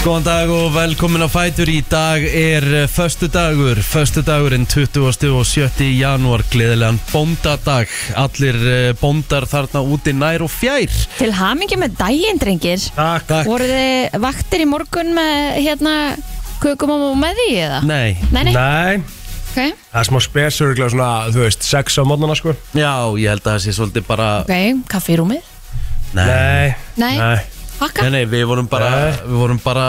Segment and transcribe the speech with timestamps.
[0.00, 1.68] Góðan dag og velkomin á Fætur.
[1.68, 5.02] Í dag er förstu dagur Förstu dagurinn 20.
[5.36, 5.68] og 7.
[5.92, 6.40] janúar.
[6.48, 7.90] Gleðilegan bóndadag.
[8.16, 10.88] Allir eh, bóndar þarna úti nær og fjær.
[11.18, 12.88] Til hamingi með daginn, drengir.
[12.96, 13.50] Takk, takk.
[13.52, 15.94] Voru þið vaktir í morgun með hérna
[16.64, 17.84] kökum og með því eða?
[17.84, 18.98] Nei, Nei, nei, Nei,
[19.52, 19.62] ok,
[19.92, 22.56] það er smá spesur svona, þú veist, sex á mótnana sko.
[22.72, 25.56] Já, ég held að það sé svolítið bara ok, kaffi í rúmið?
[26.16, 28.90] Nei, Nei, nei pakka Nei, nei, við vorum bara,
[29.24, 29.86] við vorum bara,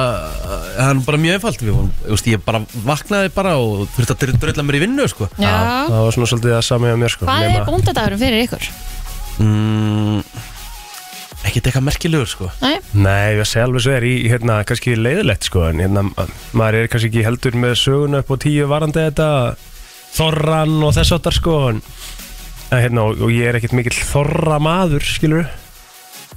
[0.78, 4.16] það er bara mjög einfalt, við vorum, ég veist, ég bara vaknaði bara og þurfti
[4.16, 5.28] að drölla mér í vinnu, sko.
[5.42, 5.52] Já,
[5.92, 8.70] Það var svona svolítið að samið á mér sko hvað er bóndadagurum fyrir ykkur?
[9.42, 10.22] Mm,
[11.48, 12.50] ekkert eitthvað merkilegur, sko.
[12.62, 16.04] Nei, Nei, ég segi alveg svo er í, hérna, kannski leiðilegt sko En hérna,
[16.58, 19.30] maður er kannski ekki heldur með söguna upp á tíu varandi þetta
[20.12, 21.82] Þorran og þess áttar sko En,
[22.72, 25.48] en hérna, og, og ég er ekkert mikill þorra maður, skilur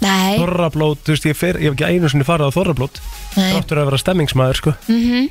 [0.03, 3.01] nei, Þorrablót, þú veist, ég, fer, ég hef ekki einu sinni farið á þorrablót
[3.37, 3.53] nei.
[3.55, 5.25] Þáttur að vera stemmingsmaður sko Mm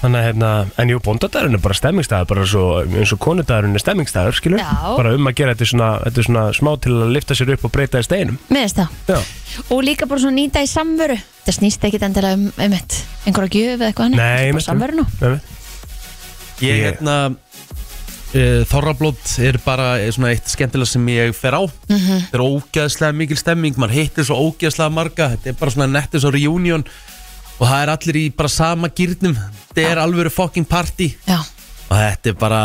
[0.00, 3.82] Þannig að hérna, en jú, bóndadagurinn er bara stemmingstæður, bara svo, eins og konudagurinn er
[3.82, 4.62] stemmingstæður, skilur?
[4.62, 4.94] Já.
[4.96, 7.52] Bara um að gera þetta er svona, þetta er svona smá til að lifta sér
[7.52, 8.38] upp og breyta í steinum.
[8.48, 9.18] Meðist það Já.
[9.76, 12.96] Og líka bara svona nýta í samveru Það snýst ekkit endilega um, um eitt
[13.28, 14.22] einhverja gjöf eða eitthvað annað.
[14.24, 14.68] Nei, Bara einmitt.
[14.70, 15.52] samveru nú veit.
[16.60, 17.18] Ég, Ég- hérna,
[18.30, 21.62] Þorrablót er bara eh, svona eitt skemmtilega sem ég fer á.
[21.90, 26.26] Þetta er ógeðslega mikil stemming, mann hittir svo ógeðslega marga, þetta er bara svona nettis
[26.28, 26.84] og reunion.
[27.60, 29.34] Og það er allir í bara sama gýrnum,
[29.72, 31.10] þetta er alvöru fucking party.
[31.26, 31.40] Já,
[31.90, 32.60] og þetta er bara,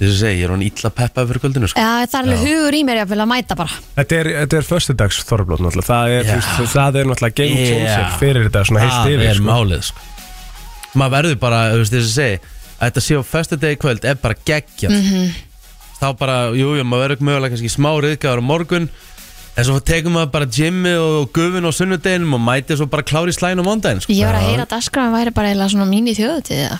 [0.00, 1.80] þess að segja, ég er hann illa peppaði fyrir kvöldinu, sko.
[1.80, 3.78] Já það er alveg hugur í mér jafnvel að mæta bara.
[3.96, 7.94] Þetta er, þetta er föstudags þorrablót náttúrulega, það er, veist, það er náttúrulega game changer
[7.94, 8.08] Já.
[8.20, 9.48] fyrir þetta svona heilt Það yfir, er sko.
[9.54, 10.08] málið, sko.
[11.00, 12.42] Maður verður bara, þú veist, þess að segja,
[12.80, 14.96] að þetta sé á föstu degi kvöld er bara geggjað.
[16.00, 18.86] Þá bara, jú, jú, maður verður mögulega kannski smá riðgæður á morgun,
[19.52, 23.34] en svo tekum maður bara gymmi og gufin á sunnudeginum og mæti svo bara klári
[23.36, 24.14] slæn á mondaginn, sko.
[24.16, 26.78] Ég var að heyra að dagskráin væri bara eiginlega svona mín í þjóðutíð eða?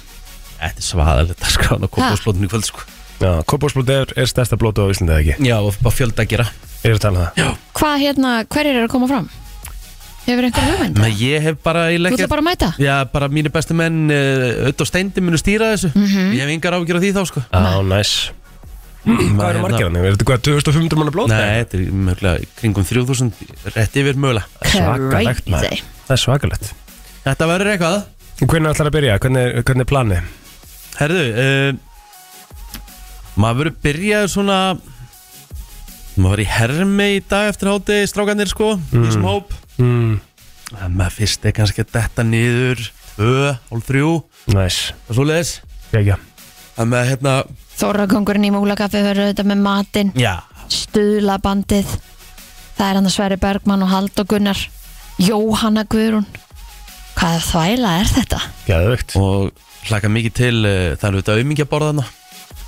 [0.60, 2.86] Þetta er svaðalegt að skrána á kópásblótinu í kvöld, sko.
[3.20, 5.48] Já, kópásblót er, er stærsta blótu á Íslandi eða ekki?
[5.50, 6.48] Já, og bara fjölda að gera.
[6.80, 7.58] Ég er að tala um það.
[7.76, 9.26] Hvað hérna, hverjir eru að koma fram?
[10.26, 10.98] Hefur einhver hugmynd?
[11.00, 12.68] Men ég hef bara, Þú ætla bara að mæta?
[12.82, 15.90] Já, bara mínu bestu menn, Ödd og Steindi munu stýra þessu.
[15.96, 17.42] Ég hef yngar ágjör á því þá, sko.
[17.48, 18.12] Já, næs.
[19.00, 19.96] Hvað eru margir hann?
[19.96, 21.32] Er þetta hvað, 2500 manna blót?
[21.32, 23.30] Nei, þetta er mögulega kringum 3000
[23.72, 25.80] rétt yfir mögulega Svakalegt, maður.
[26.04, 26.68] Það er svakalegt.
[27.24, 27.98] Þetta verður eitthvað
[28.40, 29.16] Hvernig ætlar að byrja?
[29.20, 30.28] Hvernig, hvernig er planið?
[31.00, 31.70] Herðu uh,
[33.40, 34.58] Maður verður byrjaður svona
[36.20, 40.18] Maður var í hermi í dag eftir háti Strákanir sko, í þessum hóp Mm,
[40.94, 42.82] Maður fyrst er kannski að detta niður.
[43.16, 44.10] Tvö, hálf þrjú.
[44.54, 44.78] Næs.
[45.08, 45.56] Og svo leiðis
[47.10, 47.32] hérna
[47.80, 50.12] Þórrakongurinn í Múlakaffi verður þetta með matinn.
[50.70, 51.88] Stuðlabandið
[52.78, 54.60] Það er hann að Sverri Bergmann og Hald og Gunnar.
[55.20, 56.24] Jóhanna Guðrún.
[57.18, 58.38] Hvaða þvæla er þetta?
[58.70, 59.16] Gæðvögt.
[59.20, 62.06] Og hlaka mikið til uh, Það er auðvitað auðmingjaborðana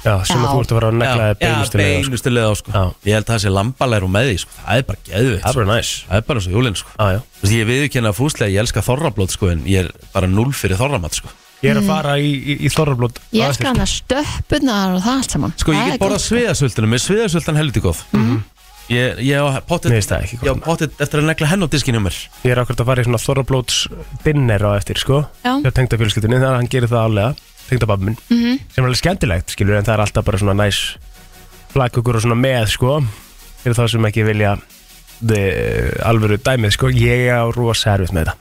[0.02, 0.42] Já, sem Já.
[0.42, 2.02] að þú ert að fara að negla Já, beinustu leið, sko.
[2.10, 2.82] beinustu leið á sko Já.
[3.06, 4.56] Ég held að það sé lambalæru með því sko.
[4.62, 5.60] Það er bara geðvitt Það er sko.
[5.62, 5.90] bara næs.
[6.08, 7.20] Það er bara svo jólinn sko Já, já.
[7.22, 10.80] Þú veist, Ég viðurkenna fúslega, ég elska þorrablót sko En ég er bara null fyrir
[10.80, 11.30] þorramat sko
[11.62, 15.20] Ég er að fara í, í, í þorrablót Ég elskar hann að stöppunar og það
[15.20, 16.26] allt saman Sko ég Það get borðað gott.
[16.26, 18.02] sviðasvöldinu Með sviðasvöldan helviti góð
[18.90, 20.42] Ég, ég á það ekki gott.
[20.42, 23.04] Ég á pottet eftir að negla henn á diskinu mér Ég er akkurat að fara
[23.04, 23.76] í svona þorrablóts
[24.26, 25.54] dinner á eftir, sko Já.
[25.62, 27.30] Hjá tengda fjölskyldunni, þannig að hann gerir það álega
[27.72, 28.60] Tengda babbi minn Mhm.
[28.68, 30.82] Sem er alveg skemmtilegt, skilur En það er alltaf bara svona næs
[31.72, 32.98] Flagkukur og svona með, sko
[33.62, 34.56] Fyrir þá sem ekki vilja
[35.22, 35.42] the,
[36.04, 36.88] Alvöru dæmið, sko.
[36.90, 38.34] Ég á rosa erfitt með þetta.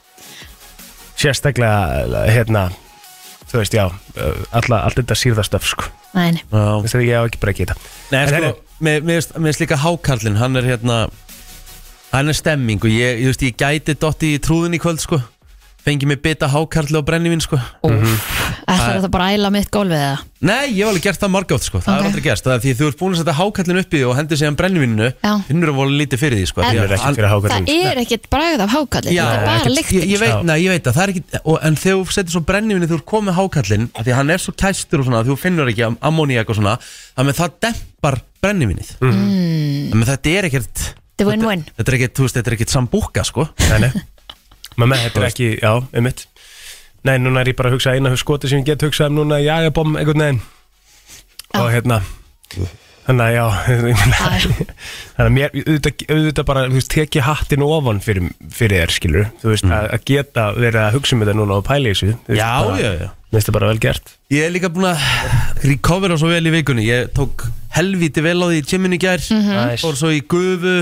[1.21, 2.71] Sérstaklega, hérna
[3.51, 3.85] Þú veist, já
[4.55, 5.89] alla, Allt þetta sýrðastöf, sko.
[6.15, 6.41] Nei, nei.
[6.51, 6.63] Já.
[6.83, 7.75] Þess að ég á ekki bara ekki þetta.
[8.11, 10.97] Nei En sko, mér finnst- líka hákarlinn Hann er hérna
[12.11, 15.21] Hann er stemming og ég, ég, veist, ég gæti dotti í trúðin í kvöld sko
[15.81, 17.57] Fengi mig bita hákarli og brennivín sko.
[17.81, 18.25] Úf,
[18.69, 20.17] ætlar þetta bara að æla mitt gólfið eða?
[20.45, 21.79] Nei, ég hef alveg gert það margátt sko.
[21.81, 22.01] Það Ok.
[22.01, 24.37] er aldrei gerst, það er því þú ert búin að setja hákarlinn uppi og hendur
[24.37, 25.31] sig hann brennivíninu Já.
[25.47, 26.61] Finnur að voru lítið fyrir því sko.
[26.61, 29.11] En- því Það að er ekki hann- fyrir Það hákallin er ekkert bragð af hákalli
[29.17, 31.13] Já, Þetta er bara ekkert- lyktin ég, ég, veit, nei, ég veit að það er
[31.15, 34.15] ekki og, En þegar þú setur svo brennivinni þú er komið hákallin af Því að
[34.21, 36.77] hann er svo kæstur og svona Því þú finnur ekki ammóníak og svona
[37.17, 39.89] Þannig að það dempar brennivinnið mm.
[39.91, 40.77] Þannig að þetta er ekkert
[41.21, 41.65] Þetta er win-win.
[41.77, 43.43] Þetta er ekkert, þú veist, þetta er ekkert sambúka sko.
[43.69, 43.91] Nei, nei
[44.79, 46.25] Mamma, þetta er ekki, já, um mitt
[47.07, 49.39] Nei, núna er ég bara að hugsa eina skoti sem ég get hugsað um núna
[49.41, 50.41] Jægabom, einhvern veginn.
[51.57, 51.97] Og hérna
[53.01, 58.01] Þannig að já ég Þannig að mér, auðvitað, auðvitað bara Þú veist, teki hattin ofan
[58.05, 61.57] fyrir, fyrir þér skilur Þú veist, að, að geta verið að hugsa um þetta núna
[61.57, 62.11] og pæla í þessu.
[62.27, 63.09] Þú veist, Já, já, já.
[63.31, 64.13] Mér finnst það bara vel gert.
[64.35, 65.03] Ég er líka búin að
[65.63, 66.83] recovera svo vel í vikunni.
[66.83, 67.45] Ég tók
[67.77, 69.23] helvíti vel á því í gyminu gær.
[69.23, 69.81] Næs.
[69.85, 70.77] Fór svo í gufu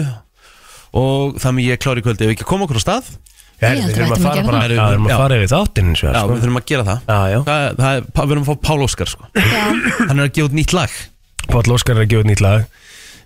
[0.97, 3.11] Og þannig ég er klár í kvöldi Ef ekki að koma okkur á stað.
[3.13, 3.28] Ég
[3.59, 6.43] við þurfum að fara bara við þurfum að fara yfir þáttinn eins og Já, við
[6.43, 6.99] þurfum að gera það.
[7.09, 7.39] Já, já.
[7.49, 9.31] Það, það er, við erum að fá Pál Óskar sko.
[9.35, 9.63] Já,
[10.09, 10.99] Hann er að gefa út nýtt lag.
[11.49, 12.69] Páll Óskar er að gefa út nýtt lag.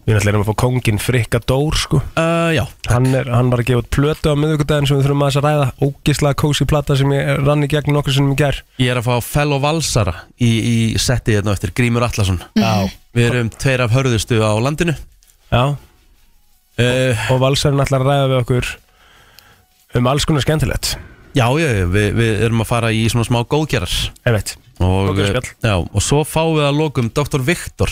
[0.03, 2.01] Við erum að fá kongin Frikka Dór sko.
[2.19, 5.23] Uh, Já, hann, er, hann var að gefa út plötu á miðvikudaginn sem við þurfum
[5.29, 5.67] að ræða.
[5.85, 9.07] Ógislega kósi plata sem ég rann í gegn nokkur sem ég ger ég er að
[9.07, 12.41] fá Fellow Valsara í, í setti hérna eftir Grímur Atlason.
[12.59, 14.97] Já, Við erum tveir af hörðustu á landinu.
[15.53, 15.63] Já.
[16.73, 18.73] Uh, Og Valsarinn ætlar að ræða við okkur
[19.95, 20.95] um alls konar skemmtilegt
[21.33, 25.07] Já, já, já, við, við erum að fara í svona smá góðgerar Ég veit og,
[25.09, 25.47] Góðgerðarspjall.
[25.53, 25.65] Mhm.
[25.65, 27.41] já, og svo fáum við að lokum Dr.
[27.47, 27.89] Viktor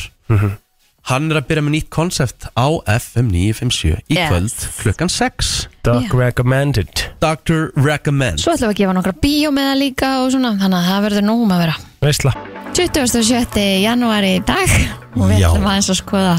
[1.09, 4.29] Hann er að byrja með nýtt konsept á FM 957 í Yes.
[4.29, 5.49] kvöld klukkan 6
[5.83, 6.13] Doc Já.
[6.19, 6.91] recommended
[7.23, 7.71] Dr.
[7.81, 10.89] Recommend svo ætlum við að gefa nokkra bíó með það líka og svona, þannig að
[10.91, 11.75] það verður nógum að vera
[12.05, 12.33] Veistla
[12.77, 13.65] 27.
[13.81, 14.69] janúari í dag
[15.17, 15.49] og við Já.
[15.49, 16.35] ætlum aðeins að skoða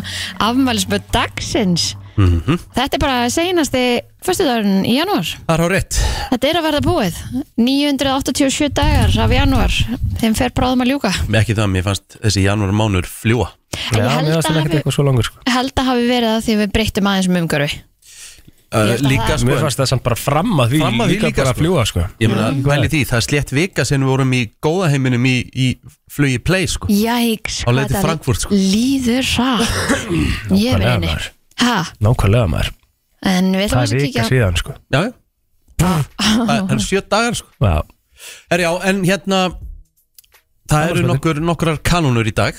[0.47, 2.59] afmælisböð dagsins Mhm.
[2.77, 3.83] Þetta er bara seinasti
[4.27, 6.01] föstudagurinn í janúar Það er á rétt
[6.33, 7.21] Þetta er að verða búið
[7.57, 9.79] 987 dagar af janúar
[10.21, 13.49] þeim fer bráðum að ljúka Ekki það, mér fannst þessi janúar mánur fljúa
[13.97, 15.41] En Já, ég held mér að það hafi- eitthvað svo langur sko.
[15.49, 19.49] held að hafi verið að því við breyttum aðeins um umhverfi uh, Líka það- sko
[19.49, 21.53] Mér fannst það samt bara fram að því Fram að líka, líka, bara sko.
[21.57, 22.05] að fljúa sko.
[22.21, 25.69] Ég meina, pæli því, það er slétt vika sem við vorum í góðaheiminum í, í
[26.13, 28.53] flugi play sko Jæks, til Frankfurt, sko.
[28.53, 29.71] líður rætt
[30.69, 31.31] Ég maður.
[31.63, 32.71] Ha, Nákvæmlega maður.
[33.33, 34.77] En við ætlum Það að er kíkja vika síðan sko.
[34.93, 35.13] Já, já.
[35.83, 37.53] Það er sjö dagar sko.
[37.63, 37.77] Já,
[38.55, 39.41] Er já, en hérna
[40.71, 42.59] Það eru nokkur, nokkrar kanónur í dag.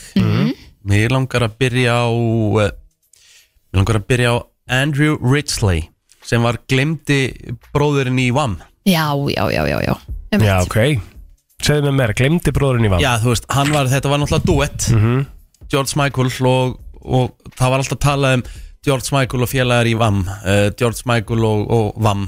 [0.83, 2.67] Mér langar að byrja á uh,
[3.71, 4.37] Mér langar að byrja á
[4.81, 5.87] Andrew Ridgely
[6.23, 7.33] sem var glemdi
[7.75, 8.57] bróðurinn í VAM
[8.87, 9.93] Já, já, já, já, já.
[10.31, 10.47] Einmitt.
[10.47, 10.77] já ok.
[11.63, 14.47] Segðu mér meira, glemdi bróðurinn í vann Já, þú veist, hann var, þetta var náttúrulega
[14.47, 14.87] duett.
[15.71, 18.45] George Michael og, og það var alltaf talað um
[18.85, 22.25] George Michael og félagar í VAM uh, George Michael og, og VAM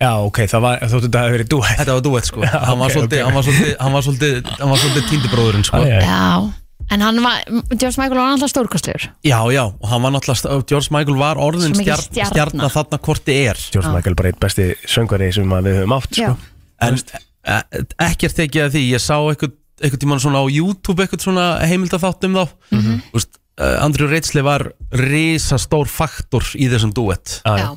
[0.00, 2.86] Já, ok, það var, þóttu þetta hefur verið duett Þetta var duett sko hann, var
[2.86, 3.26] ok, svolítið, ok.
[3.26, 5.98] hann var svolítið Hann var svolítið, hann var svolítið tíndibróðurinn sko Æ.
[6.06, 6.52] Já,
[6.96, 7.42] en hann var
[7.74, 11.74] George Michael var alltaf stórkostlegur Já, já, og hann var náttúrulega George Michael var orðin
[11.74, 12.30] Svo mikil stjarn, stjarna.
[12.32, 15.96] stjarna þarna hvort þið er George Michael bara eitt besti söngvari sem að við höfum
[15.98, 16.54] átt Já, sko.
[16.88, 16.96] En
[17.44, 19.52] e- ekkert tekið að því Ég sá eitthvað,
[19.84, 22.88] eitthvað tímann svona á YouTube Eitthvað svona heimildaþátt um þá mm Mhm.
[22.88, 23.28] -hmm.
[23.84, 27.70] Andrew Ridgely var Risastór faktor í þessum duett Já, já.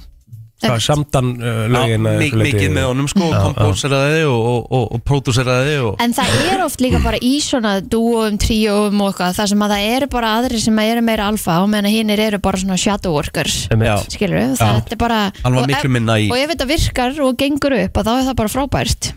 [0.63, 2.53] Það er samdan uh, lögin Já, að mi- þessu leyti.
[2.55, 3.25] Mikið með honum sko.
[3.33, 5.97] Kompóseraði og, og, og, og pródúseraði og...
[5.99, 9.73] En það er oft líka bara í svona dúum, tríum og eitthvað þar sem að
[9.73, 13.17] það eru bara aðrir sem eru meira alfa og meðan hinnir eru bara svona shadow
[13.17, 13.65] workers
[14.13, 17.35] skilur við, það er bara Hann var miklu minna í og ef þetta virkar og
[17.43, 19.11] gengur upp þá er það bara frábært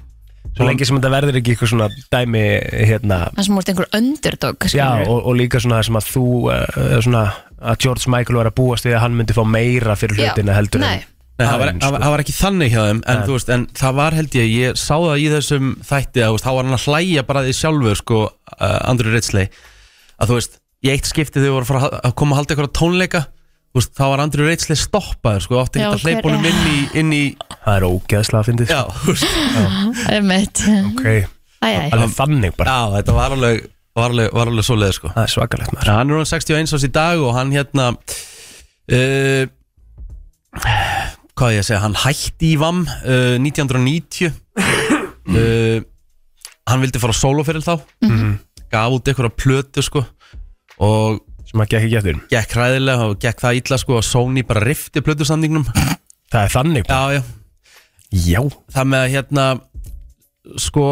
[0.57, 2.45] Svo lengi sem þetta verður ekki eitthvað svona dæmi
[2.89, 6.25] hérna það sem úrst einhver underdog Já, skilur og, og líka svona sem að þú
[6.49, 7.25] uh, svona,
[7.61, 10.31] að George Michael var að búast við að hann myndi fá meira fyrir Já.
[10.33, 10.95] hlutina heldur Nei.
[10.97, 13.51] en Nei, það var, aðeins, var- það var ekki þannig hjá þeim en, þú veist,
[13.53, 16.53] en það var held ég, ég sá það í þessum þætti að þú veist, þá
[16.57, 18.21] var hann að hlæja bara því sjálfur sko,
[18.57, 19.45] uh, Andrew Ridgely
[20.17, 22.55] að þú veist, í eitt skipti þegar voru að, fara að- að koma að halda
[22.57, 23.23] eitthvað tónleika
[23.81, 26.79] veist, þá var Andrew Ridgely stoppaður sko, átti Já, að hleypa hver- honum inn í,
[27.03, 27.23] inn í
[27.67, 29.27] Það er ógeðslega að fyndið já, þú veist,
[30.17, 30.63] Einmitt.
[30.93, 31.89] Ok, Æ, æ.
[31.97, 32.77] alveg þannig bara.
[32.77, 33.65] Já, þetta var alveg
[33.97, 35.09] var alveg, var alveg svoleið sko.
[35.15, 35.89] Það er svakalegt maður.
[35.97, 39.45] Hann er hann 61 ás í dag og hann hérna uh,
[41.37, 45.81] hvað á ég að segja hann hætti í VAM uh, 1990 uh,
[46.67, 47.75] hann vildi fara á soloferil þá.
[48.73, 50.05] Gaf út einhverja plötu sko.
[50.83, 51.21] Og
[51.57, 52.21] sem að gekk ekki eftir.
[52.37, 55.65] Gekk hræðilega og gekk það illa sko að Sony bara rifti plötusandingnum
[56.27, 57.23] Það er þannig já, já,
[58.13, 58.41] Já,
[58.77, 59.45] það með að hérna
[60.63, 60.85] sko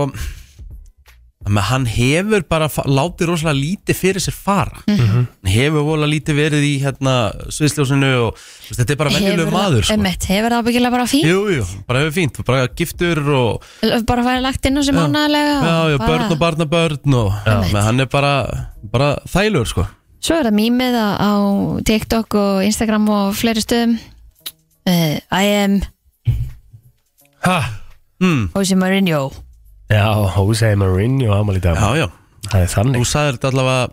[1.44, 4.78] það með að hann hefur bara fa- látið rosalega lítið fyrir sér fara.
[4.88, 7.16] Hann hefur vola lítið verið í hérna
[7.52, 9.97] sviðsljósinu og þú veist, þetta er bara venjulegu Hefur maður það- sko.
[9.99, 13.68] einmitt, hefur það byggilega bara fín jú, jú, bara hefur fínt, bara giftur og
[14.09, 14.99] bara færi lagt inn á sig Já.
[15.02, 17.73] mánaðlega já, já, börn og barnabörn og Einmitt.
[17.76, 18.35] með hann er bara,
[18.83, 19.87] bara þælur sko
[20.25, 21.33] Svo er það mýmið á, á
[21.85, 23.99] TikTok og Instagram og fleiri stöðum.
[24.88, 25.81] Uh, I am
[27.45, 27.59] ha,
[28.21, 29.26] mm, Jose Mourinho.
[29.93, 31.76] Já, Jose Mourinho ámali dag.
[31.76, 32.09] Já, já,
[32.49, 33.85] Það er þú þannig sagðir þetta allavega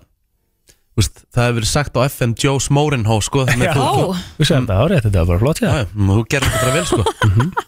[0.91, 3.73] þú veist, það hefur verið sagt á FM Joe Smorinho sko Já.
[3.75, 4.07] þú,
[4.37, 5.67] Þú segir þetta árið, þetta var bara flott, já.
[5.71, 7.67] Já, já, þú gerir þetta bara vel sko.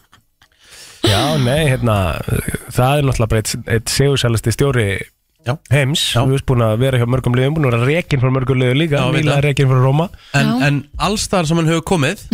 [1.04, 1.94] Já, nei, hérna,
[2.72, 4.86] það er náttúrulega bara eitt, eitt segursælasti stjóri
[5.46, 5.56] Já.
[5.70, 6.02] heims.
[6.14, 6.22] Já.
[6.24, 8.78] Þú veist búin að vera hjá mörgum liðum, búin að vera rekin frá mörgum liðum
[8.80, 9.44] líka Já, veit Míla það.
[9.48, 10.08] rekin frá Róma.
[10.34, 10.66] En, Já.
[10.68, 12.24] en alls þar sem hann hefur komið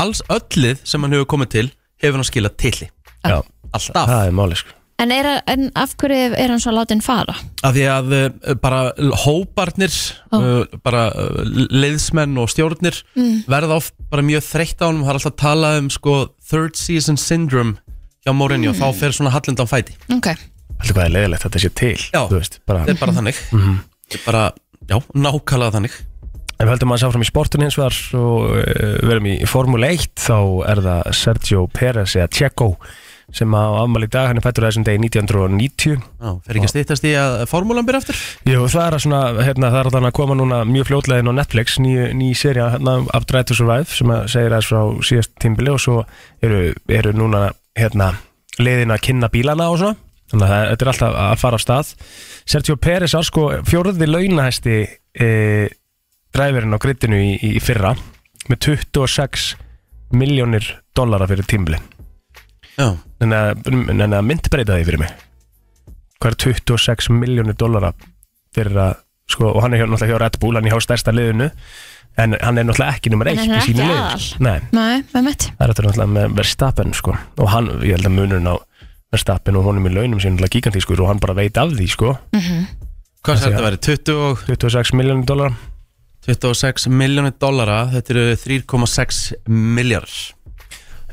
[0.00, 1.70] alls öllið sem hann hefur komið til
[2.02, 2.90] hefur hann skilað tilli
[3.26, 3.40] Já,
[3.72, 4.06] alltaf.
[4.08, 4.76] Það er máli sko.
[5.00, 7.32] En, er, en af hverju er hann svo látin fara?
[7.64, 8.80] af því að uh, bara
[9.22, 9.94] hóparnir
[10.36, 11.38] uh, bara uh,
[11.72, 12.98] leiðsmenn og stjórnir
[13.48, 16.16] verða oft bara mjög þreytt á hann það er alltaf að tala um sko
[16.50, 17.78] third season syndrome
[18.20, 18.74] hjá Mourinho.
[18.76, 19.94] Þá fer svona hallindan fæti.
[20.12, 20.28] Ok,
[20.88, 22.22] Hvað er leiðilegt að þetta sé til Já.
[22.68, 23.42] Bara þetta er bara þannig.
[23.50, 24.46] Þetta er bara,
[24.88, 24.96] já,
[25.26, 25.98] nákvæmlega þannig.
[26.60, 29.94] En við höldum að sá fram í sportun hins vegar og uh, verum í Formule
[29.96, 32.74] 1 þá er það Sergio Pérez eða Checo
[33.30, 37.06] sem á afmæli dag, hann er fættur þessum degi 1990 já, fer ekki að stýttast
[37.06, 38.18] í að formúlan byrja aftur?
[38.50, 41.78] Jú, það er að svona, hérna, það er að koma núna mjög fljótlegin á Netflix,
[41.78, 45.70] ný, ný seria hérna, Up Drive to Survive sem að segir aðeins frá síðast tímbili
[45.70, 45.96] og svo
[46.42, 47.46] eru, eru núna
[47.78, 48.12] hérna,
[48.58, 51.64] liðin að kynna bílana og svona þannig að það- þetta er alltaf að fara af
[51.64, 51.92] stað.
[52.46, 54.76] Sergio Pérez var sko fjórði launahæsti
[55.20, 55.28] e,
[56.34, 57.94] dræfurinn á grittinu í, í fyrra
[58.50, 59.56] með 26
[60.12, 61.78] miljónir dollara fyrir tímbili
[62.78, 65.12] já, en að, en að myndbreyta því fyrir mig.
[66.20, 67.92] Hvað er 26 miljónir dollara
[68.54, 68.94] fyrir að
[69.30, 71.50] sko, og hann er hjá, náttúrulega hjá Red Bull, hann er hjá stærsta liðinu
[72.18, 74.24] en hann er náttúrulega ekki nummer eitt í sínu aðal.
[74.42, 77.14] Nei, nei, það er náttúrulega með Verstappen sko.
[77.38, 78.56] og hann, ég held að munurinn á
[79.10, 82.12] Verstappen og honum í launum sér náttúrulega gigantískur og hann bara veit af því sko.
[82.30, 85.56] Hvað Þessi, sér þetta verið 20 og 26 miljónir dollara.
[86.28, 90.16] 26 miljónir dollara þetta eru 3,6 miljardar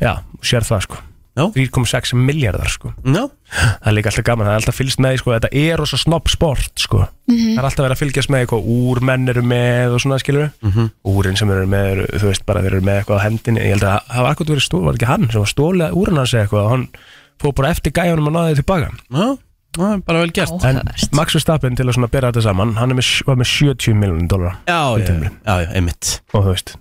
[0.03, 0.11] já,
[0.45, 0.97] sér það sko.
[1.37, 1.43] Já.
[1.53, 2.91] 3,6 miljardar sko.
[3.05, 3.23] Já,
[3.53, 6.29] það er líka alltaf gaman, það er alltaf fylgst með sko, þetta er rosa snobb
[6.33, 7.03] sport sko.
[7.29, 10.49] það er alltaf verið að fylgjast með eitthvað úr menn eru með og svona skilur
[10.65, 10.87] Mhm.
[11.05, 13.83] úrin sem eru með, þú veist bara þeir eru með eitthvað á hendinni, ég held
[13.89, 16.63] að það var eitthvað verið stól, var ekki hann sem var stólið úrin hans eitthvað
[16.65, 16.87] og hann
[17.41, 18.89] fór bara eftir gæjanum og náði því tilbaka.
[19.12, 19.27] Já,
[19.77, 20.58] já, bara vel gert.
[20.58, 21.13] En Áhugavert.
[21.20, 24.27] Max Verstappen til að svona bera þetta saman hann er með, var með 70 miljonum
[24.32, 25.15] dólar já, já,
[25.46, 26.12] já, já, einmitt.
[26.34, 26.75] Og þú veist,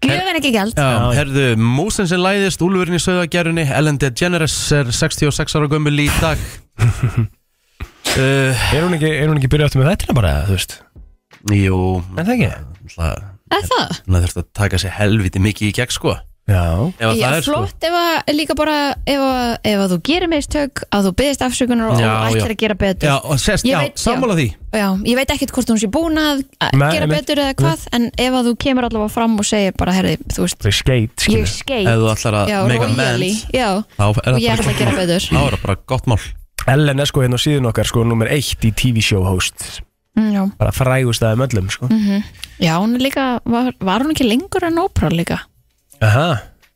[0.00, 5.58] Gjöfin ekki gæld Já, herðu, músin sem læðist, úlfurinn í sögðagerunni Ellen DeGeneres er 66
[5.60, 6.40] ára gömul í dag.
[6.80, 10.78] Uh, er hún ekki, er hún ekki byrjað aftur með þetta bara, þú veist,
[11.48, 11.76] Jú.
[12.18, 12.50] En það ekki?
[12.96, 13.94] Það Er það?
[14.06, 16.12] þurft að taka sér helviti mikið í gegn sko
[16.50, 16.64] já,
[16.98, 17.52] Ef Já, er sko.
[17.54, 18.76] flott ef að líka bara
[19.06, 22.10] ef að, ef að þú gerir mistök að þú byggðist afsökunar og já.
[22.10, 23.06] að gera betur.
[23.08, 24.02] Já, og sérst, Ég já, veit, já.
[24.04, 24.48] sammála því.
[24.70, 27.14] Já, ég veit ekkert hvort hún sé búin að gera einmitt.
[27.16, 30.44] betur eða hvað en ef að þú kemur allavega fram og segir bara, herði, þú
[30.46, 34.60] veist, er skate, ég skilur skeit Ef þú ætlar að er það og ég bara
[34.60, 35.28] ætla að gera betur.
[35.30, 36.20] Þá er það bara gott mál.
[36.68, 39.80] Ellen er sko hérna á síðun okkar sko nummer eitt í TV show host.
[40.18, 41.88] Mm, Já, bara frægust aðeim öllum sko.
[42.60, 45.38] Já hún er líka, var, var hún ekki lengur en ópra líka?
[46.00, 46.30] Aha,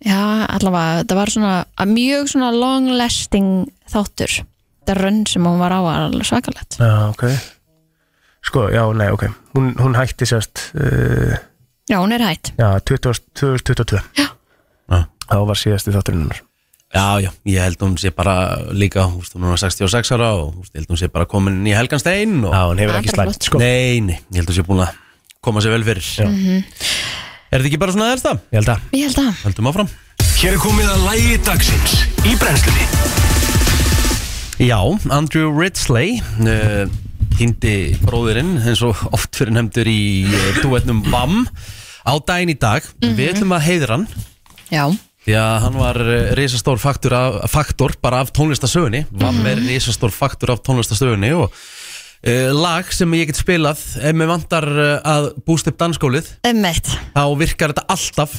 [0.04, 1.52] Já, allavega, þetta var svona
[1.88, 4.42] mjög svona long lasting þáttur.
[4.82, 7.24] Þetta rönn sem hún var á var alveg svakalett já ok.
[8.44, 9.24] Sko, já, nei, ok.
[9.56, 11.38] Hún, hún hætti sérst uh,
[11.88, 12.52] Já, hún er hætt.
[12.60, 14.28] Já, 20, 2022 Já.
[15.24, 16.42] Þá var síðasti þátturinn hennar.
[16.92, 18.34] Já, já, ég held hún sé bara
[18.76, 21.26] líka Þú veist, hún er 66 ára og þú veist, ég held hún sé bara
[21.26, 22.52] komin inn í Helganstein og...
[22.52, 23.62] Já, hún hefur Það ekki slæmt sko.
[23.64, 25.00] Nei, nei, ég held hún sé búin að
[25.44, 26.12] koma sér vel fyrir.
[26.20, 26.28] Já.
[27.54, 28.38] Er þetta ekki bara svona aðeins það?
[28.50, 28.86] Ég held að.
[28.98, 29.34] Ég held að.
[29.44, 29.90] Heldum áfram.
[30.40, 31.92] Hér er komið að lægi dagsins
[32.26, 32.86] í brennslunni.
[34.58, 34.78] Já,
[35.14, 36.90] Andrew Ridsley uh,
[37.38, 41.44] Hindi bróðurinn eins og oft fyrir nefndur í uh, duetnum VAM
[42.02, 42.90] á daginn í dag.
[42.98, 44.08] Við ætlum að heiðra hann.
[44.74, 44.84] Já,
[45.22, 50.10] því að hann var uh, risastór faktor, af, faktor bara af tónlistasögunni VAM er risastór
[50.10, 51.54] faktor af tónlistasögunni og
[52.56, 57.24] lag sem ég get spilað ef mér vantar uh, að búst upp dansskólið emmett þá
[57.36, 58.36] virkar þetta alltaf.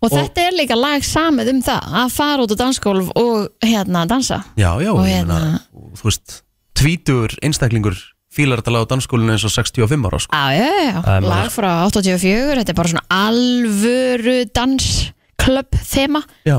[0.00, 3.50] Og, Og- þetta er líka lag samið um það að fara út á dansgólf og
[3.62, 4.40] hérna dansa.
[4.56, 6.40] Já, já, Og ég meina, hérna- þú veist
[6.80, 7.98] tvítur einstaklingur
[8.32, 10.32] fílar þetta lag á dansskólinu eins og 65 ára sko.
[10.32, 16.22] Já, já, já, er lag frá 84 Þetta er bara svona alvöru dansklubb þema.
[16.48, 16.58] Já,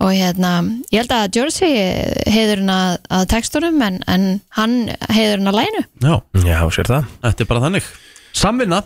[0.00, 0.52] og hérna,
[0.92, 1.74] ég held að Jersey
[2.32, 4.24] heiðurinn að, að textunum en, en
[4.56, 4.78] hann
[5.12, 6.14] heiðurinn að lænu já.
[6.46, 7.12] Já, sér það.
[7.26, 7.92] Þetta er bara þannig.
[8.32, 8.82] Samvinna.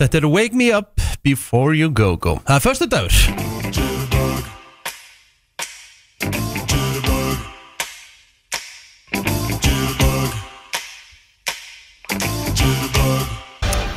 [0.00, 2.40] Þetta er Wake Me Up Before You Go Go.
[2.48, 3.12] Það er förstu dagur.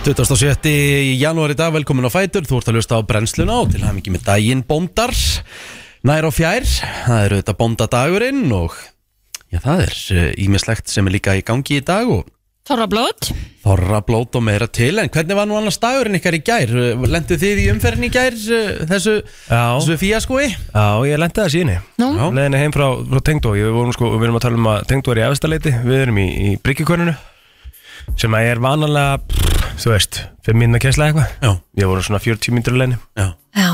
[0.06, 2.46] Tuttast og sjötti í janúar í dag, velkomin á Fætur.
[2.46, 5.16] Þú ert að hlusta á brennsluna og til hafði mikið með daginn bóndar
[6.06, 6.66] Nær og fjær,
[7.08, 8.76] það eru þetta bóndadagurinn og
[9.50, 9.96] já, það er
[10.44, 12.28] ímislegt sem er líka í gangi í dag og
[12.66, 13.28] Þorra blót
[13.62, 16.72] Þorra blót og meira til En hvernig var nú annars dagurinn ykkar í gær?
[17.06, 19.14] Lendu þið í umferðin í gær eh, Þessu,
[19.52, 20.48] þessu fíaskói?
[20.50, 22.08] já ég lendi það síðan Já.
[22.38, 23.54] Leðinni heim frá, frá Tengdó.
[23.54, 26.22] Við, vorum, sko, við erum að tala um að Tengdó er í efstaleiti Við erum
[26.22, 27.14] í, í Bryggjukonunu
[28.22, 31.32] Sem að er vanalega pff, Þú veist, 5 minna kessla eitthvað.
[31.46, 33.28] Já, Ég voru svona 40 mínútur leðinni já.
[33.58, 33.70] Já,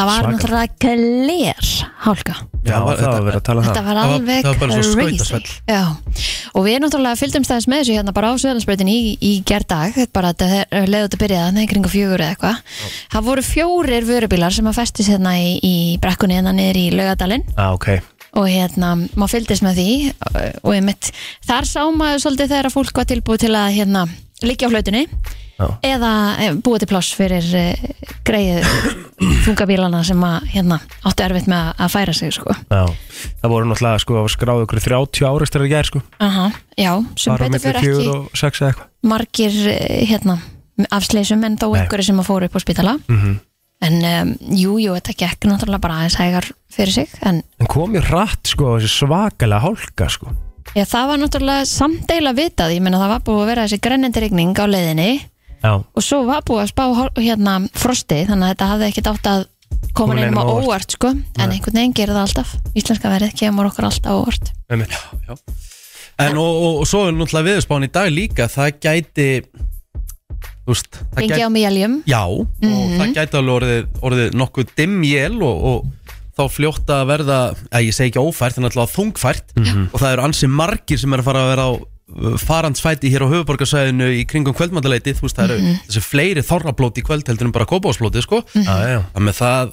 [0.00, 0.32] það var Svaka.
[0.34, 1.68] náttúrulega gler
[2.00, 2.34] hálka.
[2.60, 3.84] Já, var- það var verið að tala um Þetta það.
[3.86, 5.16] var Það var- alveg það var bara svo crazy.
[5.16, 5.48] skautasvell.
[5.68, 5.82] Já,
[6.54, 10.12] og við náttúrulega fylgdumst aðeins með þessu hérna bara á Söðlandsbreytin í, í gerðdag þetta
[10.12, 12.56] bara að þetta leiði út að byrja þannig kringu fjögur eða eitthvað.
[13.12, 17.44] Það voru fjórir vörubílar sem að festist hérna í, í brekkunni hérna niður í laugadalinn
[17.56, 17.88] Já, ok.
[18.36, 20.12] Og hérna, maður fylgdist með því.
[20.62, 21.10] Og ég mitt,
[21.48, 24.04] þar sá maður svolítið þegar að fólk var tilbúið til að hérna,
[24.46, 25.06] liggja á flautunni.
[25.86, 27.90] Eða eh, búið til pláss fyrir uh,
[28.26, 28.64] greið
[29.46, 32.54] þungabílana sem að hérna, áttu erfitt með að- færa sig sko.
[32.70, 32.84] Já,
[33.42, 36.02] það voru náttúrulega sko skráðu ykkur 30 áreistar í gær sko.
[36.24, 36.46] Aha,
[36.78, 38.72] já, sem Bara betur fyrir ekki
[39.10, 40.38] margir eh, hérna,
[40.90, 41.82] afsleisum en þó Nei.
[41.84, 42.98] einhverju sem að fóru upp á spítala.
[43.08, 43.38] Mhm.
[43.80, 47.94] en um, jú, jú, þetta gekk náttúrulega bara aðeins hægar fyrir sig en En kom
[47.96, 50.34] ég rætt sko þessi svakalega hálka sko.
[50.76, 54.20] Já, það var náttúrulega samdeila vitað, ég meina það var búið að vera þessi grennandi
[54.20, 55.08] rigning á leiðinni
[55.60, 56.84] Já, og svo var búið að spá
[57.20, 59.42] hérna frosti, þannig að þetta hafði ekkit átt að
[59.96, 60.66] koma neinum neinum á óvart.
[60.66, 62.54] óvart, sko, en einhvern veginn gerir það alltaf.
[62.74, 64.52] Íslenska verið kemur okkur alltaf á óvart.
[64.70, 64.96] Einmitt.
[65.28, 65.34] Já.
[66.20, 68.48] En og, og, og svo er náttúrulega viðspán í dag líka.
[68.52, 69.28] Það gæti
[70.60, 74.74] Þú veist það Gengi gæti, á mjöljum Já, og það gæti alveg orðið, orðið nokkuð
[74.78, 77.38] dimmjél og, og þá fljótt að verða
[77.72, 79.54] að ég segi ekki ófært, en alltaf þungfært.
[79.90, 81.72] Og það eru ansi margir sem er að fara að vera á
[82.42, 87.06] farandsfæti hér á höfuborgarsæðinu í kringum kvöldmandaleiti, þú veist það eru þessi fleiri þorrablóti í
[87.06, 89.00] kvöld heldur en bara kópásblóti sko, Já, já.
[89.14, 89.72] Þannig með það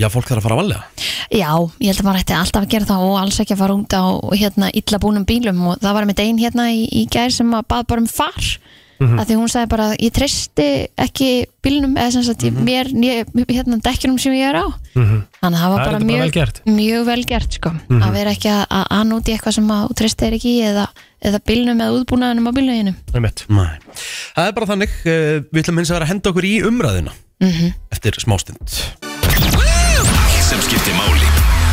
[0.00, 0.82] já, fólk þarf að fara að valega
[1.30, 3.78] Já, ég held að maður ætti alltaf að gera það og alls ekki að fara
[3.78, 4.04] út á
[4.42, 7.66] hérna illa búnum bílum og það var með einn hérna í, í gær sem að
[7.70, 8.52] bað bara um far.
[9.00, 9.16] Mhm.
[9.16, 10.64] af því hún sagði bara ég treysti
[11.00, 11.28] ekki
[11.64, 12.64] bílnum eða sem sagt Mhm.
[12.66, 14.68] mér, né- hérna dekkjunum sem ég er á.
[14.92, 17.70] Þannig að það var Það er bara bara mjög vel mjög vel gert sko.
[17.88, 20.86] Að vera ekki að, að annúti eitthvað sem að þú treystir ekki eða,
[21.22, 22.94] eða bílnum eða útbúnaðunum á bílnum.
[23.10, 27.70] Það er bara þannig, uh, við ætlum hins vegar að henda okkur í umræðina Mhm.
[27.92, 28.60] eftir smástund
[29.00, 31.28] Allt sem skiptir máli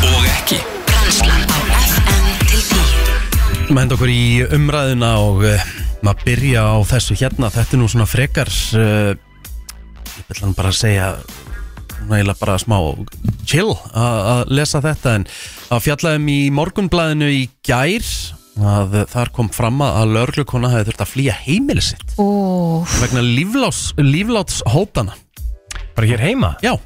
[0.08, 0.58] og ekki.
[0.88, 4.22] Brennslan á FM til 10 Við henda okkur í
[4.56, 5.66] umræðina og uh,
[6.02, 7.50] maður byrja á þessu hérna.
[7.52, 9.12] Þetta er nú svona frekar uh,
[10.18, 11.10] Ég vil hann bara að segja
[11.98, 12.76] Svona eiginlega bara smá
[13.48, 15.26] chill að að lesa þetta En
[15.74, 18.06] að fjallaðum í morgunblæðinu í gær
[18.58, 22.14] að þar kom fram að lörglukona hefði þurft að flýja heimili sitt.
[22.22, 25.16] Úf, vegna lífláts, lífláts hótana
[25.98, 26.52] Bara hér heima?
[26.62, 26.76] Já,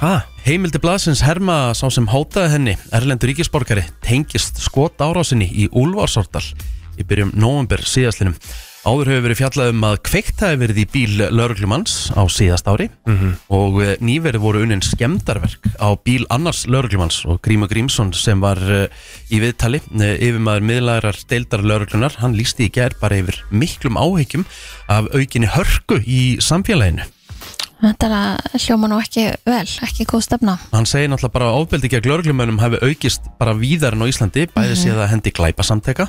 [0.00, 0.24] Hæ?
[0.44, 2.72] Heimildi blaðsins herma sá sem hótaði henni.
[2.92, 6.42] Erlendur ríkisborgari tengist skot árásinni í Úlfarsortal
[6.98, 8.34] í byrjum november síðastlinum
[8.84, 12.90] Áður hefur verið fjallað um að kveikt hafi verið í bíl lauruglumanns á síðast ári.
[13.48, 18.60] Og eh, nýverið voru unnin skemdarverk á bíl annars lauruglumanns og Gríma Grímsson sem var
[18.60, 18.92] eh,
[19.32, 24.44] í viðtali eh, yfirmaður miðlærar deildar lauruglunar hann lísti í gerð bara yfir miklum áhyggjum
[24.92, 27.08] af aukinni hörku í samfélaginu.
[27.84, 30.54] Þetta er að hljóma nú ekki vel, ekki góð stefna.
[30.72, 34.46] Hann segir náttúrulega bara að ofbeldi gegn lauruglumönnum hafi aukist bara víðar en á Íslandi,
[34.54, 36.06] bæði séð að hendi glæpasamteka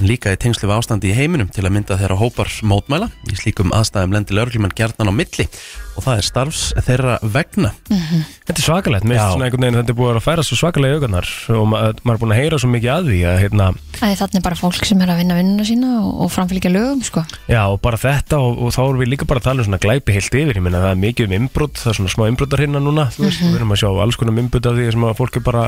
[0.00, 3.38] en líka í tengslu við ástandi í heiminum til að mynda þeirra hópar mótmæla í
[3.38, 5.48] slíkum aðstæðum lendi lauruglumenn gerðan á milli.
[5.94, 7.70] Og það er starfs þeirra vegna.
[7.86, 10.96] Þetta er svakalegt, mér finnst svona einhvern veginn þetta er búið að færa svo svakalega
[10.96, 13.66] í augarnar og ma maður er búin að heyra svo mikið að því að hérna,
[14.00, 17.24] er þannig bara fólk sem er að vinna vinnuna sína og, og framfylgja lögum sko.
[17.50, 19.80] já og bara þetta og, og þá erum við líka bara að tala um svona
[19.82, 22.64] glæpi heilt yfir, ég meina það er mikið um innbrot, það er svona smá innbrotar
[22.64, 25.16] hérna núna, þú veist, við erum að sjá alls konar innbrot af því sem að
[25.20, 25.64] fólk er bara,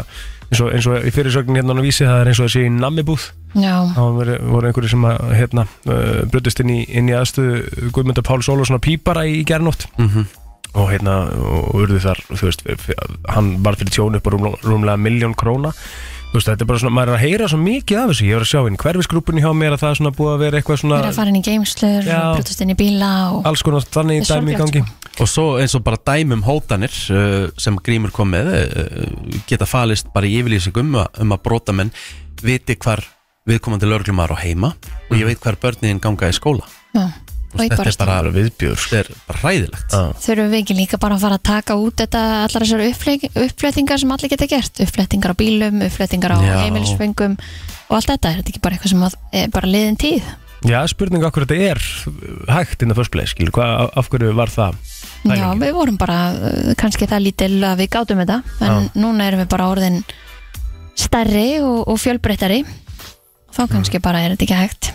[0.46, 3.28] eins og, eins og í fyrirsögnin hérna á vísi, það er eins og þessi nammibúð,
[3.56, 7.90] Já, það voru, voru einhverju sem að hérna, uh, brutist inn í, inn í aðstöðu
[7.96, 9.88] Guðmundar Páls Ólafsson pípara í gernótt
[10.76, 12.66] og hérna og urðu þar, þú veist,
[13.32, 15.72] hann var fyrir tjónu upp á rúmlega, miljón króna
[16.36, 18.44] veist, þetta er bara svona, maður er að heyra svo mikið af þessu, ég var
[18.46, 21.00] að sjá inn hverfisgrúpunni hjá mér að það er svona búið að vera eitthvað svona
[21.00, 22.20] vera að fara inn í geimslur Já.
[22.36, 25.20] brutast inn í bíla og alls konar þannig Það er dæmi í sorglegt, gangi.
[25.24, 30.10] og svo eins og bara dæmum hótanir uh, sem Grímur kom með uh, geta falist
[30.14, 31.92] bara í yfirlýsingum um, að- um að brotamenn
[32.42, 33.04] viti hvar
[33.46, 34.72] viðkomandi lauruglumar á heima
[35.10, 36.66] og ég veit hvar börnin ganga í skóla.
[36.96, 37.06] Já.
[37.64, 38.96] Ég þetta er bara, bara viðbjör sko.
[38.96, 39.92] þetta er bara hræðilegt.
[39.96, 40.02] Já.
[40.26, 43.98] þurfum við ekki líka bara að fara að taka út þetta allar þessar uppfle- uppflettingar
[44.02, 44.80] sem allir geta gert?
[44.86, 46.56] Uppflettingar á bílum, uppflettingar á Já.
[46.64, 47.38] heimilisfengum
[47.88, 49.06] og allt þetta, er þetta ekki bara eitthvað sem
[49.42, 50.22] er bara liðin tíð?
[50.66, 51.80] Já, spurning okkur þetta er
[52.50, 54.74] hægt inn á first place, skilur, hvað, af hverju var það
[55.26, 55.60] Já, Pælingin.
[55.62, 59.48] við vorum bara uh, kannski það lítil að við gátum þetta en núna erum við
[59.52, 60.00] bara orðin
[60.96, 62.62] stærri og, og fjölbreyttari.
[63.56, 64.88] Þá kannski bara er þetta ekki hægt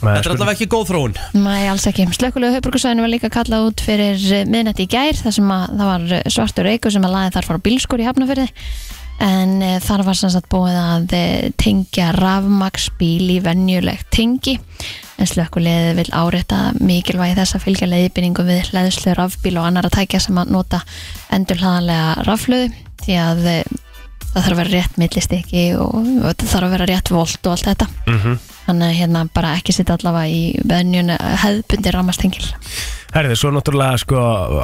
[0.00, 1.14] Þetta er allavega ekki góð þróun.
[1.38, 2.08] Nei, alls ekki.
[2.16, 6.18] Slökkulega höfbrukusvæðinu var líka kallað út fyrir miðnætti í gær þar sem að það var
[6.18, 8.48] eh, svartur reykur sem að laði þar fara bílskur í hafnafyrði
[9.22, 11.24] en e, þar var sem sagt búið að e,
[11.60, 14.58] tengja rafmaksbíl í venjulegt tengi.
[15.20, 20.00] En slökkulega vil árétta mikilvægi þess að fylgja leiðbynningu við hlæðslu rafbíl og annar að
[20.00, 20.82] tækja sem að nota
[21.34, 22.72] endurhlaðanlega raflöðu
[23.04, 23.56] því að e,
[24.24, 27.54] það þarf að vera rétt millistikki og, og það þarf að vera rétt volt og
[27.54, 27.90] allt þetta.
[28.10, 28.42] Mhm.
[28.66, 32.44] Þannig að hérna bara ekki sitta allavega í venjun hefðbundi ramastengil
[33.14, 34.20] Herði, svo náttúrulega sko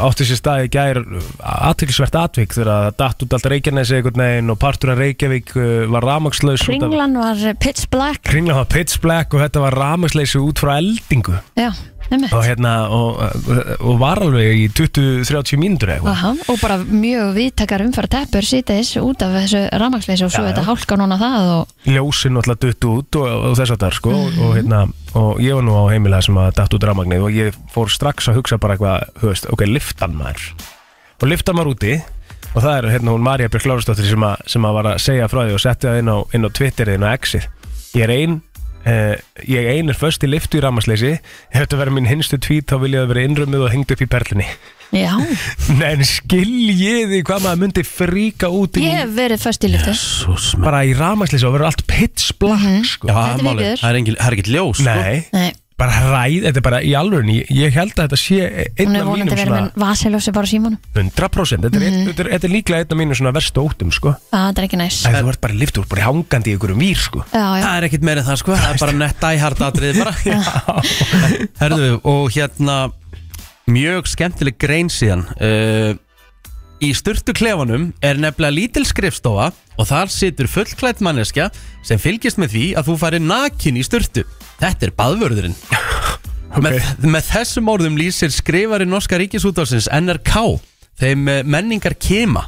[0.08, 0.98] átti sér stað í gær
[1.38, 5.52] aðtilsvert atvik þegar það datt út allt Reykjanesi einhvern veginn og partur af Reykjavík
[5.92, 8.24] var ramagslaus Kringlan var pitch black.
[8.26, 11.36] Kringlan var pitch black og þetta var ramagsleysi út frá eldingu.
[11.54, 11.70] Já,
[12.10, 13.20] og hérna og,
[13.78, 19.36] og var alveg í 20-30 mínútur og bara mjög viðtakar umfæra teppur sýtis út af
[19.38, 23.58] þessu rafmagnsleysi og svo þetta hálka núna það og ljósin alltaf dutt út og, og
[23.60, 24.84] þess að það sko og, hérna,
[25.18, 28.30] og ég var nú á heimilega sem að datt út rafmagnið og ég fór strax
[28.30, 30.50] að hugsa bara eitthvað, veist, ok, liftan maður.
[31.20, 31.94] Og liftan maður úti
[32.50, 35.44] og það er hérna hún Marja Björk Lárastóttir sem, sem að var að segja frá
[35.44, 37.46] því og setti það inn á, inn á Twitterið inn á Exið
[37.94, 38.38] ég er ein
[38.80, 39.14] Uh,
[39.44, 41.10] ég ein er först í liftu í rafmagnsleysi.
[41.52, 44.00] Ef þetta verður mín hinstu tvít þá vil ég að vera innrömmuð og hengt upp
[44.00, 44.46] í perlinni
[44.90, 45.12] Já,
[45.76, 49.92] Nei, en skiljiði hvað maður myndi fríka út í ég hef verið först í lyftu.
[49.94, 53.06] Jésús bara í rafmagnsleysi og verður allt pitch black sko.
[53.06, 53.82] Já, Þetta er málið, viðbjóður.
[53.84, 54.88] það er engin- það er ekkert ljós sko.
[54.90, 58.38] Nei, Nei, bara hræð, þetta er bara í alvörunni ég, ég held að þetta sé
[58.76, 60.78] einn hún er af vonandi mínum verið svona með vasiljósi bara á símanum.
[60.94, 63.94] 100% þetta er, mm þetta, er, þetta er líklega einn af mínum svona verstu óttum
[63.94, 64.14] sko.
[64.30, 65.00] Það er ekki næs.
[65.08, 67.24] Að þú ert bara lift, ert bara hangandi í einhverjum vír sko.
[67.32, 70.00] Já, já, Það er ekkert meira en það sko, það er bara nett æhart atrið
[70.04, 70.76] bara.
[71.62, 72.78] Herðu, og hérna
[73.70, 75.26] mjög skemmtileg grein síðan.
[75.38, 75.92] Uh,
[76.80, 81.50] Í sturtu klefanum er nefnilega lítil skrifstofa og þar situr fullklætt manneskja
[81.84, 84.24] sem fylgist með því að þú farir nakin í sturtu.
[84.62, 85.58] Þetta er baðvörðurinn.
[86.50, 90.56] Með, með þessum orðum lýsir skrifari Norska Ríkisútvarsins NRK
[90.98, 92.42] þeim eh, menningar kema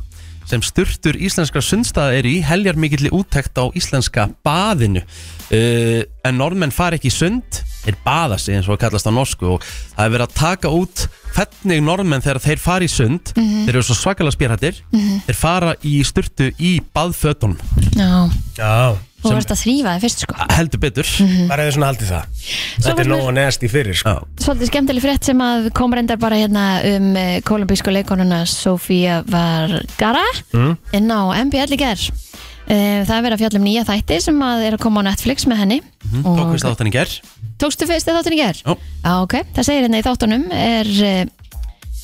[0.51, 5.05] sem sturtur íslenskra sundstaða eru í heljar mikilli úttekt á íslenska baðinu.
[5.53, 9.65] Uh, en norðmenn fara ekki sund þeir baða sig eins og kallast á norsku og
[9.67, 13.83] það er verið að taka út hvernig norðmenn þegar þeir fara í sund þeir eru
[13.87, 14.83] svo svakalega spjörhættir
[15.29, 17.57] þeir fara í sturtu í baðfötunum.
[17.97, 18.29] Já.
[18.59, 20.35] Já, Þú verðist að þrýfa þig fyrst sko.
[20.51, 21.07] Heldur betur.
[21.07, 22.41] Það er svona haldið það.
[22.83, 24.15] Þetta er nóg að neðast í fyrir sko.
[24.17, 24.41] Já.
[24.43, 30.25] Svolítið skemmtileg frétt sem að kom reyndar bara hérna um uh, kolumbísku leikonuna Sofía Vergara
[30.53, 30.75] Mm.
[30.99, 34.43] inn á MBL í ger uh, Það er verið að fjalla um nýja þætti sem
[34.43, 35.79] að er að koma á Netflix með henni.
[36.19, 37.15] Tók við státtan í ger
[37.63, 38.59] Tókstu fyrst þáttin í ger?
[38.67, 38.75] Já.
[39.07, 41.51] Já, ok, það segir hérna í þáttunum er, uh,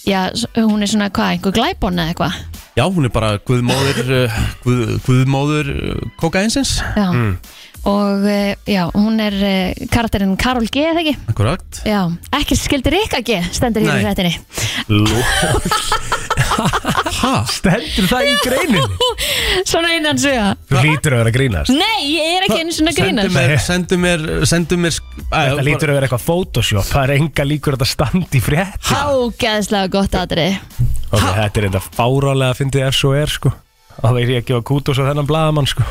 [0.07, 2.37] já, s- hún er svona hvað, einhver glæbon eða eitthvað?
[2.79, 7.09] Já, hún er bara guðmóður uh, guð, guðmóður uh, kokainsins Já,
[7.89, 11.15] og uh, já, hún er uh, karakterinn Karol G, eða ekki?
[11.33, 11.81] akkurat.
[11.89, 12.03] Já,
[12.37, 14.05] ekki skildir Rikka G, stendur hér í Nei.
[14.05, 14.35] fréttinni.
[17.19, 17.33] Ha?
[17.51, 19.09] Stendur það í greininni?
[19.69, 21.73] Svona innan suga Þú lítur að vera að grínast.
[21.75, 23.35] Nei, ég er ekki einu svona sendu grínast.
[23.37, 24.97] mér, sendu mér, sendu mér
[25.29, 26.87] Þetta lítur að vera eitthvað Photoshop.
[26.89, 30.59] Það er enga líkur að þetta standi í frétt Hágeðslega gott aðrið
[31.09, 33.53] Ok, þetta er enda fárálega að fyndi ef svo er sko.
[33.99, 35.87] Og það er ég ekki á kútos á þennan blaðamann sko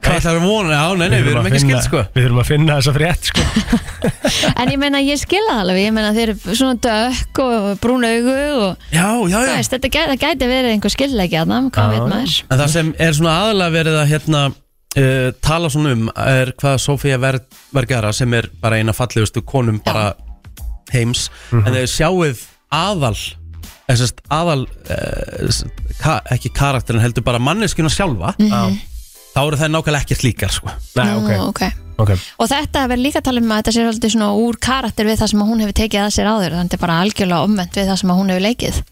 [0.00, 0.70] Hvað ætlar að vona?
[0.72, 2.00] Já, nei, nei, við erum ekki finna- skilt sko.
[2.14, 3.42] Við þurfum að finna þessa frétt sko.
[4.62, 5.80] En ég meina, ég skilða það alveg.
[5.84, 9.74] Ég meina, þeir eru svona dökk og brún augu og Já, já, það já veist,
[9.76, 12.36] þetta gæti, það gæti verið einhver skilðleiki að það, hvað veit maður?
[12.50, 16.78] En það sem er svona aðalega verið að hérna uh, tala svona um er hvað
[16.86, 17.40] Sofía Ver
[17.76, 20.14] Vergara sem er bara eina fallegustu konum bara
[20.94, 22.40] heims en þegar sjáuð
[22.74, 23.14] aðal
[23.90, 25.60] þessast aðal uh,
[26.00, 28.32] ka, ekki karakterin heldur bara manneskuna sjálfa.
[28.40, 28.64] Já,
[29.34, 30.74] þá eru það nákvæmlega ekkert líkar sko.
[30.98, 31.62] Nei, Nú, ok, ok.
[32.04, 35.08] ok Og þetta verður líka að tala um að þetta sé svolítið svona úr karakter
[35.08, 37.00] við það sem að hún hefur tekið að sér áður þannig að þetta er bara
[37.04, 38.82] algjörlega omvend við það sem að hún hefur leikið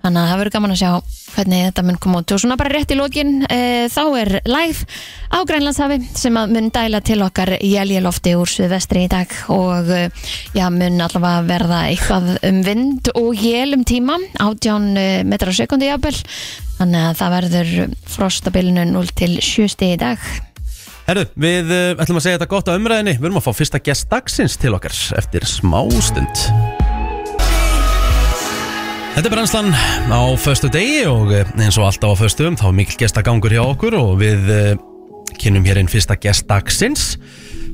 [0.00, 0.90] Þannig að það verður gaman að sjá
[1.34, 2.32] hvernig þetta mun koma út.
[2.32, 3.60] Og svona bara rétt í lokin e,
[3.92, 4.86] þá er live
[5.28, 9.36] á Grænlandshafi sem mun dæla til okkar jæljelofti úr suðvestri í dag.
[9.52, 10.02] Og e,
[10.56, 15.58] já, mun allavega verða eitthvað um vind og jél um tíma átján e, metra á
[15.60, 16.16] sekundi jafnvel.
[16.80, 20.30] Þannig að það verður frostabilinu 0 til 7 stig í dag.
[21.10, 24.06] Herru, við ætlum að segja þetta gott á umræðinni Við erum að fá fyrsta gest
[24.12, 26.79] dagsins til okkar eftir smá stund
[29.20, 29.66] Þetta er brennslan
[30.16, 33.60] á föstu degi og eh, eins og alltaf á föstum þá er mikil gestagangur hjá
[33.66, 34.70] okkur og við uh,
[35.36, 37.18] kynum hér inn fyrsta gest dagsins.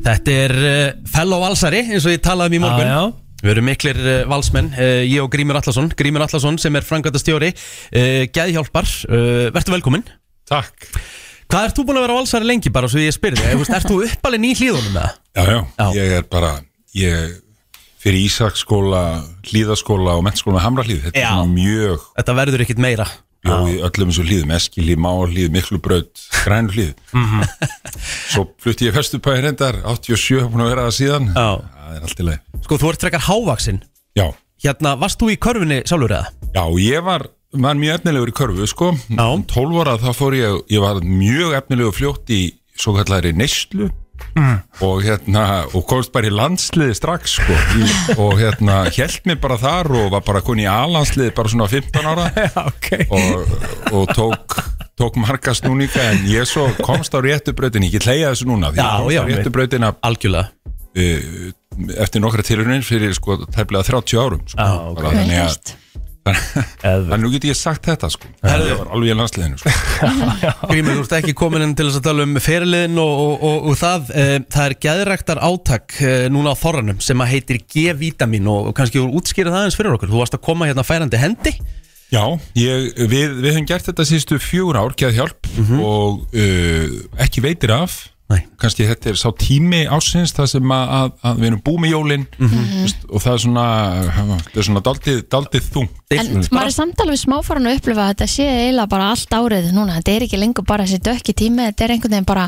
[0.02, 2.90] Þetta er uh, fellow valsari eins og ég talaði um í morgun.
[2.90, 6.88] Já, Við erum miklir uh, valsmenn, uh, ég og Grímur Allarsson Grímur Allarsson sem er
[6.90, 10.06] frangvæntastjóri uh, Geðhjálpar, uh, verður velkominn.
[10.50, 10.90] Takk.
[11.46, 13.86] Hvað ert þú búin að vera valsari lengi bara svo ég spyrir þig?
[13.86, 15.18] Þú uppalinn í hlíðunum með það?
[15.30, 15.90] Já, já, Já.
[16.02, 16.56] ég er bara
[16.96, 17.42] Ég
[18.06, 19.02] fyrir Ísaksskóla
[19.50, 21.26] Hlíðaskóla og mennskóla með Hamrahlíð Þetta Já.
[21.26, 23.06] er svona mjög Þetta verður ekkit meira
[23.46, 27.44] Jó, í öllum þessu hlíðum, Eskilíð, Máhlíð, Miklubraut, Grænuhlíð Mhm.
[28.32, 31.46] Svo flutti ég Vesturbæði reyndar 87, búin að vera það síðan Já.
[31.76, 33.80] Það er allt í leið Sko, þú ert frekar hávaksinn
[34.18, 34.26] Já,
[34.64, 36.26] Hérna, varst þú í körfunni sjálfur eða?
[36.56, 39.26] já, ég var, var mjög efnilegur í körfu, sko Já.
[39.28, 42.40] Um 12 ára þá fór ég, ég var mjög efnilegur fljótt í
[42.76, 43.90] svo kallari neyslu
[44.84, 47.86] og hérna og komst bara í landsliði strax sko, í,
[48.22, 52.10] og hérna held mig bara þar og var bara koni í A-landsliði bara svona 15
[52.12, 52.26] ára.
[52.46, 52.90] Já, ok.
[53.10, 53.54] Og,
[53.92, 54.58] og tók
[54.96, 58.70] tók marga snúninga en ég svo komst á réttu brautin ég get leiða þessu núna
[58.72, 60.48] því Já, ég komst já, á réttu brautina Algjörlega.
[60.96, 61.50] uh,
[62.00, 64.56] eftir nokkra tilhörnir fyrir sko tæplega 30 árum sko.
[64.56, 65.02] Já, ok.
[65.02, 65.74] Bara þannig að
[66.32, 68.30] að nú get ég sagt þetta sko.
[68.42, 69.72] Það var alveg í landsliðinu sko.
[70.70, 73.80] Grímur, þú ert ekki komin inn til að tala um feriliðin og, og, og, og
[73.80, 74.10] það.
[74.10, 78.78] E, það er geðræktar átak e, núna á þorranum sem að heitir G-vitamin og, og
[78.78, 80.12] kannski útskýra það eins fyrir okkur.
[80.12, 81.56] Þú varst að koma hérna færandi hendi.
[82.12, 82.22] Já,
[82.54, 85.48] ég, við, við höfum gert þetta síðustu fjögur ár, geð hjálp
[85.82, 88.04] og uh, ekki veitir af.
[88.58, 91.92] Kannski þetta er sá tími ásins það sem að, að, að við erum búið með
[91.92, 93.66] jólin veist, og það er svona
[94.16, 98.10] það er svona daldið, daldið þung En maður er samtala við smáfóran að upplifa að
[98.12, 101.64] þetta sé eiginlega bara allt árið núna, þetta er ekki lengur bara þessi dökki tími,
[101.66, 102.44] þetta er einhvern veginn bara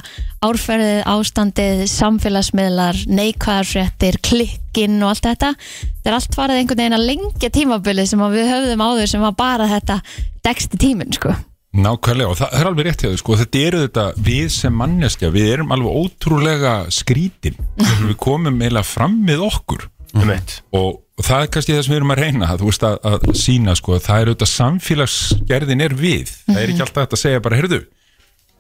[0.47, 5.53] árferðið, ástandið, samfélagsmiðlar, neikvæðarfréttir, klikkinn og allt þetta.
[5.59, 9.39] Þetta er allt farið einhvern veginn að lengja tímabilið sem við höfðum áður sem var
[9.43, 10.01] bara þetta
[10.47, 11.35] deksti tíminn, sko.
[11.77, 15.29] Nákvæmlega og það, er alveg rétt hjá þau sko þetta eru þetta við sem manneskja
[15.35, 17.59] við erum alveg ótrúlega skrítin.
[17.77, 19.85] Við komum eiginlega fram með okkur.
[20.19, 23.27] Eitt og, það er kannski það sem við erum að reyna þú veist að, að
[23.37, 26.33] sína sko það er auðvitað samfélagsgerðin er við.
[26.47, 27.83] Það er ekki alltaf hægt að segja bara heyrðu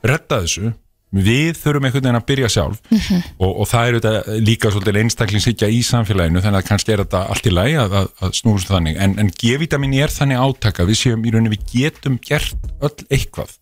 [0.06, 0.74] redda þessu
[1.14, 2.80] við þurfum einhvern veginn að byrja sjálf
[3.40, 7.22] og, og það er auðvitað líka svolítið einstaklingshyggja í samfélaginu þannig að kannski er þetta
[7.32, 9.00] allt í lagi að, að, að snúrst þannig.
[9.00, 10.86] En, en G-vitamin er þannig átaka.
[10.88, 13.56] Við séum í rauninni við getum gert öll eitthvað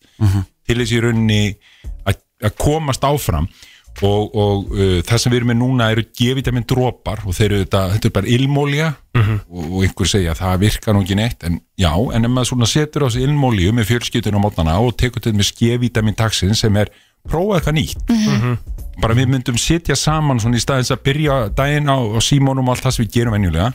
[0.66, 1.40] til þessi í rauninni
[2.02, 3.48] að, að komast áfram.
[4.04, 7.60] Og, og uh, það sem við erum með núna eru G-vitamin dropar og þeir eru
[7.62, 8.88] þetta, þetta er bara ilmólja
[9.48, 12.50] og, og einhver segja að það virkar nú ekki neitt en já, en ef maður
[12.50, 16.52] svona setur á sig ilmólju með fjölskyldun á mótnana og tekur þetta með G-vitamin dagsinn
[16.60, 16.92] sem er
[17.26, 17.98] prófa eitthvað nýtt.
[18.96, 22.72] Bara við myndum sitja saman svona í staðins að byrja daginn á, á símónum og
[22.76, 23.66] allt það sem við gerum venjulega.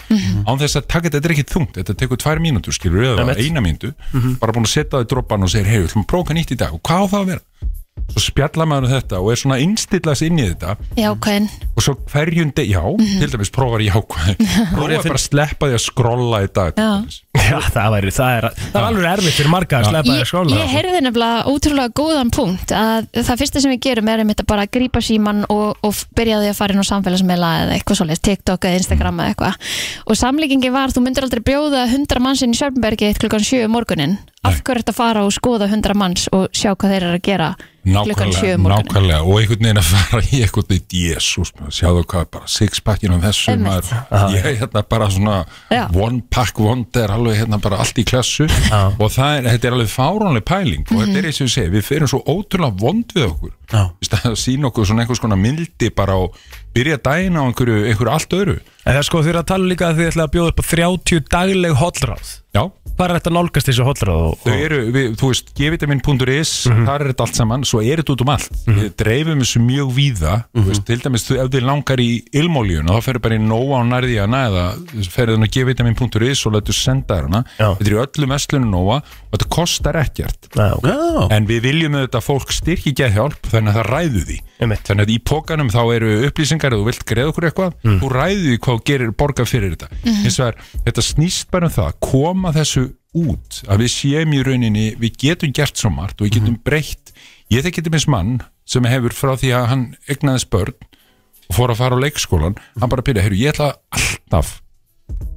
[0.49, 3.35] Án þess að taka þetta, þetta er ekki þungt þetta tekur tvær mínútur skilur eða
[3.37, 3.91] eina mínútu.
[4.41, 6.55] Bara búin að setja það í droppan og segir hei, við ætlum að prófa nýtt
[6.55, 6.73] í dag.
[6.73, 7.43] Og hvað á það að vera
[8.11, 10.75] svo spjalla maður um þetta og er svona innstillast inn í þetta.
[10.99, 11.47] Já, hvern.
[11.71, 12.81] og svo hverjum deg, já,
[13.21, 14.41] til dæmis prófar jákvæð
[14.75, 16.91] prófar bara að sleppa því að skrolla í dag til Já.
[17.01, 17.19] dæmis.
[17.41, 20.29] Já, það væri, það er, það er alveg erfitt fyrir marga að sleppa þér Ég,
[20.29, 24.43] skóla ég heyrði nefnilega ótrúlega góðan punkt að það fyrsta sem við gerum er einmitt
[24.43, 27.77] að bara grípa síman og, og byrja á því að fara inn á samfélagsmiðla eða
[27.77, 29.71] eitthvað svoleiðis, TikTok eða Instagram eða eitthvað.
[30.05, 33.75] Og samlíkingi var, þú myndir aldrei brjóða 100 manns inn í Sjörnbergi klukkan 7 um
[33.75, 37.27] morgunin af hverju þetta fara og skoða 100 manns og sjá hvað þeir eru að
[37.27, 37.49] gera
[37.81, 42.49] klukkan 7 Nákvæmlega, og einhvern veginn að fara í eitthvað neitt jésús, sjáðu hvað bara
[42.51, 43.93] sixpackin og þessu maður,
[44.35, 45.37] ég er hérna bara svona
[45.73, 45.87] Já.
[45.93, 49.93] one pack wonder, alveg hérna bara allt í klassu og það er, þetta er alveg
[49.93, 50.85] fáránleg pæling.
[50.91, 53.55] Og þetta er eins og ég segi, við ferum svo ótrúlega vond við okkur.
[53.71, 53.85] Já.
[54.03, 56.35] í stað að sína okkur svona einhvers konar mildi bara og
[56.75, 58.57] byrja daginn á einhverju, einhverju allt öðru.
[58.81, 60.61] En það er sko, þið er að tala líka að þið ætla að bjóða upp
[60.61, 62.33] á 30 dagleg hollráð.
[62.51, 62.63] Já,
[63.01, 64.19] Hvað er þetta að nálgast þessu hollráð?
[64.29, 68.13] og- Þau eru, við, þú veist, gvitamin.is þar er þetta allt saman, svo er þetta
[68.13, 68.51] út um allt.
[68.67, 72.85] Við dreifum þessu mjög víða þú veist, til dæmis, þú, ef þið langar í ilmóljun
[72.93, 74.65] þá ferur bara í nóa og nærði hana eða
[75.09, 77.73] ferur þannig gvitamin.is og letur senda þér hana, Já.
[77.73, 80.51] þetta er í öllum vestlunum nóa og þetta kostar ekkert.
[80.53, 80.85] Já, ok.
[80.85, 84.39] Já, en við viljum auðvitað að fólk styrki geðhjálp þannig að það ræðu því.
[84.61, 84.83] Einmitt.
[84.85, 88.45] þannig að í pókanum þá eru upplýsingar ef þú vilt greiða okkur eitthvað, þú ræðu
[88.45, 89.89] því hvað þú gerir borga fyrir þetta.
[90.05, 94.41] Hins vegar, þetta snýst bara um það að koma þessu út að við séum í
[94.45, 97.13] rauninni við getum gert svo margt og við getum breytt.
[97.51, 100.75] Ég þekki til minns mann sem hefur frá því að hann egnaðist börn
[101.51, 104.59] og fór að fara á leikskólan hann bara byrja, heyrðu, ég ætla alltaf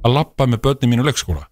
[0.05, 1.47] að labba með börnin mínu leikskóla.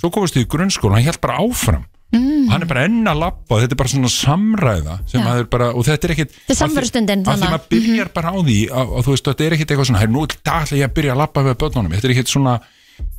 [0.00, 1.86] Svo komast þið í grunnskóla, hann held bara áfram.
[2.08, 2.46] Mm.
[2.48, 3.18] hann er bara enn að
[3.52, 6.56] og þetta er bara svona samræða að er bara, og þetta er ekkit Þetta er
[6.56, 9.74] samverustundin, af því maður byrjar bara á því að, að þú veist, þetta er ekkit
[9.74, 12.54] eitthvað svona, nú ætla ég að byrja að labba með börnunum, þetta er ekkit svona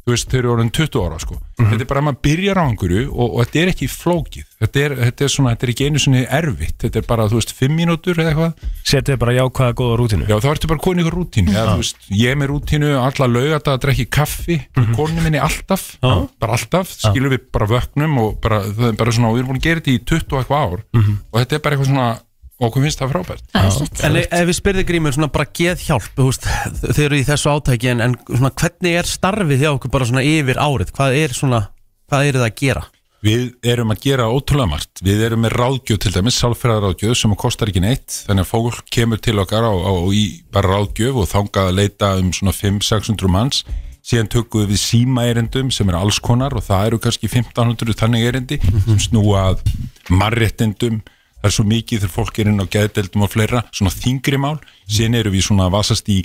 [0.06, 1.38] þú veist, þau eru orðin 20 ára sko.
[1.60, 4.84] Þetta er bara að maður byrjar á einhverju og, og þetta er ekki flókið, þetta
[4.86, 7.52] er, þetta er svona þetta er ekki einu svona erfitt, þetta er bara þú veist,
[7.60, 11.18] 5 mínútur eða eitthvað, Setið bara jákvæða góða rútinu já þá ertu bara konið ykkur
[11.20, 15.42] rútínu, eða þú veist, ég með rútínu alla laugata að drekki kaffi með konu minni
[15.44, 15.84] alltaf,
[16.40, 19.62] bara alltaf skilur við bara vöknum og bara, það er bara svona, við erum búin
[19.62, 20.82] að gera þetta í 20 og eitthvað ár.
[21.30, 22.10] Og þetta er bara eitthvað svona
[22.60, 23.44] og okkur finnst það frábært.
[24.04, 26.48] En ef við spyrðum grímur svona bara geð hjálp veist,
[26.84, 30.26] Þau eru í þessu átæki en, en svona, hvernig er starfið hjá okkur bara svona
[30.28, 31.62] yfir árið Hvað er svona,
[32.12, 32.88] hvað er það að gera?
[33.20, 35.02] Við erum að gera ótrúlega margt.
[35.04, 38.22] Við erum með ráðgjöf til dæmis, sálfræðaráðgjöf sem kostar ekki neitt.
[38.30, 40.24] Þannig að fólk kemur til okkar á, á, í
[40.56, 43.66] bara ráðgjöf og þangað að leita um svona 500-600 manns.
[44.08, 48.30] Síðan tökum við síma erendum sem eru alls konar og það eru kannski 1500 þannig
[48.30, 49.66] erendi sem snúa að
[50.08, 51.02] marréttindum,
[51.40, 54.58] það er svo mikið þegar fólk er inn á geðdeldum og fleira, svona þingri mál.
[54.88, 56.20] Síðan erum við svona að vasast í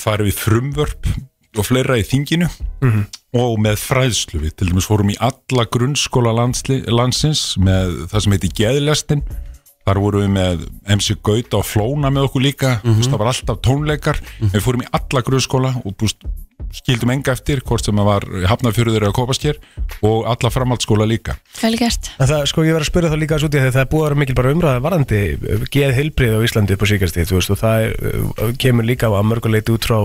[0.00, 1.12] farið við frumvörp
[1.58, 2.48] og fleira í þinginu.
[3.36, 4.42] Og með fræðslu.
[4.42, 9.24] Við til dæmis fórum í alla grunnskóla landsli, landsins með það sem heiti geðlestin
[9.86, 10.64] þar vorum við með
[10.96, 13.10] MC Gauta og Flóna með okkur líka, mm -hmm.
[13.10, 16.22] það var alltaf tónleikar við fórum í alla grunnskóla og búst,
[16.72, 19.58] skildum enga eftir hvort sem það var Hafnafjörður eða Kópasker
[20.06, 23.38] og alla framhaldsskóla líka Vel gert En það, sko, ég var að spyrja það líka
[23.40, 25.20] út í því það er búið að vera mikil bara umræða varandi
[25.74, 27.92] geð heilbrið á Íslandi upp á síkastíð, þú veist, og það er,
[28.22, 29.98] uh, kemur líka á mörguleiti út frá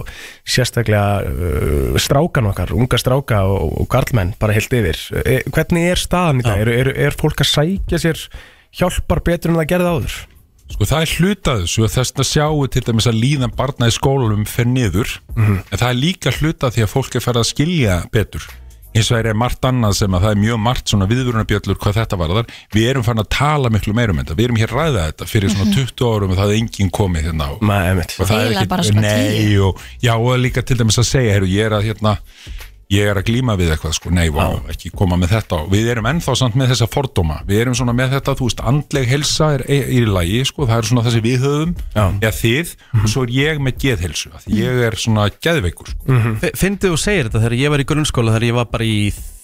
[0.43, 4.99] sérstaklega uh, strákan okkar, unga stráka og, og karlmenn bara heilt yfir.
[5.23, 6.61] E, hvernig er staðan í það?
[6.65, 8.27] Er, er, er fólk að sækja sér
[8.77, 10.17] hjálpar betur en það gerði áður?
[10.67, 13.93] Sko það er hlutað þessu og þess að sjáu til dæmis að líðan barna í
[13.95, 15.13] skólanum fer niður.
[15.39, 18.47] En það er líka hlutað því að fólk er farið að skilja betur.
[18.97, 21.97] Eins og það er margt annað sem að það er mjög margt svona viðvörunarbjöllur hvað
[21.99, 22.47] þetta varðar.
[22.73, 24.37] Við erum farin að tala miklu meira um þetta.
[24.39, 27.27] Við erum hér að ræða þetta fyrir svona 20 árum og það er enginn komið
[27.29, 28.15] hérna Nei, einmitt.
[28.17, 31.69] og það er ekki, nei og, já og líka til dæmis að segja heru, ég
[31.69, 32.15] er að hérna
[32.93, 35.61] ég er að glíma við eitthvað sko, nei, vá, ekki koma með þetta.
[35.65, 37.39] Og við erum ennþá samt með þessa fordóma.
[37.47, 40.89] Við erum svona með þetta, þú veist, andleg helsa er, í lagi, sko, það er
[40.91, 42.05] svona þessi við höfum Já.
[42.21, 47.01] eða þið, og svo er ég með geðhelsu, ég er svona geðveikur, sko, Fyndið þú
[47.01, 48.99] segir þetta þegar ég var í grunnskóla þegar ég var bara í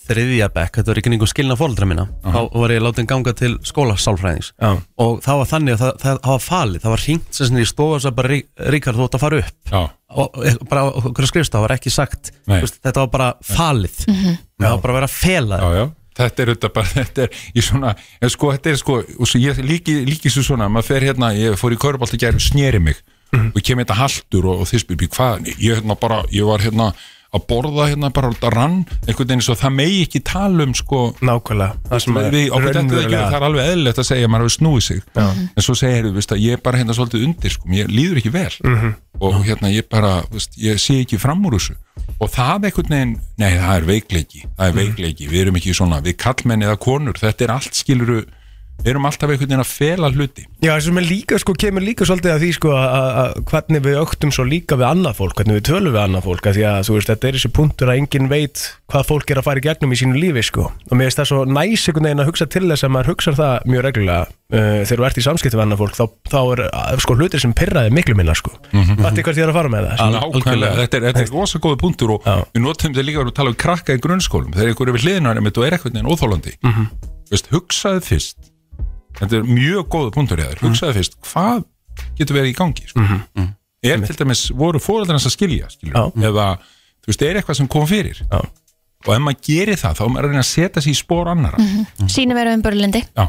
[0.08, 3.54] þriðja bekk þetta var í kringum skilna fóldra mína þá var ég látin ganga til
[3.70, 4.52] skólasálfræðings.
[4.60, 4.72] Já.
[5.00, 7.66] og það var þannig að það, það, það var falið það var hringt sem í
[7.70, 9.58] stofa og sagði bara "Rí- Ríkard þú ætti að fara upp.
[9.72, 9.82] Já,
[10.14, 12.32] og og bara okkur skrifst það var ekki sagt.
[12.46, 13.98] Þú veist, þetta var bara falið.
[14.06, 15.86] Það var bara að vera að fela já, já.
[16.14, 19.40] Þetta er auðvitað bara, þetta er í svona, en sko, þetta er sko, og svo
[19.42, 22.78] ég líki, líki svo svona, maður fer hérna, ég fór í Körbált í gær, sneri
[22.80, 23.00] mig.
[23.34, 26.92] Og kem hérna haldur og, og þið spyrir, hvað, ég hérna bara, ég var hérna
[27.34, 31.02] að borða hérna bara að rann, einhvern veginn svo það megi ekki tala um sko,
[31.24, 31.80] Nákvæmlega.
[31.90, 34.84] Það sem við, okkur ekki, það er alveg eðlilegt að segja að maður hefur snúið
[34.88, 37.90] sig, en svo segir þú veist að ég er bara hérna svolítið undir, sko, mér
[37.94, 38.54] líður ekki vel.
[39.24, 41.78] Og hérna ég bara, veist, ég sé ekki fram úr þessu.
[42.20, 46.00] Og það einhvern veginn, nei það er veikleiki það er veikleiki, við erum ekki svona
[46.04, 48.24] við kallmenn eða konur, þetta er allt skiluru
[48.84, 52.06] við erum alltaf einhvern veginn að fela hluti Já, þessum er líka, sko, kemur líka
[52.08, 55.58] svolítið að því, sko, að að hvernig við öktum svo líka við annað fólk, hvernig
[55.60, 57.98] við tölum við annað fólk, að því að, þú veist, þetta er þessi punktur að
[58.00, 61.10] enginn veit hvað fólk er að fara í gegnum í sínu lífi, sko, og mér
[61.10, 63.84] finnst það svo næs einhvern veginn að hugsa til þess að maður hugsa það mjög
[63.88, 67.18] reglulega, uh, þegar þú ert í samskipti við annað fólk, þá, þá er, uh, sko,
[67.20, 68.96] hlutir sem pyrraði miklu minna, sko, mm Mhm.
[68.96, 69.24] -hmm.
[69.24, 70.04] hvert ég er að fara með það, sko.
[70.04, 70.76] Al- Nákvæmlega, algjörlega.
[70.84, 72.36] þetta er, þetta er rosa góða punktur og Já.
[72.54, 73.56] við notum þetta líka að tala um
[75.48, 75.74] er er
[76.64, 76.88] mm Mhm.
[77.32, 78.38] veist, hugsaðu fyrst
[79.20, 80.58] þetta er mjög góða punktur í þér.
[80.62, 80.68] Mhm.
[80.72, 81.64] hugsaðu fyrst, hvað
[82.18, 83.06] getur verið í gangi sko?
[83.84, 86.28] er til dæmis, voru fóreldrarnas að skilja skilur, Já.
[86.32, 86.46] eða
[87.04, 88.22] þú veist, er eitthvað sem kom fyrir?
[88.32, 88.42] Já.
[89.04, 91.58] og ef maður gerir það, þá er maður að setja sig í spór annara
[92.08, 93.26] Sýnum veru um börlindi Já,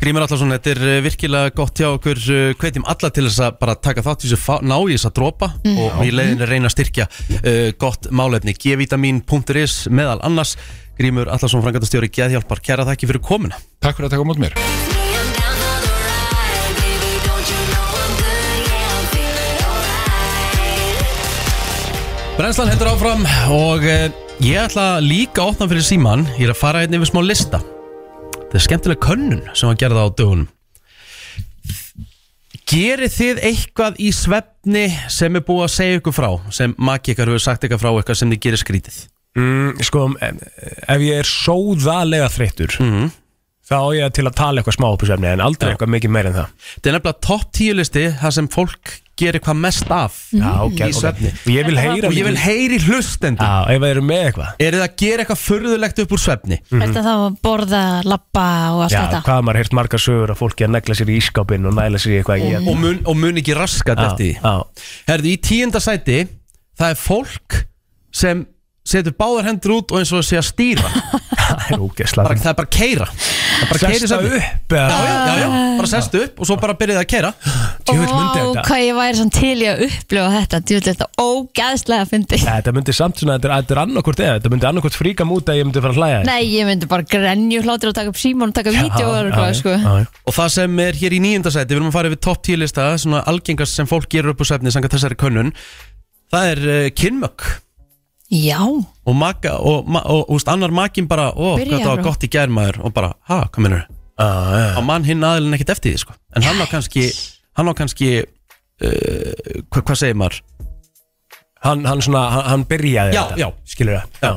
[0.00, 3.58] Grímur Allarsson, þetta er eh, virkilega gott hjá okkur eh, hvetjum alla til þess að
[3.60, 6.70] bara taka þátt í þessu fá- ná í þess að dropa og í leiðinu reyna
[6.70, 8.54] að styrkja uh, gott málefni.
[8.56, 10.56] Gvitamin.is meðal annars
[10.96, 13.58] Grímur Allarsson, frangatastjóri Geðhjálpar, kæra þakki fyrir komuna.
[13.84, 14.54] Takk fyrir að taka mót mér.
[22.36, 24.08] Brennslan heldur áfram og uh,
[24.44, 27.60] ég ætla líka að opna fyrir síman ég er að fara hérna yfir smá lista.
[28.36, 30.48] Þetta er skemmtileg könnun sem var gerða á dögunum.
[32.66, 37.32] Gerið þið eitthvað í svefni sem er búið að segja ykkur frá sem maki ykkar
[37.32, 38.98] hefur sagt ykkar frá eitthvað sem þið gerir skrítið
[39.36, 43.10] Mm, sko, ef, ég er sóðalega þreyttur Mhm.
[43.66, 46.10] þá á ég til að tala eitthvað smá upp í svefni en aldrei eitthvað mikið
[46.14, 46.52] meira en það.
[46.76, 50.16] Þetta er nefnilega topp tíu listi þar sem fólk gerir hvað mest af.
[50.30, 53.42] Já, ok, í svefni Og ég vil heyra og ég vil heyri hlustendur.
[53.48, 54.50] Já, ef það eru með eitthvað.
[54.60, 56.58] Er þið að gera eitthvað furðulegt upp úr svefni?
[56.70, 58.46] Er þetta þá að borða, lappa
[58.76, 59.22] og allt Já, þetta?
[59.24, 61.98] hvað har maður heyrt margar sögur að fólki að negla sér í ískápin og næla
[61.98, 64.54] sér í eitthvað að og mun, og mun ekki raskat Já, eftir já.
[65.08, 66.28] Herði, í tíunda sæti
[66.78, 67.64] það er fólk
[68.12, 68.46] sem
[68.86, 70.90] setur báðar hendur út og eins og sé að stýra.
[71.46, 73.04] Það er ógeðslega bara, það er bara að keira
[73.86, 77.06] Sesta upp já, eða já, já, já, bara sest upp og svo bara byrjaði að
[77.12, 77.30] keira
[77.86, 80.60] Djöfull myndi Ó, þetta hvað ég væri svona til í að upplifa þetta.
[80.66, 84.34] Djúvill þetta ógæðslega fyndi Nei, Þetta myndi samt svona, þetta er- þetta er annarkvort eða
[84.40, 87.06] Þetta myndi annarkvort fríka múta að ég myndi fara að hlæja Nei, ég myndi bara
[87.14, 89.76] grenju hlátur og taka upp símón og taka vídeo og eitthvað, sko.
[90.26, 92.60] og það sem er hér í níunda sæti við erum að fara yfir topp 10
[92.64, 95.54] lista svona algengast sem fólk gerur upp úr svefni samkvæmt þessari könnun
[96.34, 97.46] það er uh, kynmökk
[98.30, 101.92] Já, og, maka, og, ma- og, og úst, annar makin bara ó, Byrjar hvað það
[101.92, 103.84] var frá- gott í gærmaður og bara, ha, hvað minnur
[104.18, 106.14] á mann hinn aðilin ekkert eftir því sko.
[106.34, 107.06] en hann á kannski
[107.56, 108.08] hann á kannski
[108.82, 110.42] uh, hvað, hvað segir maður
[111.66, 113.46] Hann, hann, svona, hann, hann byrjaði Já, þetta já.
[113.66, 114.30] Skilur það já.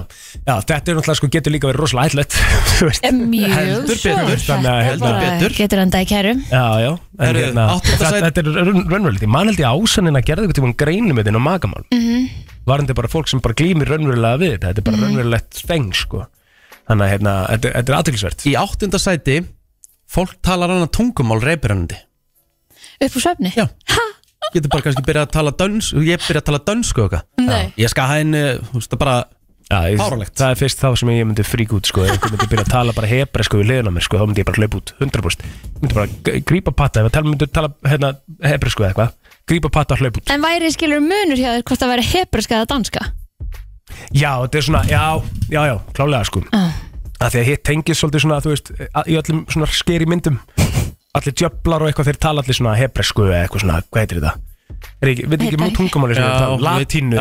[0.48, 2.38] já, þetta er náttúrulega sko getur líka verið rosalega ætlet
[2.80, 4.40] Þú veist Mjög Heldur svo betur.
[4.48, 5.56] Þannig að, Heldur hérna, betur.
[5.60, 8.88] Getur enda í kærum Já, já En Herru, hérna, áttunda þetta, sæti- þetta er raun-
[8.96, 11.84] raunverulegt Ég man held ég ásannin að gera eitthvað tíma greinum þetta inn á magamál
[11.92, 12.16] mm Mhm.
[12.16, 12.49] -hmm.
[12.68, 14.68] Varandi bara fólk sem bara glýmir raunverulega við þetta.
[14.74, 16.26] Þetta er bara raunverulegt steng sko.
[16.90, 19.40] Þannig að hérna, þetta, þetta er aðtilsvert Í áttunda sæti
[20.10, 22.00] Fólk talar annað tungumál reypirannandi
[23.06, 23.52] Upp úr svefni?
[23.54, 23.68] Já.
[24.56, 27.68] Getur bara kannski byrjað að tala döns Ég byrja að tala dönsku og eitthvað Nei.
[27.78, 28.34] Ég skal hæn,
[28.72, 29.18] þú veist það bara
[29.70, 30.34] Já, ég, Fáránlegt.
[30.34, 32.72] Það er fyrst þá sem ég myndi frík út sko, ef ég myndi byrja að
[32.72, 34.94] tala bara hebresku við liðina mér sko, þá myndi ég bara hlaupa út.
[34.98, 38.10] 100% Ég myndi bara grípa patta, ef ég myndi tala hérna,
[38.42, 40.30] hebresku eða eitthvað grípa patta og hlaupa út.
[40.34, 43.06] En væri skilur munur hjá þér hvort það væri hebreska eða danska?
[44.14, 45.04] Já, þetta er svona, já,
[45.50, 46.44] já, já, klálega sko.
[46.54, 46.72] Ah.
[47.20, 50.38] að Því að hitt tengist svolítið svona, þú veist að- í öllum svona skeri myndum.
[51.18, 54.34] Allir djöflar og eitthvað, þeir tala allir svona hebresku eða eitthvað svona, hvað heitir þetta?
[55.02, 57.16] Er ekki, veit ekki mjög tala, veit- latínu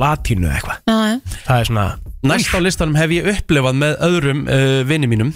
[0.00, 0.78] latínu eða eitthvað.
[0.88, 1.20] Já, já.
[1.46, 1.86] Það er svona,
[2.24, 5.34] Næst á listanum hef ég upplifað með öðrum uh, vinni mínum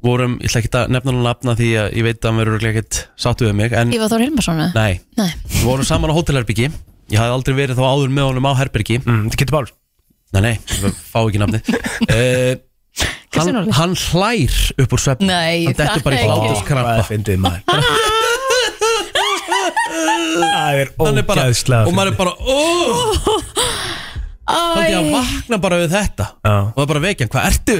[0.00, 2.54] Vorum, ég ætla ekki að nefna hann nafna því að ég veit að hann verður
[2.56, 4.72] örugglega ekkert sáttu við mig En, Ívar Þór Hilmarsson eða?
[4.78, 5.30] nei, Nei.
[5.52, 6.66] Við vorum saman á hótelherbyggi
[7.10, 8.96] Ég hafði aldrei verið þá áður með honum á herbergi.
[9.02, 9.68] Mm, þetta getur bál
[10.30, 12.54] Nei, nei, við fá ekki nafni uh,
[13.30, 13.74] Kristján hann, Óli.
[13.76, 16.40] hann hlær upp úr svefn Nei, Hann dettur bara í það er ekki.
[16.40, 17.60] hlátus Það krampa er fyndið maður.
[20.40, 23.14] Það er Hann er bara, ógæðslega og maður er bara oh,
[24.50, 26.24] Þá ekki að Æ, vakna bara við þetta.
[26.42, 26.54] Já.
[26.58, 27.76] Og það er bara vekja, hvað ertu?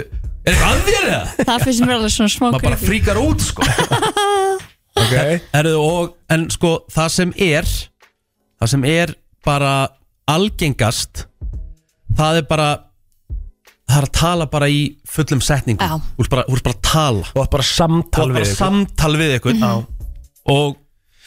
[0.51, 1.47] Er eitthvað að þér eða?
[1.47, 2.91] Það finnst mér alveg svona smá Maður bara creepy.
[2.91, 3.67] fríkar út sko.
[5.01, 5.13] Ok.
[5.55, 7.69] Herðu, og, En sko það sem er
[8.61, 9.13] Það sem er
[9.47, 9.71] bara
[10.29, 11.23] algengast
[12.19, 12.69] Það er bara
[13.91, 15.83] Það er að tala bara í fullum setningum.
[15.83, 15.97] Já.
[16.15, 17.23] Þú ert bara, þú ert bara að tala.
[17.35, 18.59] Og bara Þú samtal ert við bara ykkur.
[18.61, 19.57] samtal við ykkur.
[20.55, 20.77] Og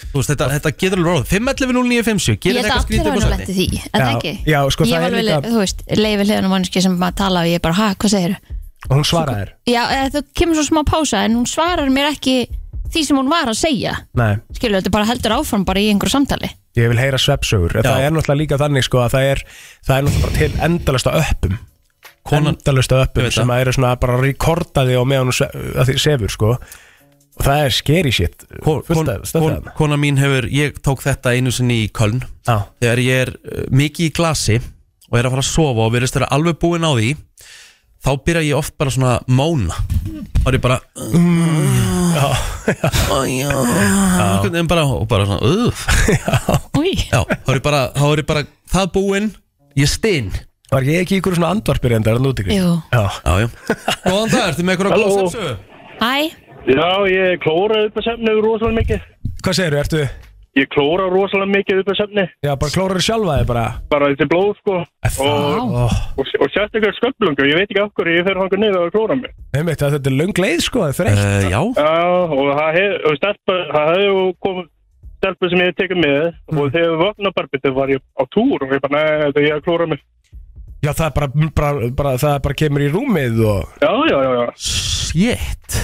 [0.03, 3.19] þú veist, þetta, þetta getur alveg ráð 511-0957 Ég Gerir held þetta að eitthvað allir
[3.19, 4.33] skrítið hafa í því, er það Já, ekki?
[4.53, 6.95] já, sko, Ég það var er alveg, líka- þú veist, leiði hliðan á manneski sem
[7.03, 8.37] bara tala og ég bara, ha, hvað segir
[8.89, 9.51] Og hún svaraði þér?
[9.71, 12.35] Já, eða, þú kemur svo smá pása en hún svarar mér ekki
[12.93, 13.93] því sem hún var að segja.
[14.19, 14.35] Nei.
[14.53, 16.49] Skilur, þetta bara heldur áfram bara í einhverju samtali.
[16.77, 17.91] Ég vil heyra sveppsögur En Já.
[17.91, 19.41] Það er náttúrulega líka þannig sko að það er
[19.87, 21.57] Það er náttúrulega bara til endalasta öppum.
[22.23, 23.61] Konan- Endalasta Ég öppum veit sem það.
[23.61, 26.51] eru svona bara rekordaði og meðan hún sve- að því sefur sko.
[27.33, 28.45] Og það er scary shit.
[28.63, 29.73] Kon, fullt kon, af kon, þarna.
[29.75, 32.21] kona mín hefur, ég tók þetta einu sinni í Köln.
[32.47, 34.59] Já, Þegar ég er uh, mikið í glasi
[35.11, 37.15] Og er að fara að sofa og verðist vera alveg búinn á því
[38.03, 39.77] Þá byrja ég oft bara svona móna.
[40.43, 40.79] Og er ég bara
[42.13, 42.27] Já.
[44.53, 45.85] En bara, og bara svona uh,
[46.83, 48.43] Já, þá er ég bara, þá er ég bara
[48.73, 49.29] Það búinn,
[49.79, 50.33] ég stinn.
[50.73, 52.71] Var ég ekki ykkur svona andvarpir en það er nút ykkur jú.
[52.91, 53.47] Já, Já, já.
[54.07, 55.55] Góðan dag, ertu með eitthvað góð sepsu?
[56.01, 56.15] Hæ,
[56.63, 59.09] Já, ég klóra upp að sefni rosalega mikið.
[59.43, 60.05] hvað segirðu, ertu
[60.53, 62.23] Ég klóra rosalega mikið upp að sefni.
[62.45, 64.75] Já, bara klórar sjálfa þig bara Bara þetta er blóð, sko.
[64.83, 65.87] Og, Ó,
[66.21, 67.47] og, og sérstaklega sköflungu.
[67.49, 69.33] Ég veit ekki af hverju ég fer hangur niður að klóra mig.
[69.57, 71.93] Að þetta er löng leið sko, það er þreytt Uh, já Já,
[72.37, 74.69] og það hefur komið
[75.23, 78.65] stelpa sem ég hef tekið með og þegar við vakna barbitið var ég á túr
[78.65, 80.03] og ég bara, neða, þetta er ég að klóra mig.
[80.83, 84.31] Já, það er bara, bara, bara, það bara kemur í rúmið og Já, já, já,
[84.35, 84.47] já.
[84.59, 85.77] Shit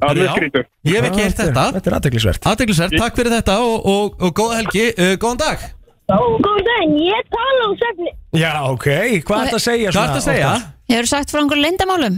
[0.00, 0.62] Er mjög já.
[0.88, 4.32] Ég hef ekki heyrt þetta Þetta er aðteglisvert Aðdeglisvert, takk fyrir þetta og, og, og
[4.38, 5.66] góða helgi uh, Góðan dag
[6.10, 8.10] Góðan daginn, ég tala um svefni.
[8.34, 8.86] Já, ok,
[9.28, 10.50] hvað er þetta að segja Hvað ertu að segja?
[10.90, 12.16] hefur sagt frá einhverju leyndamálum?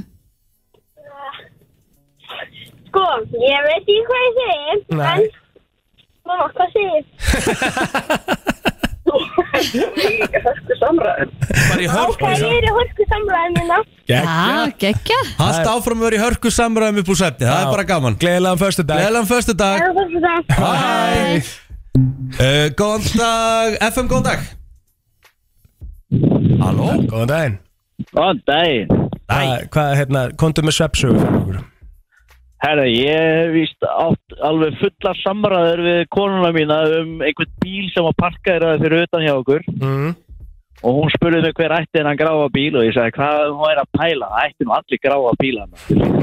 [2.89, 3.05] Sko,
[3.43, 5.13] ég veit ekki hvað ég segi, Nei.
[5.13, 5.23] en
[6.29, 7.03] mamma, hvað segir?
[9.13, 11.33] Hörku samræðin.
[11.49, 13.73] Bara í Ok, hörku ég er í hörku samræðin.
[14.09, 14.21] Já,
[14.83, 18.19] geggja Hallt áfram að vera í hörku samræðum upp úr svefni Það er bara gaman.
[18.23, 20.41] Gleðilegan föstu dag Gleðilegan föstu dag er þessu það.
[20.63, 21.43] Bye.
[22.39, 24.47] Uh, Góðan dag FM, góðan dag.
[26.63, 26.89] Halló?
[27.09, 27.59] Góðan daginn.
[28.13, 28.97] Góðan daginn.
[29.33, 31.61] Hvað, hvað, hérna, komdu með sveppsögu fyrir okkur
[32.63, 38.07] Herra, ég hef víst átt alveg fullar samræður við konuna mína um einhvern bíl sem
[38.07, 40.13] var parkaður fyrir utan hjá okkur mm.
[40.87, 43.83] og hún spurði mig hver ætti hennan gráa bíl og ég sagði hvað hún er
[43.83, 45.75] að pæla, það ætti nú allir gráa bíl hann.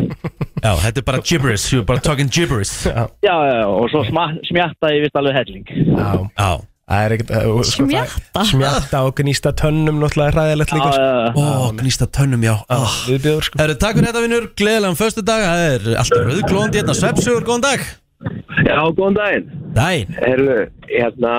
[0.65, 4.97] Já, þetta er bara gibberish You're bara talking gibberish Já, já, já, og svo smjattaði
[4.97, 5.71] ég vist alveg helling.
[5.91, 6.51] Já, Já
[6.89, 8.43] það er ekkert uh, sko, Smjatta?
[8.49, 11.43] Smjatta og gnýsta tönnum náttúrulega hræðilegt líka sko.
[11.45, 12.55] Ó, gnýsta tönnum, já.
[13.09, 13.59] Bjóður sko.
[13.61, 16.95] Takk fyrir þetta vinnur, gleðilegan föstu dag Það er alltaf rauðglóðandi hérna.
[16.97, 17.85] Svepsugur, góðan dag.
[18.65, 19.51] Já, góðan daginn.
[19.77, 20.57] Dæin Herru,
[20.89, 21.35] hérna,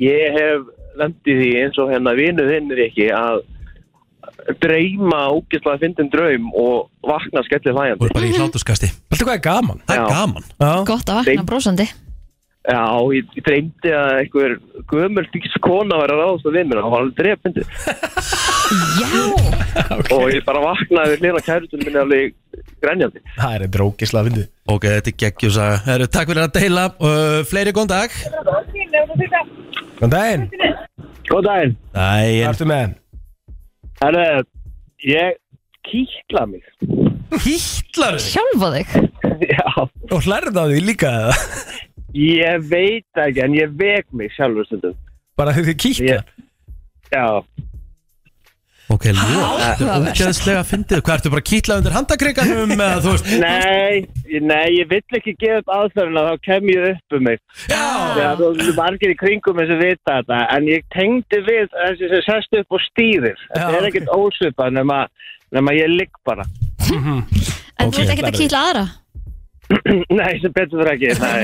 [0.00, 0.68] ég hef
[1.00, 3.40] lendið því eins og hérna vinuð þinn er ekki að
[4.60, 8.06] dreyma ógeðslega fyndin draum og vakna skellið Þú hlæjandi.
[8.08, 9.82] er bara í hlátuskasti Alltaf hvað er gaman?
[9.88, 10.46] Það er gaman.
[10.54, 11.90] Já, Gott að vakna Nei.
[12.70, 12.82] Já,
[13.16, 14.52] ég, ég dreymdi að einhver
[14.90, 17.64] gömul fíks kona var að ráðast á við mér og hann var alveg drefindi
[19.00, 19.22] Já.
[20.14, 22.36] Og ég bara vaknaði við hlýna kærutunum minni alveg
[22.84, 24.46] grænjandi Það er drókislega fyndið.
[24.70, 26.86] Ok, þetta er Herru, takk fyrir að deila.
[27.00, 28.14] Uh, Fleiri góðan dag.
[29.98, 30.46] Góðan daginn.
[31.30, 31.76] Góð daginn.
[31.96, 32.96] Hvað ertu með?
[34.04, 34.26] Herru,
[35.10, 35.38] ég
[35.90, 36.62] kýtla mig.
[37.30, 38.94] Hýtlar Sjálfa þig
[39.46, 39.66] Já,
[40.10, 41.36] Og hlærið á því líka eða?
[42.14, 44.94] ég veit ekki en ég vek mig sjálfur stundum.
[45.36, 46.24] Bara því þið kýtla Ég-
[47.10, 47.42] Já,
[48.90, 50.16] Ok, ljóð Þetta er Áhugavert.
[50.18, 51.00] ógeðslega fyndið.
[51.06, 53.28] Hvað ertu bara að kýtla undir handakriganum eða þú veist?
[53.38, 57.38] Nei, nei, ég vill ekki gefa upp aðferðina þá kem ég upp um mig.
[57.70, 57.84] Já!
[58.16, 62.10] Þegar þú eru margir í kringum eins og vita þetta en ég tengdi við þessi
[62.16, 63.38] sem sest upp og stýrir.
[63.54, 64.98] Þetta Já, er ekkert ósvipað nema,
[65.54, 66.42] nema ég ligg bara.
[66.90, 68.84] En þú ert ekkert að kýtla aðra
[70.18, 71.42] Nei, sem betur fyrir ekki Nei,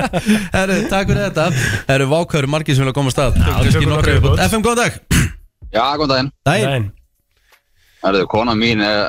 [0.56, 1.44] Herru, takk fyrir þetta.
[1.90, 3.38] Herru, vákvæður margir sem vilja koma að stað.
[4.48, 4.98] FM, góðan dag.
[5.70, 6.32] Já, góðan daginn.
[6.48, 6.88] Dæin Daginn.
[8.00, 9.00] Herðu, kona mín eh,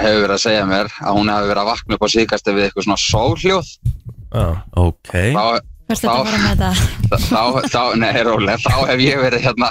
[0.00, 2.66] hefur verið að segja mér að hún hefur verið að vakna upp á síðkastu við
[2.66, 3.72] eitthvað svona sólhljóð.
[4.32, 4.46] Já.
[4.80, 5.12] Ok.
[5.12, 5.44] Þá,
[5.88, 9.70] Hvert þetta að fara með þetta þá, þá, nei, rólega, þá hef ég verið hérna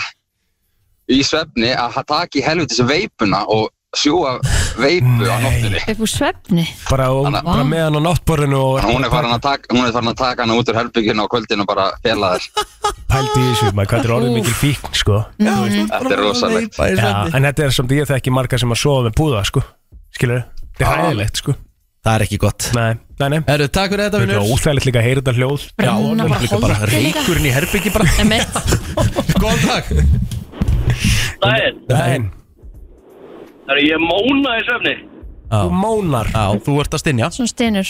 [1.14, 4.38] í svefni að taka í helvitis veipuna og sjúa
[4.76, 5.80] veipu á nóttunni.
[5.88, 6.66] Upp úr svefni?
[6.90, 10.14] Bara, og, Þannig- bara með hann á náttborðinu Hún er farin að taka, hún er
[10.14, 12.44] taka hana út úr herbygginu á kvöldinu og bara fela þér.
[13.12, 15.22] pældi í þessu maður, hvað þetta er orðið mikil fíkn sko.
[15.40, 16.76] Þetta er rosalegt.
[16.76, 19.64] Já, en þetta er samt ég þekki marga sem að sofa með púða sko.
[20.18, 20.44] Skilur
[20.76, 21.56] þetta er hæðilegt sko.
[22.08, 22.70] Það er ekki gott.
[22.76, 23.40] Nei, nei, nei.
[23.48, 25.66] Herru, takk fyrir þetta, þetta er vinnur óþægilegt líka að heyra þetta hljóð.
[25.76, 28.08] Brenna og bara líka bara reykurinn í herbyggi bara.
[29.42, 29.86] Góðan dag.
[31.88, 32.30] Daginn
[33.68, 34.96] Það er ég móna í söfni
[35.48, 36.28] þú Já, mónar.
[36.34, 37.90] Já, þú ert að stinja Svona stynur.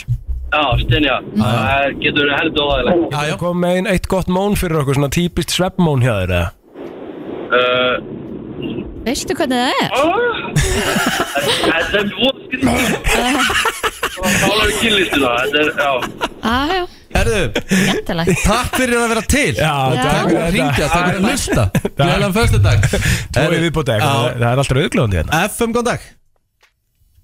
[0.53, 3.35] Já, stinja Það getur heldur óðægilegt Já, já.
[3.41, 6.49] Kom með einn eitt gott món fyrir okkur svona típist sveppmón hjá þér eða?
[7.47, 7.95] Uh,
[9.07, 9.89] Veistu hvernig það er?
[11.67, 12.63] Þetta er búið skrið
[14.17, 15.29] Málar við kynlistuna.
[15.43, 15.91] Þetta er, já.
[16.41, 16.83] Ah, já,
[17.15, 18.43] Herru, skemmtilegt.
[18.43, 19.53] takk fyrir að vera til.
[19.57, 21.65] Já, Takk fyrir að ringja, takk fyrir að hlusta.
[21.97, 22.85] Gleðilega fyrstu dag
[23.37, 23.97] Tvoði viðbóti Já.
[23.97, 25.41] eitthvað, það er alltaf auðglóðandi hérna.
[25.51, 26.07] FM, góðan dag.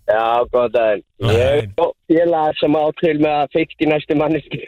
[0.03, 4.59] Já, góð daginn Ég er félag sem á til með að feikt í næstu manneski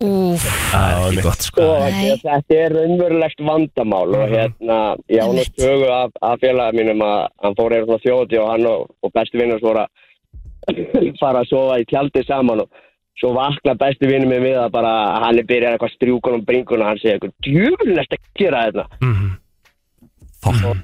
[0.00, 1.66] Úf, Það er ekki gott sko.
[1.66, 2.14] Og Nei.
[2.22, 4.78] þetta er raunverulegt vandamál og hérna,
[5.12, 5.60] ég án að Einmitt.
[5.60, 9.42] sögu af, af félagið mínum að hann fór eða þjóti og hann og, og bestu
[9.42, 9.92] vinnur voru að
[11.20, 12.82] fara að sofa í tjaldi saman og
[13.20, 14.92] svo vakna bestu vinnur minn við að bara
[15.24, 18.64] hann er byrjað eitthvað strjúkun og bringun og hann segir eitthvað djúvulinn eftir að gera
[18.68, 20.82] þetta Mhm.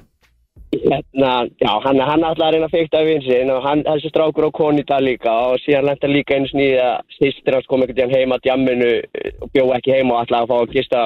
[0.75, 4.47] hérna, já, hann, hann ætlaði að reyna að feikta við sin og hann, þessi strákur
[4.47, 7.81] á koni í dag líka og síðan lenta líka einu snýði að sýstir hans kom
[7.81, 10.73] einhvern veginn heim að djamminu eh, og bjó ekki heim og ætlaði að fá að
[10.75, 11.05] gista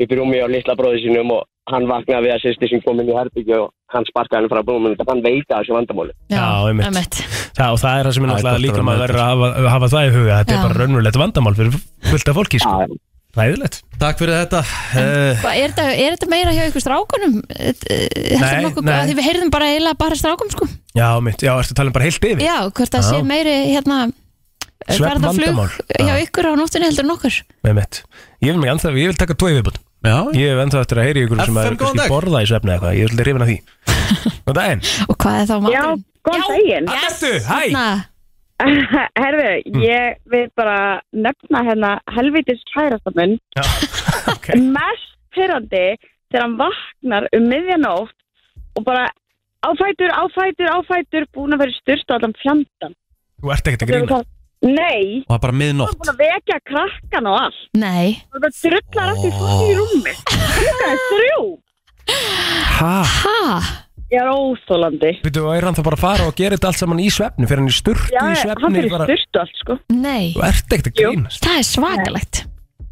[0.00, 3.00] upp í rúmi á litla bróði sínum og hann vaknaði við að sýstir sín kom
[3.00, 6.46] inn í herbyggju og hann sparkaði hann frá hann veit að þessu vandamáli já, Já,
[6.68, 7.22] einmitt.
[7.54, 9.50] Já, og það er það sem er náttúrulega að líka vera maður verður að hafa,
[9.74, 10.58] hafa það í huga Þetta Já.
[10.58, 11.76] er bara raunverulegt vandamál fyrir
[12.10, 12.98] fullt af fólki sko.
[13.34, 17.38] Ræðilegt Takk fyrir þetta uh, er, þetta, er þetta meira hjá ykkur strákunum?
[17.50, 18.98] Heldur Nei, nokkuð, nei.
[19.08, 21.96] Því við heyrðum bara eiginlega bara strákum sko Já, mitt, já, ertu að tala um
[21.96, 23.08] bara heilt yfir Já, hvort það Já.
[23.08, 23.98] sé meiri hérna
[24.84, 25.74] ferðaflug Svefnvandamál.
[25.98, 26.22] hjá Já.
[26.28, 28.00] ykkur á nóttunni heldur en okkur Með mitt
[28.44, 31.06] Ég vil, mig ennþá, ég vil taka tói viðbútt Já, Ég hef ennþá eftir að
[31.08, 32.96] heyri ykkur sem er kannski borða í svefni eitthvað.
[32.98, 33.54] Ég vil hrifna því.
[34.44, 34.82] Góðan daginn.
[35.08, 36.02] Og hvað er þá Já, maturinn?
[36.28, 36.90] góðan daginn.
[36.92, 37.60] Hættu, hæ.
[37.74, 37.86] Na,
[39.22, 39.48] Herðu,
[39.82, 40.76] ég vil bara
[41.26, 43.38] nefna hérna helvitis kærasta minn.
[43.56, 43.64] Já,
[44.34, 44.50] ok.
[44.76, 45.86] Mest pyrrandi
[46.28, 48.14] þegar hann vaknar um miðjanótt
[48.78, 49.08] og bara
[49.64, 52.94] áfætur, áfætur, áfætur, búin að vera styrst á allan fjandan.
[53.40, 54.22] Þú ert ekkert að grína
[54.64, 57.62] Nei, og það er bara hann er miðnótt búin að vekja krakkan og allt.
[57.76, 60.14] Nei Það er bara drullar allt í fólki í rúmi.
[60.32, 61.42] Klukkan er þrjú.
[62.74, 62.94] Hæ?
[63.24, 63.42] Ha?
[64.12, 65.12] Ég er óþólandi.
[65.24, 67.48] Veitu, og er hann þá bara að fara og gera þetta allt saman í svefni
[67.48, 69.06] Fyrir hann í sturtu Já, í hann svefni fyrir bara...
[69.08, 69.76] styrst allt, sko.
[69.94, 72.42] Nei Þú ert ekkert að grínast Það er svakalegt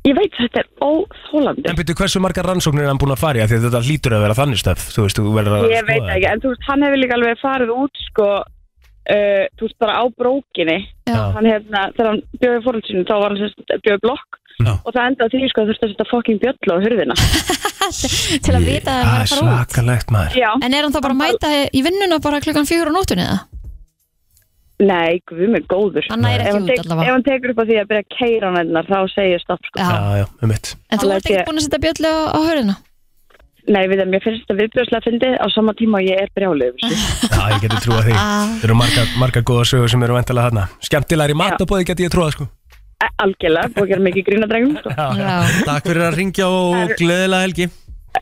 [0.02, 1.68] Ég veit þetta er óþólandi.
[1.70, 3.82] En veitu, hversu margar rannsóknir er hann búin að fara í af Því að þetta
[3.86, 6.54] hlýtur að vera þannig stöf Þú veist, þú verður að Ég veit ekki, en þú
[6.54, 8.28] veist, hann hefur líka alveg farið út, sko,
[9.10, 10.78] uh, þú veist, bara á brókinni.
[11.08, 14.38] Hann hérna, þegar hann bjóði fórhaldsinu, þá var hann sérst bjóði blokk.
[14.62, 14.72] Já.
[14.84, 17.14] Og það endaði því, sko, að þurfti að setja fokking bjöll á hurðina.
[18.44, 20.50] Til að vita að Það er er að fara út svakalegt maður Já.
[20.62, 23.40] En er hann þá bara að mæta í vinnuna bara klukkan fjögur á nóttunni eða?
[24.82, 26.06] Nei, guð mig góður.
[26.10, 28.04] Hann Ef ekki hann, út tek, allavega ef hann tekur upp á því að byrja
[28.04, 29.78] að keira hann einnar, þá segir ég stopp, sko.
[29.82, 29.90] Já.
[29.92, 32.38] Já, já, um mitt En þú ert ekkert ekki- búin að setja bjöllu á, á
[32.42, 32.74] hörðina?
[33.70, 36.80] Nei, við það, mér finnst þetta viðbjörnslega fyndið á sama tíma og ég er brjálið.
[37.32, 38.16] Já, ég geti trúað því.
[38.22, 38.50] Ah.
[38.58, 40.64] Það eru margar, margar góða sögur sem eru vendalega þarna.
[40.82, 42.48] Skemmtilegar í matabóði geti ég trúað sko.
[43.22, 44.92] Algjörlega, búið að gera mikið grína drengum sko.
[45.66, 47.68] Takk fyrir að ringja og gleðilega helgi.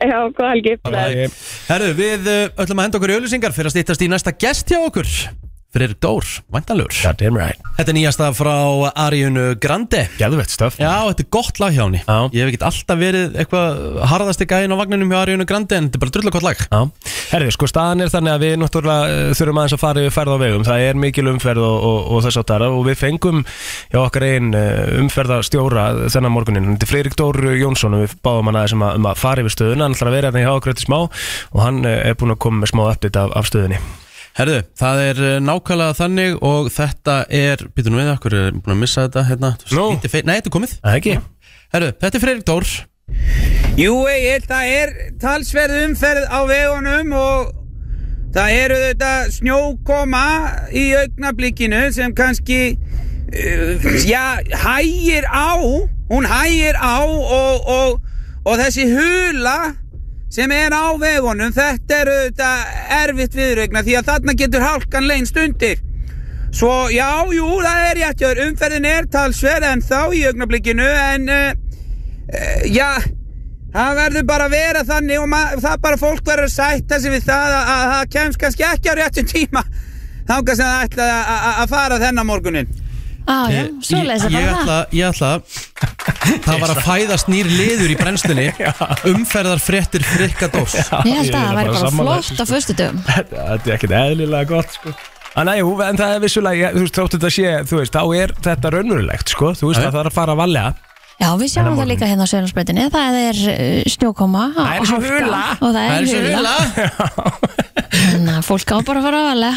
[0.01, 1.29] Já, góða helgi.
[1.67, 4.73] Herru, við uh, ætlum að henda okkur í auðlýsingar fyrir að stýttast í næsta gest
[4.73, 5.09] hjá okkur
[5.71, 6.25] Fyrir Dór,
[7.15, 7.55] damn right.
[7.77, 8.55] Þetta er nýjasta frá
[9.05, 10.01] Ariunu Grande.
[10.19, 12.01] Gæðvett stöf Já, þetta er gott lag hjá henni.
[12.03, 12.27] Já.
[12.35, 13.79] Ég hef ekkert alltaf verið eitthvað
[14.11, 16.59] harðasti gæðin á vagninum hjá Ariunu Grande En þetta er bara drullu gott lag.
[16.67, 16.81] Já,
[17.31, 20.35] herri, sko staðan er þannig að við náttúrulega eh, þurfum aðeins að fara yfir ferð
[20.35, 20.67] á vegum.
[20.67, 23.39] Það er mikil umferð og, og, og þess áttar og við fengum
[23.95, 24.51] hjá okkar einn
[25.05, 28.99] umferðarstjóra þennan morgunin þetta er Freirik Dór Jónsson og við báðum hann aðeins um að,
[28.99, 29.87] um að fara yfir stöðuna
[34.31, 38.75] eh, Herðu, það er uh, nákvæmlega þannig og þetta er, býtum við okkur, er búin
[38.77, 39.49] að missa þetta hérna?
[40.07, 40.75] Fe- Nei, þetta er komið.
[40.81, 41.15] Það ekki.
[41.75, 42.69] Herðu, þetta er Freirik Dór.
[43.79, 47.51] Jú, Egil, það er talsverð umferð á vegunum og
[48.35, 50.23] það eru þetta snjókoma
[50.71, 52.61] í augnablikinu sem kannski,
[53.35, 55.59] uh, já, hægir á,
[56.11, 58.01] hún hægir á og, og,
[58.47, 59.57] og þessi hula
[60.31, 62.51] sem er á vegunum, þetta er þetta
[63.01, 65.81] erfitt viðregna því að þarna getur hálkan leinst undir.
[66.51, 71.51] Svo, já, jú, það er réttjör, umferðin er talsverð en þá í augnablikinu en, uh,
[72.31, 72.91] uh, já,
[73.71, 77.21] Það verður bara að vera þannig og það bara fólk verður að sætta sig við
[77.23, 79.63] það að, að það kemst kannski ekki á réttum tíma
[80.27, 82.73] þangað sem það ætla að, að, að fara þennan morgunin.
[83.29, 85.31] Á, já, svo leiðis Ég það bara ætla, ég ætla
[86.45, 88.47] Það var að fæðast nýr liður í brennstunni
[89.11, 93.45] Umferðar fréttir frikka dós það Ég held að það væri bara flott á föstudöfum Þetta
[93.51, 94.93] þetta er ekkert eðlilega gott sko.
[95.31, 98.01] En, jú, en það er vissulega, ég- þú veist, þrótt þetta sé, þú veist, þá
[98.19, 99.91] er þetta raunverulegt, sko, þú veist, Já, já.
[99.93, 100.63] það þarf að fara að valja.
[101.21, 104.87] Já, við sjáum það líka hérna á Sjölandsbreytinni Það er uh, snjókoma Það er og
[104.89, 105.19] svo hálka.
[105.21, 105.41] hula.
[105.61, 106.55] Og það er, svo hula
[107.91, 109.51] Þannig að fólk á bara að fara að vala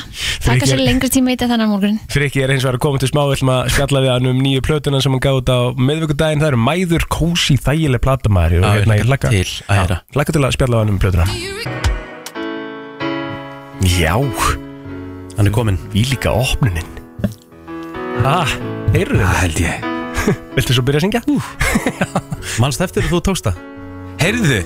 [0.44, 3.10] Takka sér lengri tíma í þetta þennan morgun Frikki er eins og að koma til
[3.10, 5.58] smá, við ætlum að spjalla við hann um nýju plötuna sem hann gaf út á
[5.78, 9.96] miðvikudaginn, það eru mæður, kósi, þægileg platamæður og Já, hérna ég laka til að heyra.
[10.18, 11.26] Laka til að spjalla við hann um plötuna.
[13.94, 14.14] Já,
[15.34, 16.86] Hann er kominn í líka opnunin.
[18.22, 18.48] Ah,
[18.94, 19.40] heyrðu þetta?
[19.42, 19.90] held ég
[20.56, 21.22] Viltu svo byrja að syngja?
[22.64, 23.58] Að þú tókst það
[24.22, 24.62] Heyrðu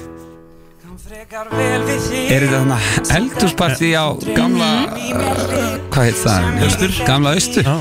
[1.28, 2.76] Er þetta þarna
[3.12, 6.46] eldúsparti á gamla uh, Hvað heit það?
[6.64, 7.74] Austur Gamla austur Já.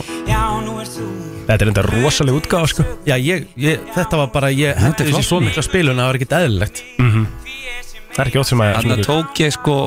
[1.47, 2.83] Þetta er enda rosalega útgáð, sko.
[3.07, 6.19] Já, ég, ég, þetta var bara, ég er þessi svo mikla spilun að það var
[6.19, 8.71] ekkert eðlilegt Það er ekki ótt sem að...
[8.81, 9.77] Þarna tók ég sko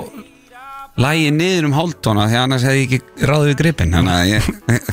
[1.04, 4.48] Lægi niður um hálftóna Því annars hefði ég ekki ráðið við gripin Þannig að ég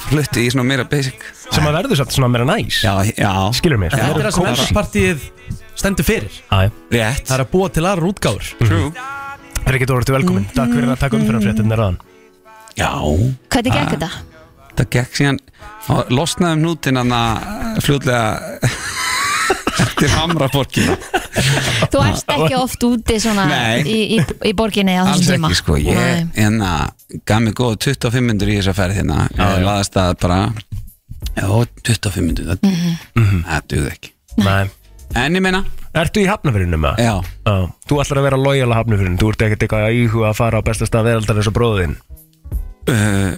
[0.09, 2.81] flutti í svona meira basic Sem að verður satt svona meira næs.
[2.83, 3.95] Já, já Skilur mig.
[3.95, 5.63] Þetta er það sem kósí.
[5.77, 6.33] Stendur fyrir.
[6.51, 6.71] Já, já.
[6.97, 7.23] Rétt.
[7.27, 8.91] Það er að búa til aðra útgáður True.
[9.67, 10.45] Frikki Dóra, til velkomin.
[10.55, 11.97] Takk fyrir að taka umfyrirfréttin ráðan.
[12.77, 12.91] Já.
[13.51, 14.09] Hvernig gekk þetta?
[14.77, 15.39] Það gekk síðan
[15.89, 18.25] og Losnaði um hnútin Þannig að fljótlega
[19.87, 20.97] Eftir hamraborkina
[21.93, 23.81] Þú erst ekki oft úti svona Nei.
[23.85, 25.49] í, í, í borginni á Alls þessum tíma?
[25.51, 25.77] ekki sko.
[25.81, 26.71] Ég hérna,
[27.29, 29.27] gaf mig góð 25 myndur í þessa ferð hérna.
[29.37, 30.39] Ég laðast að bara
[31.37, 31.45] Já,
[31.85, 32.67] 25 myndur Það,
[33.45, 34.13] það duði ekki.
[34.41, 34.69] Nei.
[35.15, 35.63] En ég meina
[35.97, 37.15] Ertu í hafnafyrinu með Já,
[37.47, 37.55] Já.
[37.89, 39.17] Þú ætlar að vera lojal að hafnafyrinu.
[39.17, 41.95] Þú ert ekkert eitthvað að íhuga að fara á besta stað veraldar eins og bróðin.
[42.91, 43.31] uh,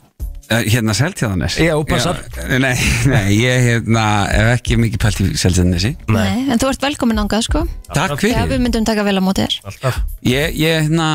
[0.50, 2.20] hérna Seltjáðanes Já, passar.
[2.50, 2.74] Nei,
[3.10, 4.04] nei, ég hérna
[4.34, 7.64] Ef ekki mikið pælt í Seltjáðanesi Nei, en þú ert velkomin ángað sko
[7.94, 10.02] Takk Já, fyrir við myndum taka vel á móti þér Alltaf.
[10.26, 11.10] Ég, ég, hérna,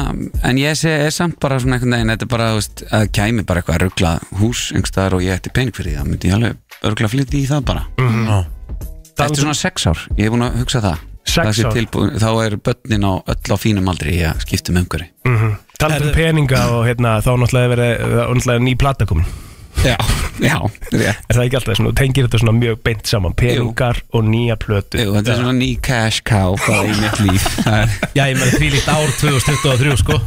[0.47, 3.09] en ég sé, er samt bara svona einhvern veginn, þetta er bara, þú veist, að
[3.19, 6.31] kæmi bara eitthvað að ruggla hús einhverstaðar og ég ætti pening fyrir því, þá myndi
[6.31, 7.87] ég alveg örgla flytti í það bara.
[9.15, 11.03] Þetta er svona sex ár, ég er búin að hugsa það.
[11.25, 11.77] Sex Það sé ár?
[11.79, 15.09] tilbúin, þá er börnin á öll á fínum aldri í að skipta um umhverfi.
[15.25, 15.57] Mm -hmm.
[15.81, 19.27] Talað um peninga og hérna, þá náttúrulega verið náttúrulega ný plata komin.
[19.85, 19.97] Já,
[20.51, 20.59] já.
[20.93, 24.57] Er það ekki alltaf svona, þú tengir þetta svona mjög beint saman, peningar og nýja
[24.57, 25.01] plötu.
[25.03, 27.49] Jú, þetta er svona ný cash cow bara í mitt líf.
[28.17, 30.21] Já, ég með því líkt ár 2023 sko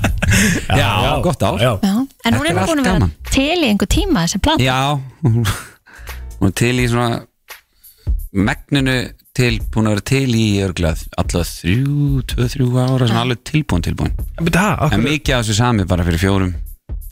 [0.67, 1.57] já, gott ár.
[1.61, 1.71] Já.
[1.81, 4.99] Já, en hún er nú búin að vera til í einhver tíma þessi plata Já,
[5.23, 7.21] hún er til í svona
[8.37, 8.97] megninu
[9.37, 13.85] til, búin að vera til í örglað alltaf þrjú, tvö, þrjú ára sem alveg tilbúin
[13.85, 14.15] tilbúin.
[14.39, 16.55] Það, en mikið af þessu sami bara fyrir fjórum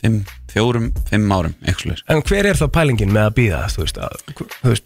[0.02, 0.22] fimm,
[0.52, 4.16] fjórum, fimm árum eitthvað en hver er þá pælingin með að býða, þú veist, að,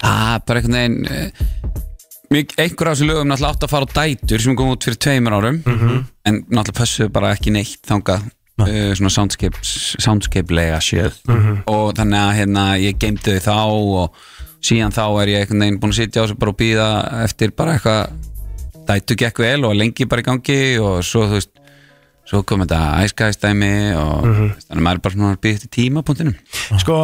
[0.07, 4.43] ah, bara einhvern veginn eh, einhver af þessu lögum náttúrulega átt að fara á dætur
[4.43, 8.29] sem kom út fyrir tveimur árum en náttúrulega pössuðu bara ekki neitt þangað
[8.61, 11.17] uh, svona soundscape, soundscape-lega séð.
[11.71, 13.57] Og þannig að hérna ég geimdi þau þá
[14.01, 14.21] og
[14.61, 16.89] síðan þá er ég einhvern veginn búin að sitja á þessu bara og býða
[17.25, 18.11] eftir bara eitthvað
[18.91, 21.51] dætu gekk vel og lengi bara í gangi og svo þú veist
[22.31, 24.49] svo kom þetta æskæðstæmi og Mhm.
[24.69, 26.35] þannig að maður er bara svona byggja til tímapunktinum.
[26.79, 26.95] Sko,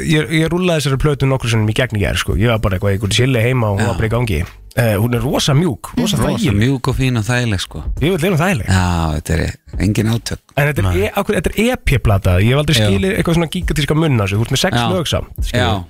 [0.00, 2.36] ég, ég rúlaði þessari plötu nokkur sinnum í gegn í gerð, sko.
[2.38, 4.38] Ég var bara eitthvað, einhvern chilli heima og hún var bara í gangi.
[4.74, 6.56] Uh, Hún er rosa mjúk, rosa Rosa þægileg.
[6.62, 7.82] mjúk og fín og þægileg sko.
[8.00, 8.66] Ég vil leina þægileg.
[8.66, 9.52] Já, þetta er
[9.84, 10.38] engin átök.
[10.56, 14.18] En þetta er, e, þetta er EP-plata Ég hef aldrei skilið eitthvað svona gigantíska munn
[14.18, 15.84] á sig Þú ert með sex lög samt já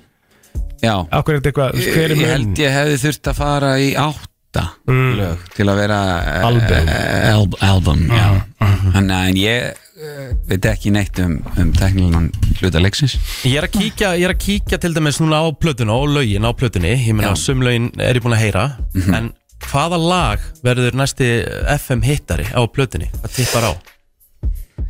[0.83, 4.31] Akkur er þetta eitthvað, Ég, held ég hefði þurft að fara í átta
[4.87, 5.15] Mm.
[5.19, 5.95] lög til að vera
[6.47, 6.87] Album.
[6.87, 8.27] eh, al album já.
[8.93, 12.29] Þannig að en ég eh, veit ekki neitt um, um teknilegan
[12.61, 15.91] hluta leiksins Ég er að kíkja, ég er að kíkja til dæmis núna á plötuna
[15.99, 17.41] og lögin á plötunni Ég meina Já.
[17.43, 18.65] sum lögin er ég búin að heyra
[19.11, 19.33] En
[19.67, 21.27] hvaða lag verður næsti
[21.75, 23.09] FM hittari á plötunni?
[23.11, 23.71] Hvað tippar á?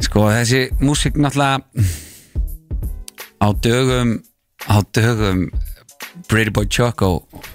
[0.05, 1.63] Sko þessi músík náttúrulega
[3.41, 4.19] á dögum
[4.69, 5.49] á dögum
[6.29, 7.09] Pretty Boy Choco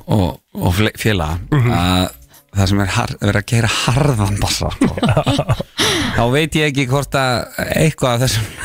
[0.07, 2.09] og, og fle- félaga að
[2.51, 4.89] það sem er har, verið að gera harðan bassa sko.
[6.17, 8.49] þá veit ég ekki hvort að eitthvað af þessum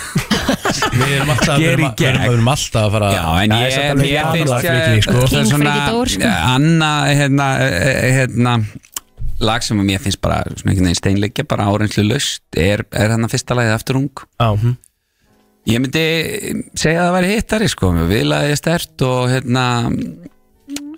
[0.96, 4.36] Við erum alltaf, við erum, við erum, alltaf að fara Já, en ég, ég gaman
[4.36, 5.14] finnst í, sko.
[5.22, 6.32] það er svona Freaky Door, sko.
[6.56, 8.56] Anna, hérna, eh, hérna
[9.46, 10.42] lag sem mér finnst bara
[11.00, 14.50] steinleikja, bara árenslu löst er, er hann að fyrsta lagið aftur ung Já,
[15.66, 16.02] Ég myndi
[16.78, 19.64] segja að það væri hittari sko, vilaði stert og hérna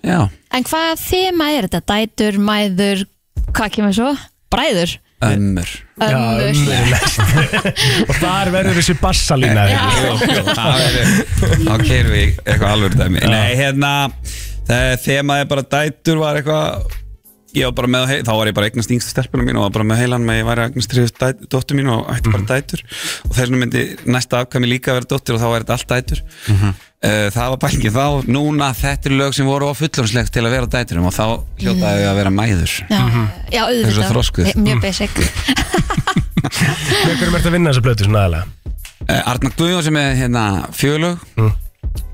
[0.04, 0.18] já,
[0.52, 1.80] En hvaða þema er þetta?
[1.92, 3.04] Dætur, mæður,
[3.52, 4.10] hvað kemur svo?
[4.52, 4.96] Bræður?
[5.24, 5.70] ömmur.
[5.98, 6.70] Já, Ömmur.
[6.70, 10.20] er Og þar verður þessi bassalína verður-
[11.64, 13.24] þá keirum við eitthvað alveg dæmi.
[13.32, 13.90] Nei, hérna
[14.68, 16.96] það þemaði bara dætur var eitthvað
[17.56, 19.86] ég var bara með, þá var ég bara eignast yngstu stelpunum mín og var bara
[19.88, 22.82] með heilan með ég væri að eignast þriðust dæ- dóttur mín og ætti bara dætur.
[23.24, 26.22] Og þess vegna myndi næsta afkvæmi líka vera dóttur og þá væri þetta allt dætur.
[26.98, 28.06] Uh, það var bælgið þá.
[28.34, 31.24] Núna þetta eru lög sem voru á fullorðslegt til að vera dæturum og þá
[31.62, 32.74] hljótaði við að vera mæður.
[32.90, 33.02] Já,
[33.54, 34.58] já Þessu auðvitað.
[34.66, 35.14] Mjög basic.
[36.48, 38.74] Hverjum ert að vinna þessa plötu svona aðalega?
[39.08, 40.44] uh, Arnar Guðjón sem er hérna
[40.74, 41.52] fjölög Mm.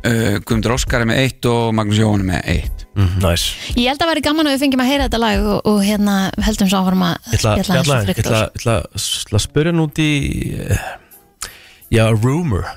[0.05, 2.85] Uh, Guðmundur Óskar er með eitt og Magnús Jóhann er með eitt.
[2.95, 5.81] Næs Ég held að væri gaman að við fengjum að heyra þetta lag og, og
[5.83, 6.15] hérna
[6.47, 9.09] heldum svo áfram að Ég ætla, spjalla ég ætla, hans ég ætla, ég ætla, ég
[9.25, 10.11] ætla að spyrja nút í
[10.63, 10.85] eh,
[11.95, 12.69] Já, rumor.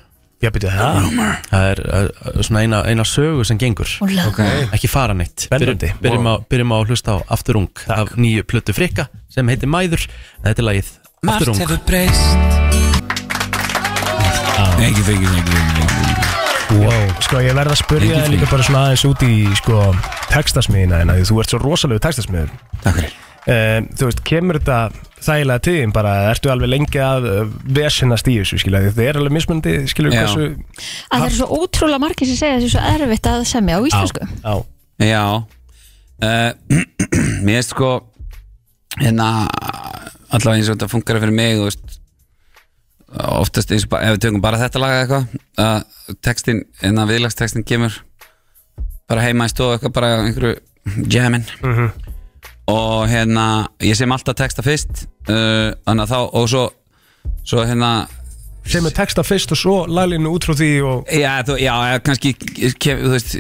[0.42, 1.38] Já, byrju það Rumor.
[1.50, 3.90] Það er uh, svona eina, eina sögu sem gengur.
[4.06, 4.28] Úla.
[4.30, 4.42] Ok.
[4.78, 5.48] Ekki fara neitt.
[5.50, 9.70] Byrjum- Byrjum, á, byrjum á að hlusta á Afturung af nýju plötu frikka sem heitir
[9.70, 10.06] Mæður.
[10.46, 10.94] Þetta er lagið
[11.26, 11.58] Afturung.
[14.78, 15.77] Ekki fengið
[16.68, 17.06] Wow.
[17.24, 19.78] Sko ég verð að spyrja Engin þig líka bara svona aðeins út í sko
[20.34, 22.52] textasmiðina en þú ert svo rosalegu textasmiður.
[22.84, 23.14] Takk fyrir.
[23.48, 24.78] Um, Þú veist, kemur þetta
[25.24, 27.38] þægilega til þín bara, ertu alveg lengi að uh,
[27.78, 30.20] vesenast í þessu, skilja, því það er alveg mismunandi, skilja, Já.
[30.26, 30.50] hversu
[31.08, 34.28] Að það eru svo ótrúlega margir sem segja þessu svo erfitt að semja á íslensku.
[34.44, 34.54] Já,
[35.08, 35.24] Já.
[36.18, 36.84] Uh,
[37.48, 37.94] Mér veist sko
[38.98, 39.30] hérna
[40.34, 41.97] allavega eins og þetta funkar fyrir mig þú veist
[43.16, 47.14] oftast eins og ef við tökum bara þetta lag eða eitthvað að textin, en að
[47.14, 47.96] viðlagstextin kemur
[49.08, 50.58] bara heima í stofu eitthvað bara einhverju
[51.12, 51.92] jamin Mhm.
[52.68, 56.66] og hérna ég sem alltaf texta fyrst uh, þá og svo
[57.48, 58.08] svo hérna
[58.68, 62.34] sem er texta fyrst og svo laglinu út frá því og Já, þú, já, kannski
[62.80, 63.38] kem, þú veist,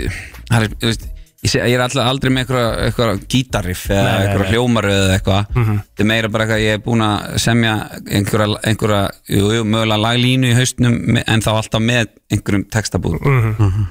[0.48, 1.08] það er, þú veist
[1.44, 4.52] ég, sé, ég er alltaf aldrei með eitthvað, eitthvað gítariff eða Nei, nei, eitthvað nei.
[4.54, 5.76] hljómaröð eða eitthvað Mhm.
[5.84, 7.74] þetta er meira bara eitthvað ég er búin að semja
[8.18, 13.20] einhverja, einhverja jú, jú, mögulega laglínu í haustnum me- en þá alltaf með einhverjum textabúð
[13.22, 13.86] Mhm.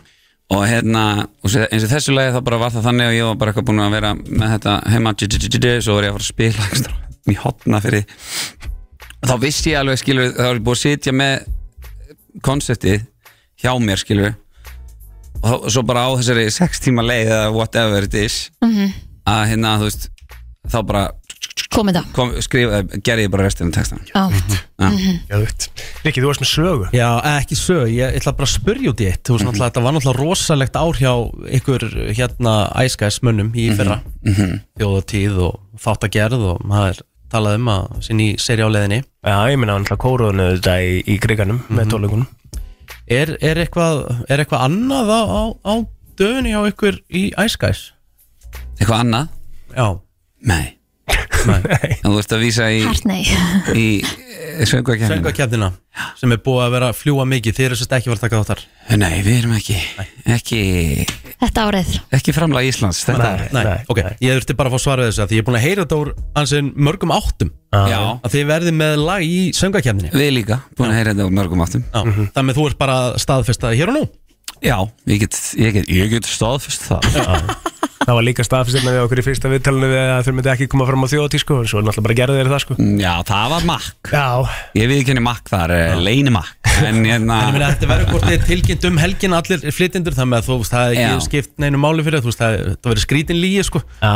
[0.51, 3.25] og hérna og sé- eins og þessu lagi þá bara var það þannig og ég
[3.27, 6.05] var bara eitthvað búin að vera með þetta heima dj- dj- dj- dj- svo var
[6.05, 6.93] ég að fara að spila ekstra
[7.27, 8.05] í hotna fyrir
[9.27, 11.47] þá vissi ég alveg skilur þá var ég búin að sitja með
[12.43, 13.07] konseptið
[13.63, 14.35] hjá mér skilur
[15.43, 18.93] og svo bara á þessari sex tíma leið eða whatever it is Mhm.
[19.27, 20.09] að hérna þú veist
[20.69, 21.11] þá bara
[21.73, 24.23] Komið það kom, skrifa, gerði ég bara restina af textan Já.
[24.81, 24.89] Já.
[24.91, 25.19] Mhm.
[25.29, 25.67] Geðveikt.
[26.05, 27.09] Rikki, þú varst með sögu Já,
[27.41, 29.93] ekki sög, ég ætla bara að spyrja út í eitt Þú veist náttúrulega, þetta var
[29.97, 31.13] náttúrulega rosalegt ár hjá
[31.59, 31.85] ykkur
[32.17, 34.61] hérna æskæsmönnum í fyrra Mhm.
[34.79, 39.37] Þjóðatíð og þáttagerð og maður er talað um að sinni í seri á leiðinni Já,
[39.51, 42.27] ég minna hann alltaf kóruðinu þetta í, í kriganum með tónleikunum
[43.07, 45.75] Er, er, eitthvað, er eitthvað annað á, á, á
[46.19, 47.93] döfunni hjá ykkur í æskæs?
[48.81, 49.29] eitthvað annað?
[49.77, 49.87] Já
[50.47, 50.77] Nei.
[51.55, 53.23] En þú ert að vísa í Hart nei.
[53.77, 53.87] í
[54.67, 55.69] söngvakefnina Söngvakefnina
[56.21, 57.55] sem er búið að vera að fljúa mikið.
[57.57, 58.63] Þeir eru sérst ekki verið að taka þáttar.
[59.01, 59.77] Nei, við erum ekki
[60.37, 60.61] ekki,
[61.41, 61.95] Þetta árið.
[62.17, 65.27] ekki framlega Íslands þetta Nei, nei, ok, ég þurfti bara að fá svar við þessu
[65.31, 67.51] Því ég er búin að heyra þetta úr ansinn mörgum áttum.
[67.77, 67.99] Já.
[68.25, 71.65] Að þið verðið með lag í söngvakefninni Við líka, búin að heyra þetta á mörgum
[71.67, 71.85] áttum.
[71.93, 72.01] Já,
[72.37, 74.05] Þannig að þú ert bara staðfesta hér og nú
[74.65, 74.79] Já,
[75.11, 77.09] ég get, ég get, ég get staðfest það.
[78.07, 80.85] Það var líka staðfistirna við okkur í fyrsta viðtalinu við að þau myndi ekki koma
[80.87, 82.77] fram á þjóðatí sko en svo náttúrulega bara gerðu þeir það sko.
[83.03, 84.11] Já, það var makk.
[84.13, 84.27] Já.
[84.79, 87.89] Ég við ekki henni makk þar, eh, leini makk En hérna En ég meina þetta
[87.91, 90.97] verður hvort þið er tilkynnt um helgin allir flytjendur þannig að þú veist það er
[90.99, 91.07] Já.
[91.09, 93.83] ekki skipt neinu máli fyrir það, þú veist það það verður skrítin lígi sko.
[94.03, 94.13] Já,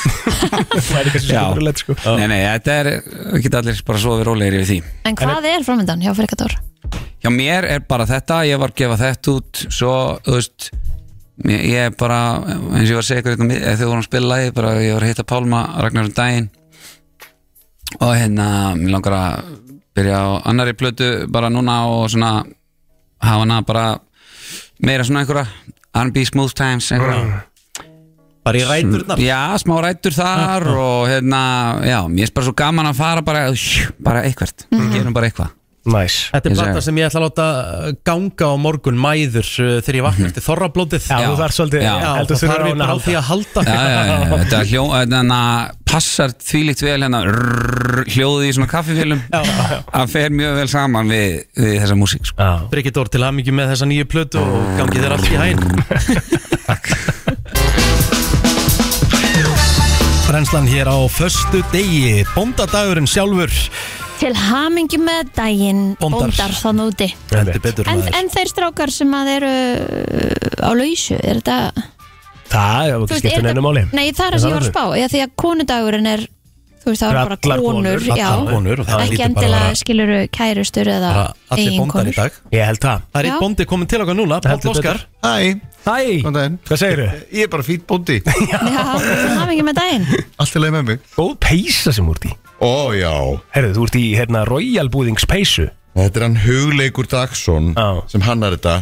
[0.00, 1.40] Það er kannski Já.
[1.40, 1.96] skemmtilegt sko.
[2.18, 2.90] Nei, nei, þetta er,
[3.34, 4.78] við getum allir bara svo við rólegir yfir því.
[5.10, 6.56] En hvað er framöndan hjá Frikator?
[7.20, 9.92] Hjá mér er bara þetta, ég var að gefa þetta út Svo,
[10.24, 10.70] þú veist
[11.48, 12.20] Ég ég er bara,
[12.76, 14.72] eins og ég var að segja ykkur hérna, þegar við vorum að spila lagi, bara
[14.84, 16.48] ég var að hitta Pálma Ragnar um daginn.
[17.96, 19.54] Og hérna, mér langar að
[19.96, 22.44] byrja á annari plötu bara núna og svona
[23.20, 23.86] hafa hana bara
[24.84, 25.46] meira svona einhverja
[25.96, 27.40] R&B Smooth Times einhverja
[28.46, 29.20] Bara í ræturnar?
[29.20, 31.40] Já, smá rætur þar og hérna,
[31.84, 33.46] já, mér er bara svo gaman að fara bara,
[34.00, 35.56] bara eitthvert, við gerum bara eitthvað.
[35.90, 36.80] Næs Þetta er segi.
[36.84, 37.44] sem ég ætla að láta
[38.04, 41.06] ganga á morgun mæður uh, þegar ég vakna eftir þorrablótið.
[41.08, 43.24] Já, þú þarf svolítið- Já, heldur þá þurfir þarf ég bara á að því að
[43.30, 43.62] halda.
[43.64, 45.40] Já, já, já, þetta hljó, þetta
[45.90, 51.32] passar þvílíkt vel hérna rrrr, hljóðið í svona kaffifélum það fer mjög vel saman við,
[51.56, 52.50] við þessa músík sko.
[52.70, 55.58] Bryggjadór til aðmyggju með þessa nýju plötu og gangi þér allt í hæn
[60.30, 62.22] Brennslan hér á föstu degi.
[62.36, 63.50] Bóndadagurinn sjálfur.
[64.20, 66.30] Til hamingi með daginn Bóndar.
[66.30, 67.08] Bóndar þann úti.
[67.32, 68.18] Heldur betur en, maður.
[68.20, 71.56] en þeir strákar sem að eru uh, á lausu, er þetta
[72.52, 73.82] Það er Þú ekki veist, skiptun er einu máli.
[73.90, 76.24] Nei, það er það sem ég var að spá Já, því að konudagurinn er
[76.80, 79.72] Þú veist, það Það er eru bara konur, konur, já, konur og það Ekki endilega
[79.76, 82.14] skiluru kærustur eða Bara allir bóndar í eiginkonur.
[82.16, 82.38] dag.
[82.56, 83.02] Ég held það.
[83.12, 85.00] Það er eitt bóndi komin til okkar núna, Páll Óskar.
[85.20, 85.34] Hæ,
[85.80, 86.56] Hæ, góðan daginn.
[86.68, 87.08] Hvað segirðu?
[87.36, 88.16] Ég er bara fýtt bóndi.
[88.52, 88.60] Já,
[89.00, 90.06] til hamingi með daginn.
[90.40, 91.04] Allt er leið með mig.
[91.16, 93.12] Góð peysa sem úr því Ó já.
[93.56, 95.68] Herðu, þú ert í hérna Royal Búðings peysu.
[95.96, 97.86] Þetta er hann Hugleikur Dagsson Já.
[98.12, 98.74] sem hannar þetta.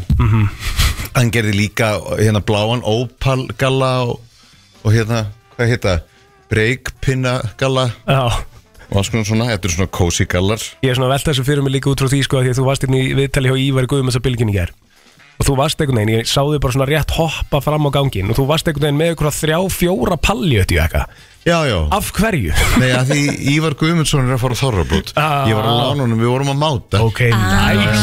[1.15, 4.19] Hann gerði líka hérna bláan Opal galla og,
[4.85, 5.25] og hérna,
[5.57, 5.95] hvað heita
[6.49, 8.23] Breakpinna galla Já.
[8.89, 10.63] og alls konar svona, þetta er svona cozy gallar.
[10.83, 12.53] Ég er svona að velta þessu fyrir mig líka út frá því sko að því
[12.53, 14.73] að þú varst hérna í viðtali hjá Ívar Guðum þess að bylgin í gær.
[15.39, 18.33] Og þú varst einhvern veginn, ég sá þig bara svona rétt hoppa fram á gangin
[18.33, 21.13] og þú varst einhvern veginn með einhverja þrjá, fjóra palliötu eitthvað
[21.47, 21.77] Já, já.
[21.95, 22.53] Af hverju?
[22.83, 23.21] Nei, að því
[23.55, 25.13] Ívar Guðmundsson er að fara á þorrablót.
[25.17, 25.47] Ah.
[25.49, 27.01] Ég var að lána honum, við vorum að máta.
[27.07, 28.03] Ok, nice.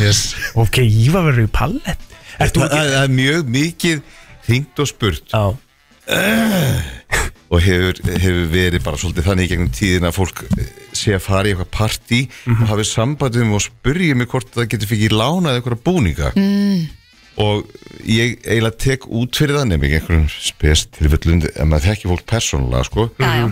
[0.00, 0.20] Yes.
[0.56, 2.06] Ok, Ívar verður í pallet.
[2.38, 4.00] Það það er mjög mikið
[4.46, 5.34] hringt og spurt.
[5.34, 5.44] Já
[7.50, 11.22] og hefur, hefur verið bara svolítið þannig í gegnum tíðin að fólk eh, sé að
[11.28, 12.62] fara í eitthvað partí Mhm.
[12.62, 16.32] og hafi samband við mig og spurja mig hvort það getur fikið lánað eitthvað búninga
[16.34, 16.80] mm.
[17.44, 17.70] og
[18.02, 22.84] ég eiginlega tek út fyrir það nefnir einhverjum spes tilfellund en maður þekki fólk persónulega
[22.90, 23.48] sko Já, já.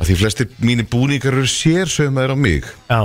[0.00, 3.00] að því flestir mínir búningar eru sérsaumaður á mig Já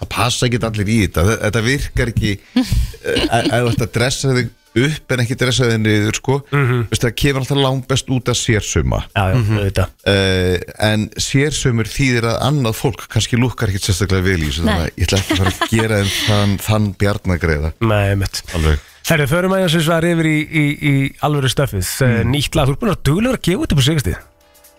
[0.00, 2.32] það passa ekki allir í þetta Þe- þetta virkar ekki
[2.64, 6.38] eh, að að þú ert að dressa þig upp en ekki dressa þig niður sko.
[6.50, 6.80] Mhm.
[6.90, 9.92] Veistu, það kemur alltaf langt best út að sérsauma Já, já, auðvitað.
[10.06, 10.56] Uh,
[10.90, 15.06] en sérsaumur þýðir að annað fólk kannski lukkar ekkert sérstaklega vel í þannig að ég
[15.06, 18.90] ætla ekki að fara að gera þann, þann mitt alveg.
[19.04, 20.92] Herðu, förum að þessu svar yfir í, í, í
[21.26, 22.30] alvöru stöfið mm.
[22.32, 24.14] Nýtt lag, þú ert búin að duglegur að gefa út upp á sigasti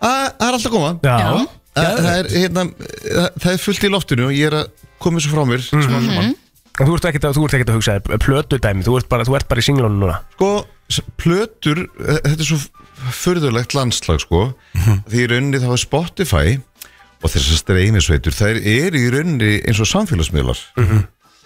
[0.02, 1.28] Það er alltaf að koma Já,
[1.76, 2.64] Það, það, er, hérna,
[3.04, 6.34] það, það er fullt í loftinu og ég er að koma þessu frá mér Mhm.
[6.76, 9.24] En þú ert ekkert að, þú ert ekkert að hugsa þér plötudæmi, þú ert bara,
[9.24, 10.16] þú ert bara í singlunum núna?
[10.36, 10.48] Sko,
[11.16, 12.58] plötur, eh, þetta er svo
[13.16, 14.42] förðulegt landslag sko.
[15.08, 16.58] Því í rauninni þá er Spotify
[17.22, 20.60] og þessar streymisveitur, þær eru í rauninni eins og samfélagsmiðlar.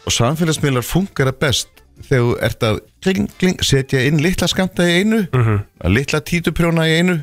[0.06, 1.68] Og samfélagsmiðlar funkar að best
[2.08, 5.22] þegar þú ert að kling, kling, setja inn litla skamta í einu
[5.84, 7.20] að litla títuprjóna í einu.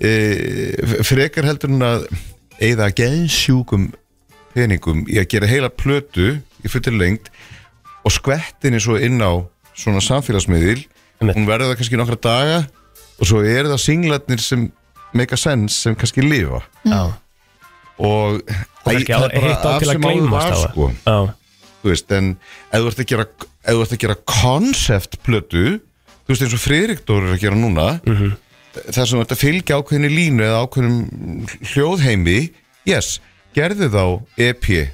[0.00, 2.08] E, frekar heldur en að
[2.60, 3.90] eða geðsjúkum
[4.54, 7.30] peningum í að gera heila plötu í fullir lengt
[8.06, 9.32] og skvettinni svo inn á
[9.76, 10.84] svona samfélagsmiðil
[11.20, 12.58] hún verður það kannski nokkra daga
[13.18, 14.68] og svo eru það singlarnir sem
[15.16, 17.12] make a sense sem kannski lifa Já
[17.98, 18.42] og
[18.86, 20.70] Og kannski á- hitt á til að gleymast á það.
[20.70, 20.86] sko.
[21.82, 22.26] þú veist, en
[22.72, 23.24] ef þú ert að gera
[23.66, 27.40] ef þú ert að gera concept plötu þú veist eins og Friðrik Dór er að
[27.40, 28.36] gera núna Mhm.
[28.92, 32.50] þar sem þú ert að fylgja ákveðinni línu eða ákveðinum hljóðheimi
[32.86, 33.20] yes,
[33.56, 34.04] gerðu þá
[34.36, 34.92] EP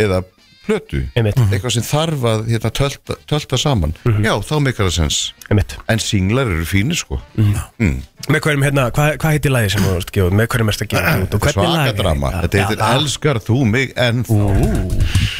[0.00, 0.24] eða
[0.66, 1.38] plötu Einmitt.
[1.50, 5.18] eitthvað sem þarf að hérna, tölta, tölta saman já, þá meikar það sens
[5.50, 5.76] Einmitt.
[5.88, 8.00] en singlar eru fínir sko mm.
[8.30, 10.10] Með hverjum hérna, hvað hva heitir lagi sem þú út?
[10.36, 11.34] Með hverjum erst að gefa út?
[11.34, 12.42] Og Þetta er hvernig lag svaka er drama þetta?
[12.44, 14.24] Þetta heitir Já, Elskar þú mig en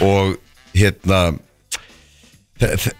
[0.08, 0.36] Og
[0.74, 1.20] hérna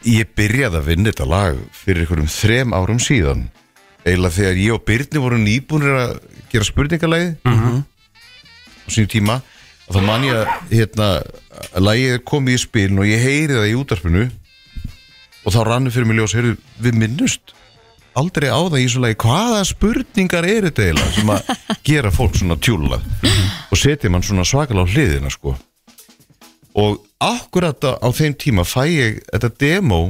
[0.09, 3.47] Ég byrjaði að vinna þetta lag Fyrir einhverjum þrem árum síðan
[4.09, 6.13] Eila þegar ég og Byrni voru nýbúnir að
[6.53, 7.81] gera spurningalagi Mhm.
[7.85, 9.35] á sínum tíma
[9.91, 11.09] og þá man ég að hérna,
[11.75, 14.27] að lagið er komið í spilin og ég heyri það í útarpinu
[15.41, 17.55] og þá rannu fyrir mig ljós heyrðu, við minnust
[18.21, 19.19] aldrei á það í svo lagi.
[19.23, 21.51] Hvaða spurningar er þetta eiginlega sem að
[21.91, 23.03] gera fólk svona tjúlað
[23.71, 25.57] og setja mann svona svakalega á hliðina sko.
[26.79, 30.03] Og akkurat á þeim tíma fæ ég þetta demo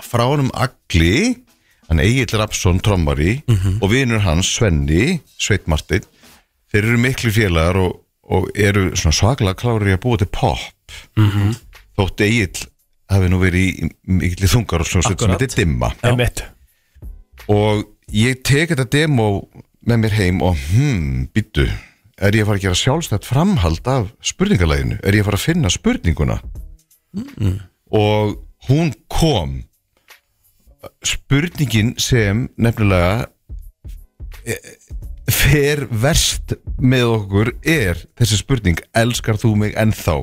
[0.00, 1.36] frá honum Agli.
[1.90, 3.42] Hann Egil Rapsson trommari.
[3.82, 6.06] Og vinur hans Svenni Sveit Martin
[6.72, 7.98] þeir eru miklu félagar og,
[8.32, 11.54] og eru svona svakalega klári að búa til pop Mhm.
[11.98, 12.66] þótt Egil
[13.12, 15.92] hafi nú verið í miklu þungar og svona sem þetta dimma.
[16.02, 16.42] Einmitt.
[17.48, 19.48] og ég tek þetta demo
[19.86, 21.66] með mér heim og hmm, byttu
[22.22, 25.46] er ég að fara að gera sjálfstætt framhald af spurningaleginu, er ég að fara að
[25.48, 26.36] finna spurninguna?
[27.92, 28.36] Og
[28.68, 29.64] hún kom.
[31.04, 33.26] Spurningin sem nefnilega
[34.46, 34.56] eh,
[35.30, 38.00] fer verst með okkur er?
[38.18, 40.16] Þessi spurning, elskar þú mig ennþá?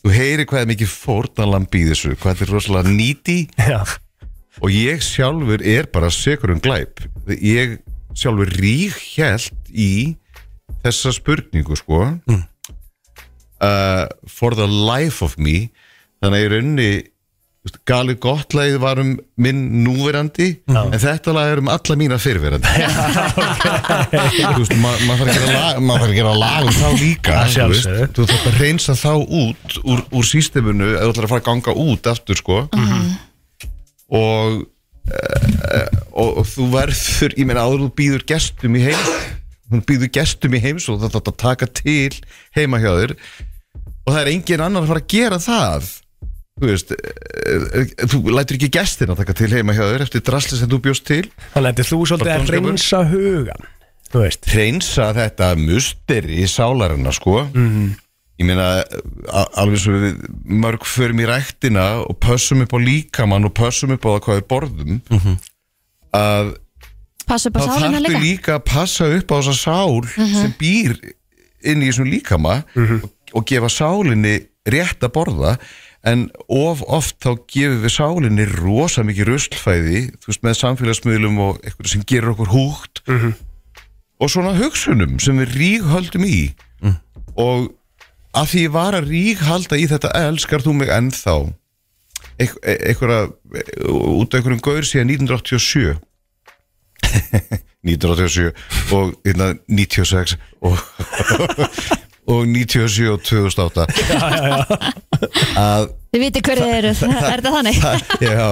[0.00, 3.38] Þú heyri hvað er mikið fórnalamb í þessu hvað þetta er rosalega nýti
[4.60, 7.02] og ég sjálfur er bara sekur um glæp.
[7.28, 7.78] Ég
[8.16, 10.16] sjálfur rík hjælt í
[10.84, 12.06] þessa spurningu sko.
[13.60, 15.68] Uh, for the life of me.
[16.20, 16.90] Þannig að ég raunni
[17.84, 22.70] gali gott lagið var um minn núverandi en þetta lag er um alla mína fyrverandi
[24.40, 26.88] þú veist, ma maður þarf að gera lag maður þarf að gera lag um þá
[27.02, 27.54] líka Að þú veist.
[27.58, 28.08] sjálfsögðu.
[28.16, 31.48] þú þarf að reynsa þá út úr, úr sístemunu eða þú ætlar að fara að
[31.50, 32.58] ganga út aftur sko.
[34.10, 34.56] Og,
[35.12, 35.86] uh,
[36.16, 39.12] og og þú verður ég meina áður þú býður gestum í heims
[39.70, 42.16] hún býður gestum í heims og það þarf að taka til
[42.56, 43.12] heima hjá þér.
[44.00, 45.90] Og það er engin annar að fara að gera það
[46.60, 47.00] þú veist eh,
[47.80, 50.78] eh, þú lætur ekki gestin að taka til heima hjá þér eftir drasli sem þú
[50.84, 51.24] bjóst til.
[51.54, 53.68] Þannig að þú svolítið að reynsa hugan
[54.10, 54.46] Þú veist.
[54.50, 57.44] Reynsa þetta musteri sálarinnar sko.
[57.54, 57.90] Mhm.
[58.40, 58.82] ég meina
[59.60, 60.14] alveg svo við
[60.48, 64.38] mörg förum í ræktina og pössum upp á líkamann og pössum upp á það hvað
[64.40, 65.00] við borðum
[66.16, 66.54] að
[67.28, 68.20] Passa upp á þá þarftu líka.
[68.24, 70.34] líka að passa upp á þessa sál Mhm.
[70.40, 70.96] sem býr
[71.62, 75.58] inn í þessum líkama og, og gefa sálinni rétt að borða
[76.06, 81.58] en of oft þá gefum við sálinni rosa mikið ruslfæði þú veist með samfélagsmiðlum og
[81.60, 83.02] eitthvað sem gerir okkur húgt.
[84.20, 86.52] Og svona hugsunum sem við ríghöldum í.
[87.36, 87.70] Og
[88.36, 91.36] að því ég var að ríghalda í þetta elskar þú mig ennþá?
[92.40, 93.26] Eit- e- einhverja
[93.90, 95.98] út af einhverjum gaur síðan 1987
[97.82, 98.52] 1987
[98.96, 100.76] og hérna, 96 og,
[102.30, 103.86] og 97 og 2008
[105.68, 107.76] að Þið viti hverju þið eru, er þetta þannig?
[107.82, 108.46] það, já,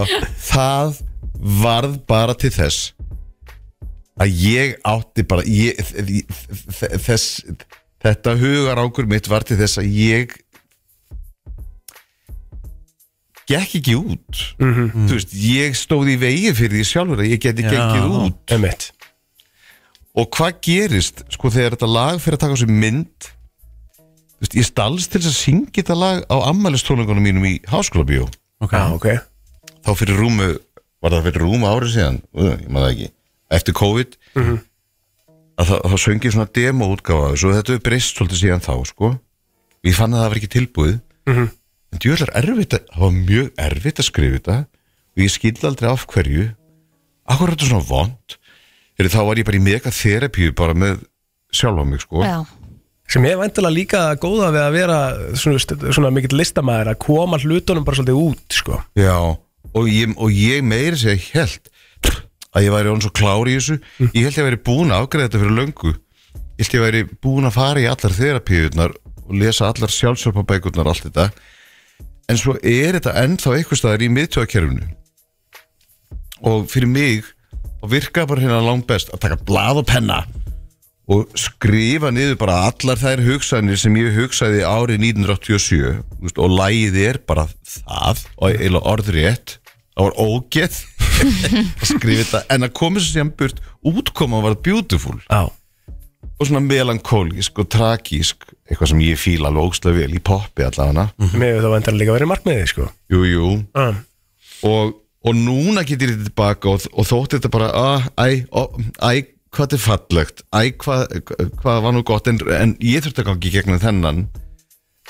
[0.49, 0.99] það
[1.63, 2.93] varð bara til þess
[4.19, 5.79] að ég átti bara ég,
[7.07, 7.43] þess,
[8.03, 10.35] þetta hugar ákur mitt var til þess að ég
[13.49, 17.65] gekk ekki út þú veist, ég stóð í vegi fyrir því sjálfur að ég geti
[17.65, 17.71] Já.
[17.73, 18.89] gengið út Einmitt.
[20.19, 23.31] og hvað gerist sko þegar þetta lag fyrir að taka á sig mynd
[24.41, 28.27] veist, ég stalst til þess að syngja þetta lag á ammælistónleikunum mínum í háskóla bíó
[28.61, 28.79] okay.
[28.81, 29.19] Ah, okay.
[29.85, 30.49] þá fyrir rúmu
[31.03, 33.11] var það fyrir rúmu árið síðan uh, ég maður það ekki,
[33.59, 34.57] eftir COVID Mhm.
[35.59, 38.75] að þá, þá söng ég svona demo útgáfa og þetta hefur breyst svolítið síðan þá
[38.87, 39.13] sko
[39.87, 40.97] ég fann að það var ekki tilbúið
[41.29, 41.49] Mhm.
[41.93, 44.59] en djúðlar erfitt að, það var mjög erfitt að skrifa þetta
[45.19, 46.45] og ég skildi aldrei af hverju
[47.29, 48.39] akkur er þetta svona vond
[48.99, 51.03] þá var ég bara í mega þerapíu bara með
[51.55, 52.45] sjálfa mig sko Já.
[53.09, 54.99] Sem er væntilega líka góða við að vera
[55.39, 58.81] svona, svona mikill listamæður að koma hlutunum bara svolítið út sko.
[58.99, 59.17] Já,
[59.73, 61.71] og ég, og ég meiri segja held
[62.53, 63.79] að ég væri orðin svo klár í þessu.
[64.13, 65.95] Ég held ég væri búin að afgreða þetta fyrir löngu.
[66.59, 68.97] Ég held ég væri búin að fara í allar þerapíunar
[69.29, 71.29] og lesa allar sjálfsjálfabækurnar allt þetta.
[72.29, 74.89] En svo er þetta ennþá eitthvað staðar í miðtjóðakerfinu
[76.49, 77.27] og fyrir mig
[77.83, 80.21] og virka bara hérna langt best að taka blað og penna
[81.09, 86.53] og skrifa niður bara allar þær hugsanir sem ég hugsaði árið 1987 þú veist, og
[86.53, 89.57] lægið er bara það og orðrétt.
[89.97, 90.77] Það var ógeð.
[91.81, 92.43] Að skrifa þetta.
[92.55, 95.17] En að koma sér sem burt útkoma var beautiful.
[95.27, 95.49] Já.
[96.39, 101.09] og svona melankólísk og tragísk eitthvað sem ég fíla alveg ógstlega vel í poppi allavega.
[101.33, 102.87] Með það væntilega líka verið markmiði sko.
[103.11, 103.49] Jú, jú.
[103.75, 103.99] Ah.
[104.69, 104.93] og,
[105.27, 108.07] og núna getur ég þetta tilbaka og, og þótt þetta bara að,
[108.55, 108.63] ó,
[109.09, 109.11] æ,
[109.53, 110.43] hvað þetta er fallegt?
[110.53, 111.15] Æ, hvað,
[111.63, 112.29] hvað var nú gott?
[112.31, 114.23] En, en ég þurfti að gangi gegnum þennan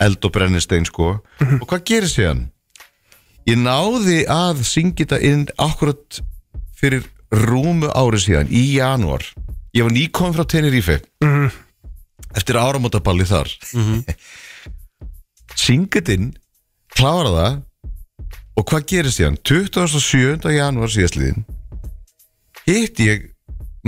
[0.05, 2.45] eld og brennistein sko og hvað gerir síðan?
[3.49, 6.21] Ég náði að syngja þetta inn akkurat
[6.79, 9.25] fyrir rúmu ári síðan í janúar.
[9.75, 11.01] Ég var nýkom frá Tenerife.
[11.25, 11.49] Mhm.
[12.37, 13.49] eftir áramótaballi þar.
[15.65, 16.27] Syngið inn
[16.95, 17.63] klára það.
[18.59, 19.39] Og hvað gerir síðan?
[19.47, 20.51] 27.
[20.53, 21.47] janúar síðastliðin
[22.69, 23.27] hitti ég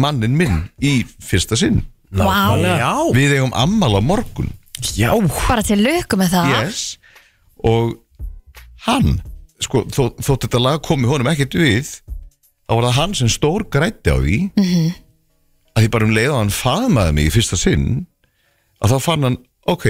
[0.02, 2.56] mannin minn í fyrsta sinn Vá.
[2.58, 2.90] Já.
[3.14, 4.48] Við eigum ammal á morgun
[4.98, 5.12] Já
[5.46, 6.80] Bara til lukku með það Yes
[7.62, 7.92] Og
[8.88, 9.20] hann
[9.60, 11.92] sko, þó, Þótt þetta lag komi honum ekkert við
[12.70, 14.90] þá var það hann sem stór grætti á því Mhm.
[15.74, 17.86] að því bara um leið og hann faðmaði mig í fyrsta sinn
[18.80, 19.36] að þá fann hann,
[19.66, 19.86] ok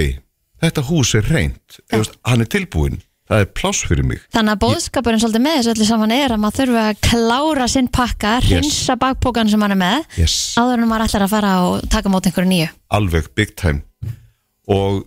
[0.65, 2.01] þetta hús er reynt, ja.
[2.25, 2.99] hann er tilbúinn
[3.31, 4.23] það er pláss fyrir mig.
[4.35, 7.91] Þannig að bóðskapurinn svolítið með þessu öllu saman er að maður þurfa að klára sinn
[7.95, 8.49] pakka, Yes.
[8.51, 10.37] hreinsa bakpókan sem hann er með yes.
[10.59, 12.69] áður en maður ætlar að fara og taka mót einhverju nýju.
[12.99, 13.83] Alveg big time.
[14.71, 15.05] Og,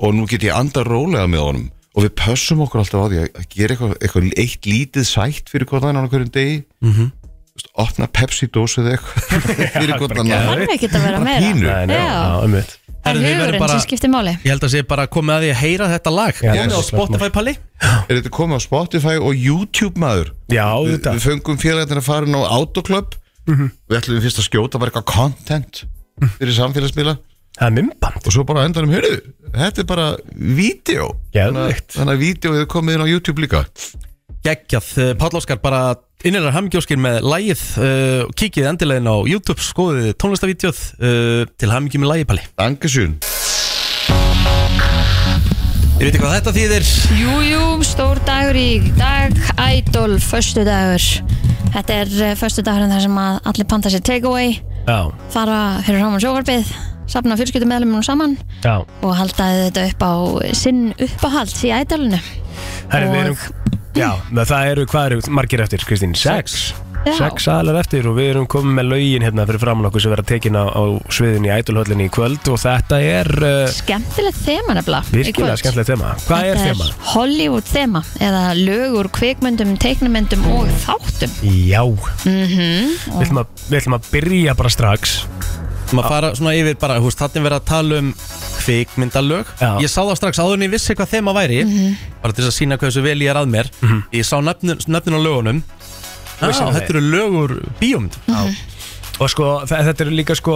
[0.00, 1.70] og nú get ég andar rólega með honum.
[1.94, 5.66] Og við pössum okkur alltaf á því að- gera eitthvað, eitthvað eitt lítið sætt fyrir
[5.66, 6.64] hvort annan á hverjum degi.
[6.82, 6.92] Mhm.
[6.92, 7.10] -hmm.
[7.74, 12.64] opna Pepsi-dósu eða eitthvað fyrir hvort annan Það þarf ekki að vera meira
[13.00, 14.32] Það er hugurinn bara- sem skiptir máli.
[14.44, 16.34] Ég held að sé bara komið að því að heyra þetta lag.
[16.44, 16.82] Já, Komið á.
[16.90, 17.54] Spotify palli.
[17.80, 20.30] Er þetta komið á Spotify og YouTube maður?
[20.52, 23.16] Já, Við, þetta við fengum félagarnir að fara inn á Autoclub.
[23.50, 25.84] Við ætlum fyrst að skjóta bara eitthvað content
[26.38, 27.16] fyrir samfélagsmiðla.
[27.60, 29.16] Það er mymband Og svo bara endanum, heyrðu,
[29.56, 31.08] þetta er bara vídeo.
[31.34, 33.64] Þannig að vídeo er komið inn á YouTube líka.
[34.44, 35.94] Geggjað, Páll Óskar bara
[36.26, 42.12] innilega hamingjóskir með lægið uh, Kikið endilegin á YouTube, skoðið tónlistavídeóð uh, til hamingjum með
[42.14, 43.16] lægipalli Dankeschön.
[46.00, 46.90] Ég veit hvað þetta þýðir?
[47.18, 51.04] Jú, jú, stór dagur í dag Idol, föstu dagur
[51.74, 54.54] Þetta er uh, föstu dagurinn þar sem að allir panta sér takeaway
[54.86, 56.72] Já, fara fyrir ráman sjókarbið
[57.10, 58.80] safna fjölskyldumæðlumunum saman já.
[58.80, 60.12] og halda þetta upp á
[60.56, 62.20] sinn uppáhalds í ædolinu
[62.90, 63.59] Herri, við erum
[63.96, 66.14] Já, það eru, hvað eru margir eftir, Kristín?
[66.18, 66.70] Sex?
[67.00, 67.14] Já.
[67.16, 70.26] Sex aðlar eftir og við erum komið með lögin hérna fyrir framann okkur sem verða
[70.28, 75.16] tekin á, á sviðin í ædolhöllinni í kvöld og þetta er uh, Skemmtilegt þema nefnilega
[75.16, 77.08] virkilega skemmtilegt tema Hvað er Þetta þema?
[77.14, 81.38] Hollywood þema eða lögur, kvikmyndum, teiknumyndum og þáttum.
[81.48, 81.80] Já,
[82.28, 85.16] mm við ætlum að, við ætlum að byrja bara strax
[85.96, 88.12] maður fara svona yfir bara, húst, þannig verið að tala um
[88.60, 89.46] kvikmyndalög.
[89.60, 89.70] Já.
[89.82, 91.96] Ég sá það strax áður en ég vissi hvað þema væri Mhm.
[92.22, 93.70] bara til þess að sína hversu vel ég er að mér.
[94.12, 95.62] Ég sá nöfnin, nöfnin á lögunum.
[96.40, 98.16] Já, þetta eru lögur bíómynd
[99.20, 100.54] Og sko, þe- þetta eru líka sko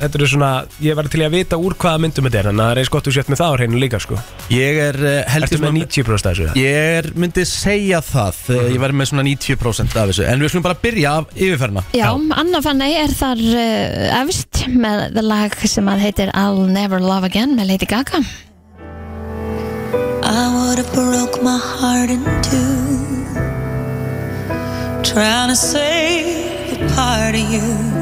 [0.00, 0.48] Þetta eru svona,
[0.82, 3.06] ég var til að vita úr hvaða myndum þetta er En það er eins gott
[3.06, 4.18] þú sett með það á hreinu líka sko.
[4.50, 6.48] Ég er uh, heldur Ertu með 90% af þessu?
[6.58, 10.50] Ég er, myndi segja það mm Ég væri með svona 90% af þessu En við
[10.50, 12.08] skulum bara byrja af yfirferna Já,
[12.42, 17.30] Anna Fanney er þar uh, efst með það lag sem að heitir I'll Never Love
[17.30, 18.24] Again með Lady Gaga.
[20.26, 22.74] I would have broke my heart in two
[25.02, 26.26] Trying to save
[26.82, 27.99] a part of you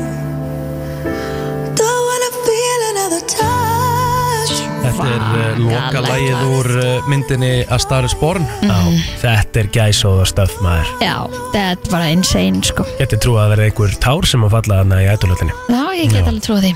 [4.88, 8.42] Þetta er uh, loka lagið úr uh, myndinni A Star is Born.
[8.64, 8.78] Já,
[9.22, 10.90] þetta er gæsóða stöf maður.
[11.04, 11.14] Já,
[11.52, 12.86] þetta er bara insane sko.
[12.98, 16.22] Getið trú að verða einhver tár sem að falla hana í ædolöllinni Já, ég get
[16.22, 16.28] Já.
[16.32, 16.74] alveg trúið því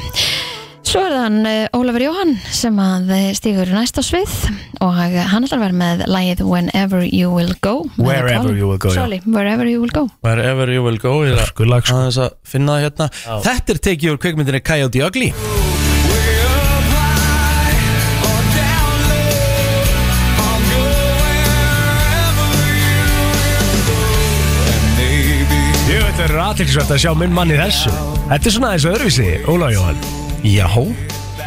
[0.92, 4.32] Svo er það hann uh, Ólafur Jóhann sem að uh, stígur næst á svið
[4.84, 7.86] og hann ætlar að vera með lagið Whenever You Will Go.
[7.96, 8.52] Wherever.
[8.52, 8.98] You Will Go, já.
[9.00, 10.04] Sorry, Wherever You Will Go.
[10.20, 13.08] Wherever you will go er að finna það hérna.
[13.48, 15.32] Þetta er tekið úr kveikmyndinni Coyote Ugly.
[26.12, 28.00] Það er aðtilsvægt að sjá minn mann í þessu.
[28.28, 30.66] Þetta er svona aðeins öðruvísi, Óla Jóhann Já.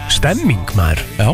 [0.09, 1.01] Stemming maður.
[1.19, 1.33] Já,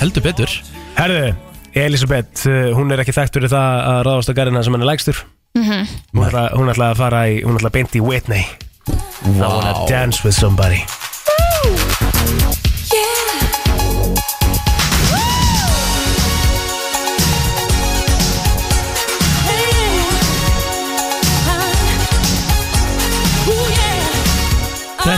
[0.00, 0.54] heldur betur.
[0.96, 1.34] Herðu,
[1.76, 4.90] Elisabeth, uh, hún er ekki þekkt fyrir það að ráðast á garðina sem hann er
[4.92, 5.22] lægstur.
[5.58, 5.86] Mhm.
[6.16, 8.46] Hún ætla, hún ætla að fara í, hún ætla að beint í Whitney.
[8.88, 10.82] I wanna dance with somebody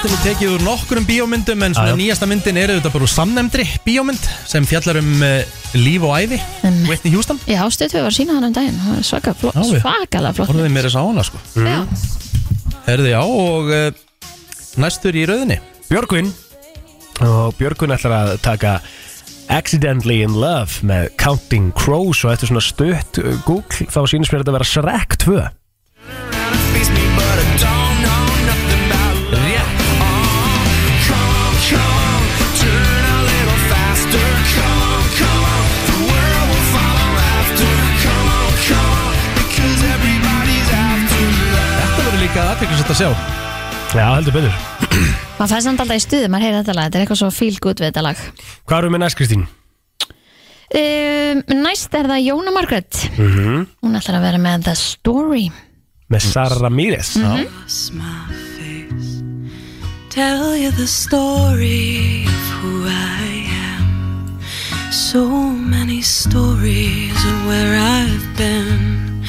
[0.04, 3.08] Þetta er nú tekið úr nokkurum bíómyndum En svona nýjasta myndin er auðvitað bara úr
[3.08, 6.36] samnemndri bíómynd Sem fjallar um uh, líf og ævi.
[6.90, 7.38] Whitney Houston.
[7.48, 8.76] Já, stöðtöð var að sína hann um daginn.
[8.82, 11.40] Það var svaka flott, Já, við- svakalega flott Orðið mér þess að hana sko.
[11.56, 11.78] Já.
[12.84, 14.02] Herði já og uh,
[14.84, 15.56] næstur í rauðinni
[15.88, 16.28] Björgvin.
[17.24, 18.74] Og Björgvin ætlar að taka
[19.56, 24.36] Accidentally in Love með Counting Crows og þetta er svona stutt uh, Google, þá sýnist
[24.36, 25.40] mér þetta að vera Shrek 2
[26.74, 27.83] Þetta
[42.34, 43.08] líka aðteklisett að sjá
[43.94, 44.54] Já, heldur betur
[45.38, 47.58] Maður fæði samt alltaf í stuði, maður heyri þetta lag Þetta er eitthvað svo feel
[47.62, 48.22] good við þetta lag
[48.66, 49.44] Hvað erum við næst Kristín?
[50.80, 53.66] um, Næst er það Jóna Margaret Mm -hmm.
[53.86, 55.44] Hún ætlar að vera með The Story
[56.10, 57.46] með Sara Ramírez Mhm.
[57.46, 59.22] Cross my face.
[60.10, 64.40] Tell you the story of who I am.
[64.90, 65.24] So
[65.54, 69.22] many stories of where I've been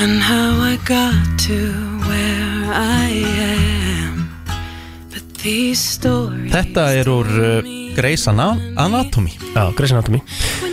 [0.00, 3.08] and how I got to where I
[3.48, 4.28] am.
[5.12, 6.52] But these stories.
[6.52, 9.32] Þetta er úr uh, Grey's Ana- Anatomy.
[9.54, 10.20] Já, Grey's Anatomy.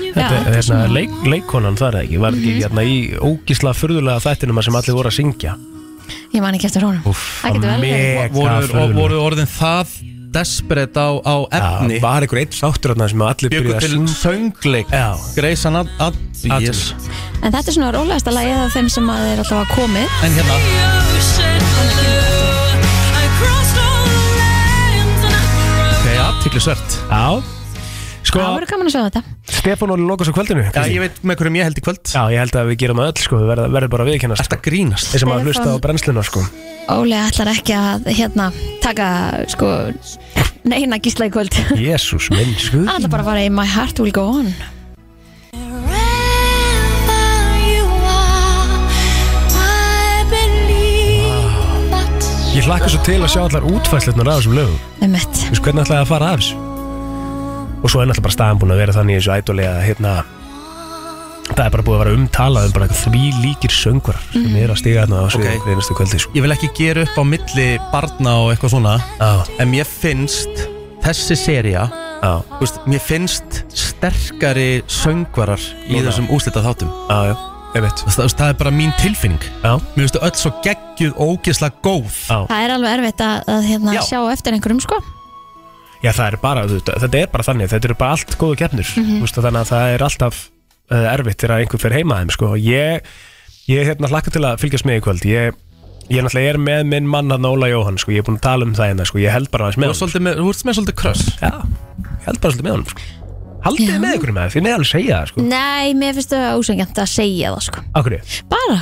[0.10, 2.20] Þetta er hérna leik, leikkonan þar ekki?
[2.20, 5.56] Var ekki hérna í ógísla furðulega þættinum sem allir voru að syngja?
[6.34, 7.03] Ég man ekki eftir honum.
[7.06, 8.34] Það getur vel verið.
[8.36, 9.94] voru, voru orðin það
[10.34, 11.97] desperate á, á efni.
[11.99, 14.15] Já, var einhver eitt sáttur þarna sem allir byggu byrjuðu að til syngja?
[14.23, 14.95] söngleik.
[15.38, 16.93] Grey's Anatomy yes.
[17.43, 20.35] En þetta er svona rólegasta lagið af þeim sem að er alltaf að komið En
[20.39, 20.60] hérna.
[25.99, 27.59] Ok, aðtiklisvert Já
[28.20, 29.22] Sko, Það verður gaman að sjá þetta.
[29.60, 32.02] Stefán Óli lokast á kvöldinu Já, ég veit með hverjum ég held í kvöld.
[32.12, 34.44] Já, ég held að við gerum það öll sko, við verðum verð bara að viðkennast
[34.46, 35.10] Þetta grínast?
[35.14, 36.44] Þeir sem að hlusta á brennsluna sko.
[36.94, 38.50] Óli ætlar ekki að hérna
[38.84, 39.08] taka
[39.54, 39.72] sko
[40.70, 41.56] neina gísla í kvöld.
[41.80, 42.84] Jésús minn sko.
[42.86, 44.52] Hann ætlar bara að fara í My Heart Will Go On.
[52.50, 54.80] Ég hlakka svo til að sjá allar útfæslunar af þessum lögum.
[55.06, 56.69] Emmett Þú veist hvernig ætlaði að fara af þessu
[57.80, 60.14] Og svo er náttúrulega bara staðan búin að vera þannig í þessu ædoli að hérna
[61.49, 64.69] Það er bara búið að vera umtalað um bara eitthvað því líkir söngvar sem er
[64.73, 65.56] að stiga þarna á svið Ok.
[65.64, 65.73] okay.
[65.73, 66.34] einustu kvöldi sko.
[66.38, 69.31] Ég vil ekki gera upp á milli barna og eitthvað svona Já.
[69.64, 70.61] En mér finnst
[71.03, 71.88] þessi seria
[72.22, 72.34] Já.
[72.60, 77.35] veist, Mér finnst sterkari söngvarar í þessum úslita þáttum Já, já,
[77.80, 79.73] ég veit Það, það er bara mín tilfinning Já.
[79.95, 82.43] Mér finnst öll svo geggjuð og ógeðslega góð Já.
[82.51, 84.03] Það er alveg erfitt að, að hérna, Já.
[84.11, 85.01] sjá eftir einhverjum sko
[85.99, 89.26] Já, það er bara, þetta er bara þannig Þetta eru bara allt góðu keppnir mm
[89.39, 90.38] Þannig að það er alltaf
[90.91, 92.51] uh, erfitt þegar einhver fer heima að þeim sko.
[92.63, 93.09] Ég,
[93.69, 95.59] ég hérna hlakka til að fylgjast með í kvöld Ég,
[96.09, 98.13] ég náttúrulega er með minn mann hann Óla Jóhann sko.
[98.15, 99.21] Ég er búin að tala um það hérna sko.
[99.21, 102.30] Ég held bara aðeins Þú með svolítið með, þú ert með svolítið kröss Já, ég
[102.30, 103.07] held bara svolítið með hann sko.
[103.59, 105.43] Haldið þið með ykkur með það, með alveg segja það sko.
[105.49, 107.81] Nei, mér finnst það ósengjant að segja það sko?
[108.53, 108.77] Bara,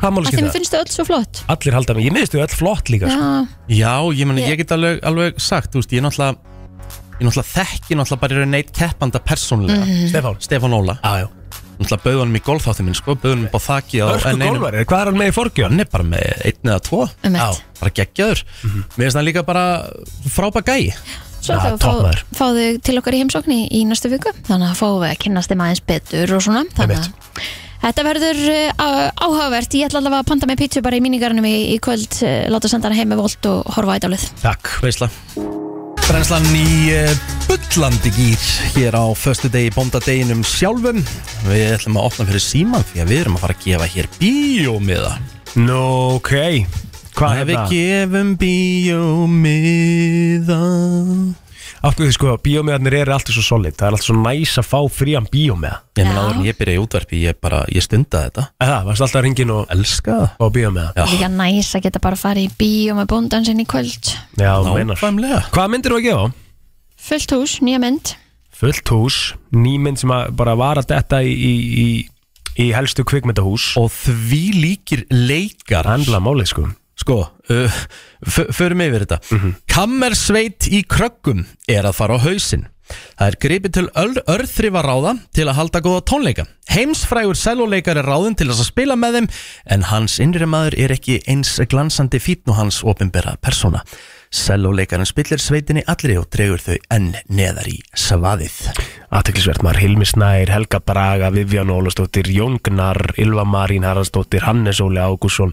[0.00, 0.52] Hvað máli mér það?
[0.56, 1.42] finnst það öll svo flott.
[1.52, 3.20] Allir halda mig, ég miðstu öll flott líka sko.
[3.68, 6.36] Já, Já, ég, meni, Ég- get alveg, alveg sagt þú veist, Ég er náttúrulega
[7.20, 10.08] Ég náttúrulega þekki náttúrulega bara í raun neitt keppanda persónlega Mhm.
[10.08, 10.36] Stefán.
[10.40, 10.98] Stefán Óla.
[11.04, 11.28] Já, já.
[11.80, 14.48] Náttúrulega bauð hann í golfþáttin minn sko Bauð hann upp á þakki á Hörku N1.
[14.48, 15.68] golfari, hvað er hann með í forgjöf?
[15.70, 17.10] Hann er bara með einn eða tvo.
[17.24, 17.60] Einmitt.
[17.80, 18.42] Bara geggjaður.
[18.96, 19.64] Mér finnst hann líka bara
[20.28, 20.94] frábæð gæi.
[21.40, 22.22] Svo Já, topp fá, maður.
[22.36, 24.32] fáðu til okkar í heimsókn í, í næstu viku.
[24.44, 26.64] Þannig að fáum við að kynnast þeim aðeins betur og svona.
[26.76, 27.12] Þannig að
[27.82, 28.38] þetta verður
[28.76, 29.72] á- áhugavert.
[29.78, 32.68] Ég ætla allavega að panta með pítsu bara í mínigarnum í, í kvöld uh, Láta
[32.70, 35.08] senda hana heim með volt og horfa á ædálið Takk Veisla.
[36.10, 37.12] Brennslan í uh,
[37.46, 38.42] bullandi gýr
[38.74, 40.98] Hér á föstu degi, bóndadeginum sjálfum.
[41.46, 44.06] Við ætlum að opna fyrir síman Því að við erum að fara að gefa hér
[44.18, 45.12] bíómiða
[45.60, 45.82] Nú,
[46.18, 46.32] ok.
[47.16, 47.70] Hvað Að er við það?
[47.74, 48.28] gefum
[49.40, 50.62] bíómiða
[51.80, 53.72] Áttu því sko, bíómiðarnir eru alltaf svo solid?
[53.78, 55.78] Það er alltaf svo næs að fá frían bíómiða.
[55.96, 58.44] Ég meina áður en ég byrja í útvarpi Ég bara, ég stunda þetta.
[58.60, 60.26] Það, varst alltaf ringin og Elska það.
[60.36, 60.90] fá bíómiða?
[60.98, 61.04] Já.
[61.14, 64.10] Líka næs að geta bara að fara í bíó með bóndan sinni í kvöld.
[64.36, 64.98] Já, þú meinar.
[64.98, 65.38] Nákvæmlega.
[65.56, 66.26] Hvað myndir þú að gefa?
[67.00, 68.12] Fullt hús, nýja mynd.
[68.60, 69.18] Fullt hús,
[69.56, 71.88] nýmynd sem að bara var að detta í, í, í,
[72.60, 73.70] í helstu kvikmyndahús.
[73.80, 75.88] Og því líkir leikar.
[75.88, 76.66] Handla málið sko
[77.00, 77.78] Sko, uh,
[78.52, 79.20] förum yfir þetta.
[79.30, 79.56] Mhm.
[79.70, 82.68] Kammersveit í kröggum er að fara á hausinn.
[82.90, 83.88] Það er gripið til
[84.34, 86.46] örþrifa ráða til að halda góða tónleika.
[86.74, 89.28] Heimsfrægur selvoleikar er ráðin til að spila með þeim
[89.70, 93.84] En hans innri maður er ekki eins glansandi fítn og hans opinbera persóna
[94.30, 98.60] Selvoleikarinn spillir sveitinni allri og dregur þau enn neðar í svaðið
[99.10, 105.00] Aðteklisvert maður, Hilmi Snær, Helga Braga, Vivian Ólastóttir, Jón Gunnar, Ylva Marín Haraldsdóttir, Hannes Óli
[105.02, 105.50] Ágússon,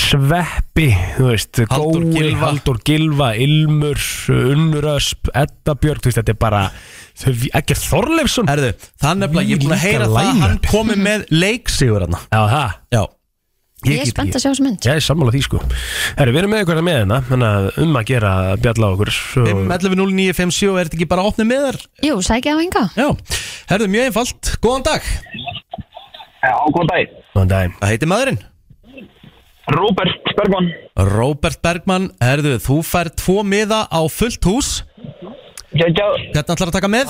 [0.00, 0.86] Sveppi,
[1.18, 2.46] þú veist, Halldór Gói, Gylfa.
[2.46, 4.00] Haldur Gilva, Ilmur,
[4.32, 6.62] Unnur Ösp, Edda Björg, þú veist, þetta er bara,
[7.20, 8.48] þau, ekki Þorleifsson.
[8.54, 12.16] Erðu, er nefnilega, ég er búin að heyra það að hann komi með leiksigur hann
[12.24, 12.80] Já, það.
[12.96, 13.04] Já
[13.84, 15.58] Ég er spennt að sjá þessu mynd ég er sammála því sko.
[16.16, 18.90] Herri, við erum með ykkur með hérna, þannig að um að gera að bjalla á
[18.94, 19.10] okkur.
[19.42, 21.78] og- 5.11.09.57 er þetta ekki bara opnið með þar?
[22.08, 23.08] Jú, sækja á hinga Já,
[23.70, 25.02] herðu mjög einfalt, góðan dag
[26.44, 27.12] Já, góðan dag.
[27.34, 27.70] Góðan dag.
[27.80, 28.40] Hvað heitir maðurinn?
[29.74, 30.66] Robert Bergman.
[31.08, 34.82] Robert Bergman, herðu, þú fær tvo miða á fullt hús
[35.74, 36.06] Já, já.
[36.32, 37.08] Hvernig ætlar að taka með?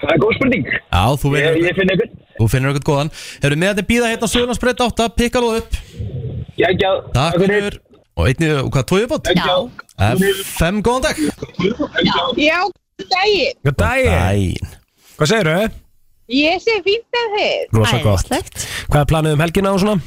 [0.00, 0.66] Það er góð spurning.
[0.68, 2.10] Já, þú Ég, finnur ég finn ykkur.
[2.40, 3.10] Þú finnur eitthvað góðan
[3.42, 5.76] Herðu, með þetta býða hérna á Söðunarsbreyt 8 Pikka þú upp
[6.56, 6.90] Já, já.
[7.12, 7.76] Takk fyrir
[8.16, 9.28] Og einni, og hvað, tóið bótt?
[9.36, 9.56] Já.
[10.00, 11.20] F5, góðan dag
[12.40, 12.58] Já,
[13.12, 13.60] daginn.
[13.60, 14.16] Góðan daginn.
[14.16, 14.72] Dæin
[15.20, 15.78] Hvað segir þau?
[16.30, 20.00] Ég sé fínt af þið Rosa gott Hvað er planið um helgina og svona?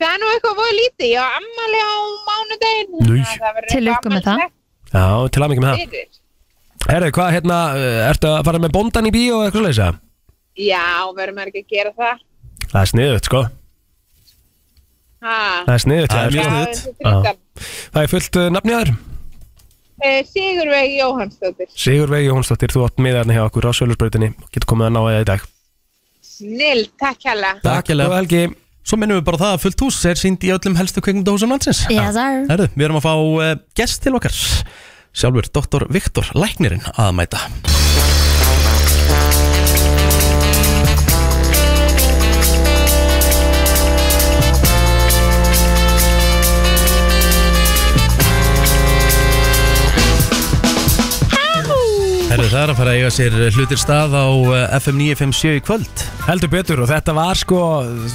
[0.00, 1.92] Það er nú eitthvað voru lítið Ég á ammali á
[2.28, 3.20] mánudaginn Nú.
[3.72, 4.46] Til lukku með það
[4.90, 6.16] Já, til mikið með það.
[6.90, 7.56] Herru, hvað hérna,
[8.08, 10.00] ertu að fara með bondan í bíó og eitthvað?
[10.60, 12.24] Já, verður maður ekki að gera það?
[12.70, 13.44] Það er sniðut, sko.
[15.20, 15.36] Ha.
[15.66, 17.00] Það er sniðut, Það er mjög sniðugt.
[17.04, 17.70] Já.
[17.94, 18.92] Það er fullt uh, nafni að þér.
[20.00, 21.68] Eh, Sigurveig Jóhannsdóttir.
[21.76, 25.26] Sigurveig Jónsdóttir, þú átt miðarni hjá okkur á Sölusbrautinni Getur komið að ná eða í
[25.28, 25.44] dag.
[26.24, 27.54] Snill, takk hella.
[27.60, 28.46] Takk Góða helgi.
[28.80, 31.82] Svo minnum við bara það að fullt hús er sínd í öllum helstu kvikmyndahúsum landsins.
[31.92, 32.46] Yes, sir.
[32.48, 34.40] Herðu, við erum að fá uh, gest til okkar.
[35.10, 37.44] Sjálfur doktor Viktor Læknirinn að mæta
[52.30, 55.62] Herðu, það er að fara að eiga sér hlutir stað á uh, FM 957 í
[55.66, 57.60] kvöld Heldur betur og þetta var sko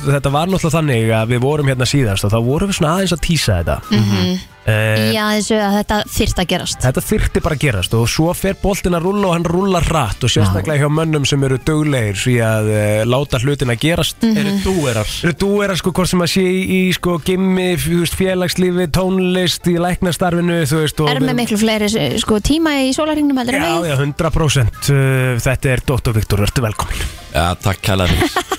[0.05, 3.15] Þetta var náttúrulega þannig að við vorum hérna síðast og þá vorum við svona aðeins
[3.15, 3.79] að tísa þetta.
[3.91, 4.35] Mhm.
[4.65, 6.77] Eh, Já, þessu að þetta þyrft að gerast.
[6.81, 10.23] Þetta þyrfti bara að gerast og svo fer boltin að rulla og hann rullar hratt
[10.25, 14.17] og sérstaklega hjá mönnum sem eru döglegir því að uh, láta hlutin að gerast.
[14.25, 14.39] Mhm.
[14.41, 15.11] Eru dúerar?
[15.27, 20.63] Eru dúerar sko hvort sem að sé í, í sko gimmi, félagslífi, tónlist, í læknastarfinu
[20.65, 21.91] þú veist og Er með miklu fleiri
[22.23, 27.45] sko, tíma í en Já, já, 100% uh, Þetta er Dóttor Viktor, ertu velkomin Já,
[27.59, 28.13] takk fyrir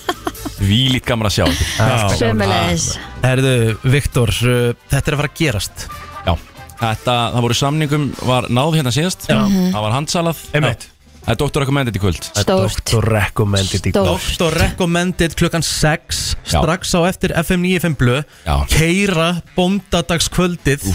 [0.67, 2.17] Vílít gaman að sjá ykkur.
[2.17, 2.85] Sömulegis
[3.23, 3.55] Herðu,
[3.93, 5.87] Viktor, uh, þetta er að fara að gerast
[6.27, 6.33] Já,
[6.81, 9.39] þetta, það voru samningum var náð hérna síðast Já.
[9.45, 9.73] Mhm.
[9.75, 10.87] Það var handsalað Einmitt.
[11.27, 11.61] Það er Dr.
[11.65, 12.83] Recommended í kvöld Stórt.
[12.87, 13.07] Dr.
[13.17, 16.61] Recommended í Doktor Recommended klukkan 6 Já.
[16.61, 18.57] strax á eftir FM 95 blö Já.
[18.71, 20.87] keira bóndadagskvöldið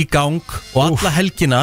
[0.00, 0.42] í gang
[0.74, 1.62] og alla helgina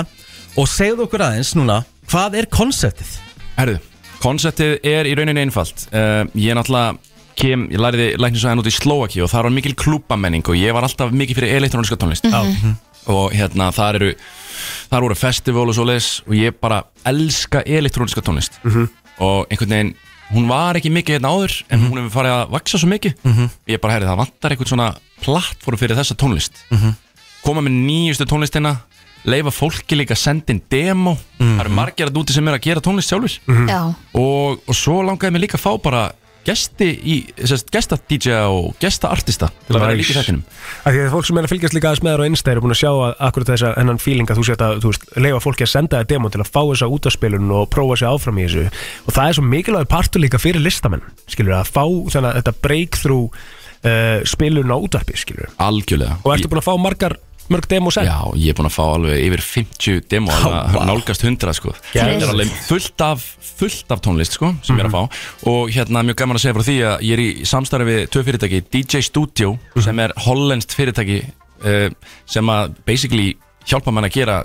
[0.58, 3.12] og segðu okkur aðeins núna hvað er konseptið?
[3.58, 3.82] Herðu,
[4.24, 6.98] konseptið er í rauninni einfalt uh, Ég er náttúrulega
[7.38, 10.88] kem, ég læriði læknisvæðan út í Slovaki og það var mikil klúbamenning og ég var
[10.88, 12.76] alltaf mikið fyrir elektróniska tónlist Mhm.
[13.08, 14.10] og hérna þar eru
[14.92, 18.88] þar voru festival og svo leis og ég bara elska elektróniska tónlist Mhm.
[19.20, 19.94] og einhvern veginn
[20.34, 23.50] hún var ekki mikið hérna áður en hún hefur farið að vaksa svo mikið Mhm.
[23.70, 26.96] ég bara herri það vantar einhvern svona plattform fyrir þessa tónlist Mhm.
[27.46, 28.78] koma með nýjustu tónlistina
[29.26, 31.18] leifa fólki líka að senda inn demo.
[31.40, 31.58] Mhm.
[31.58, 33.82] það eru margir að úti sem er að gera tónlist sjálfur Já,
[34.14, 36.06] og, og svo langaði mig líka að fá bara
[36.48, 40.44] gesti í, sérst, gesta DJ og gesta artista til að vera líka í þettinum
[40.88, 42.64] Af Því að fólk sem er að fylgjast líka aðeins með þér á Insta eru
[42.64, 45.44] búin að sjá að akkurat þessa hennan feeling að þú sétt að þú veist, leifa
[45.44, 48.48] fólki að senda þér demo til að fá þessa útaspilun og prófa sér áfram í
[48.48, 48.66] þessu.
[49.04, 52.56] Og það er svo mikilvægur partur líka fyrir listamenn skilur að fá þannig að þetta
[52.64, 53.28] breakthrough
[53.84, 56.22] uh, spilun á útvarpi skilur algjörlega.
[56.24, 57.20] Og ertu búin að fá margar
[57.54, 58.10] mörg demo send?
[58.10, 61.74] Já, ég er búin að fá alveg yfir 50 demo alveg nálgast 100 sko.
[61.94, 63.26] Það er alveg fullt af,
[63.60, 65.22] fullt af tónlist sko sem ég er að fá.
[65.52, 68.26] Og hérna mjög gaman að segja frá því að ég er í samstarfi við tvö
[68.28, 71.90] fyrirtæki DJ Studio sem er hollenskt fyrirtæki uh,
[72.30, 73.34] sem að basically
[73.68, 74.42] hjálpa mann að gera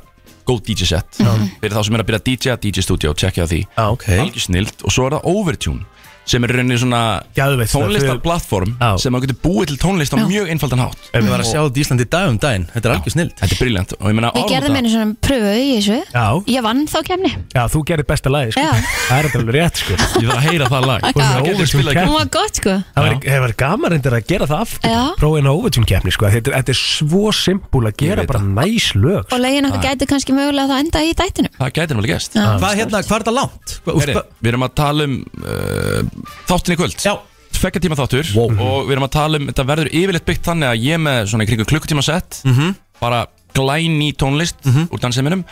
[0.49, 1.21] góð DJ set.
[1.63, 3.61] Fyrir þá sem er að byrja að DJ, DJ Studio, tjekkja því.
[3.79, 4.19] Ah, okay.
[4.23, 4.83] algjör snilt.
[4.83, 5.87] Og svo er það Overtune
[6.27, 7.01] sem er í rauninni svona
[7.37, 10.27] Geðveikt, tónlistarplattform sem maður getur búið til tónlist á Já.
[10.29, 12.89] mjög einfaldan hátt Við varum að sjá þetta í Íslandi í dag um daginn Þetta
[12.89, 15.71] er algjör snild Þetta er briljant og ég meina við gerðum einu svona pröfu í
[15.77, 16.27] þessu Já.
[16.53, 18.63] Ég vann þá kemni Já, þú gerir besta lagi sko.
[18.63, 18.73] Já.
[19.09, 19.97] Það er þetta alveg rétt sko.
[20.23, 22.15] Ég þarf að heyra það lag Þú erum með Overtune Hún keppni.
[22.17, 25.03] var gott sko Það var- hefur verið gaman reyndir að gera það aftur Já.
[25.19, 26.31] Prófa eina Overtune keppni sko.
[26.33, 30.09] þetta, er- þetta er svo simpul að gera bara næs lög Og legin okkar gæti
[30.13, 32.47] kannski mögulega þá enda í dættinu Það gæti náttúrulega gæst Já.
[32.63, 33.77] Hvað hérna, hvað er þetta langt?
[33.93, 36.01] Heyri, Við erum að tala um uh,
[36.49, 37.15] þáttin í kvöld Já
[37.53, 40.85] Tvekja tíma þáttur og við erum að tala um þetta verður yfirleitt byggt þannig að
[40.87, 42.75] ég með svona í kringum klukkutíma sett Mhm.
[43.01, 45.45] bara glæn í tónlist úr dansiminum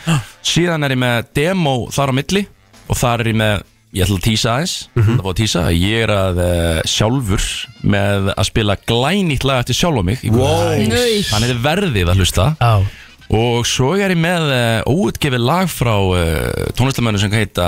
[0.43, 2.47] síðan er ég með demo þar á milli
[2.89, 3.61] og þar er ég með
[3.93, 5.19] ég ætla að tísa aðeins mm -hmm.
[5.21, 7.43] að tísa, að ég er að uh, sjálfur
[7.83, 10.77] með að spila glænýtt lag eftir sjálf á mig í Wow.
[10.79, 11.21] Nei.
[11.27, 12.85] þannig er verðið að hlusta Já.
[13.31, 17.67] Og svo er ég með uh, óutgefið lag frá uh, tónlistamönnum sem heita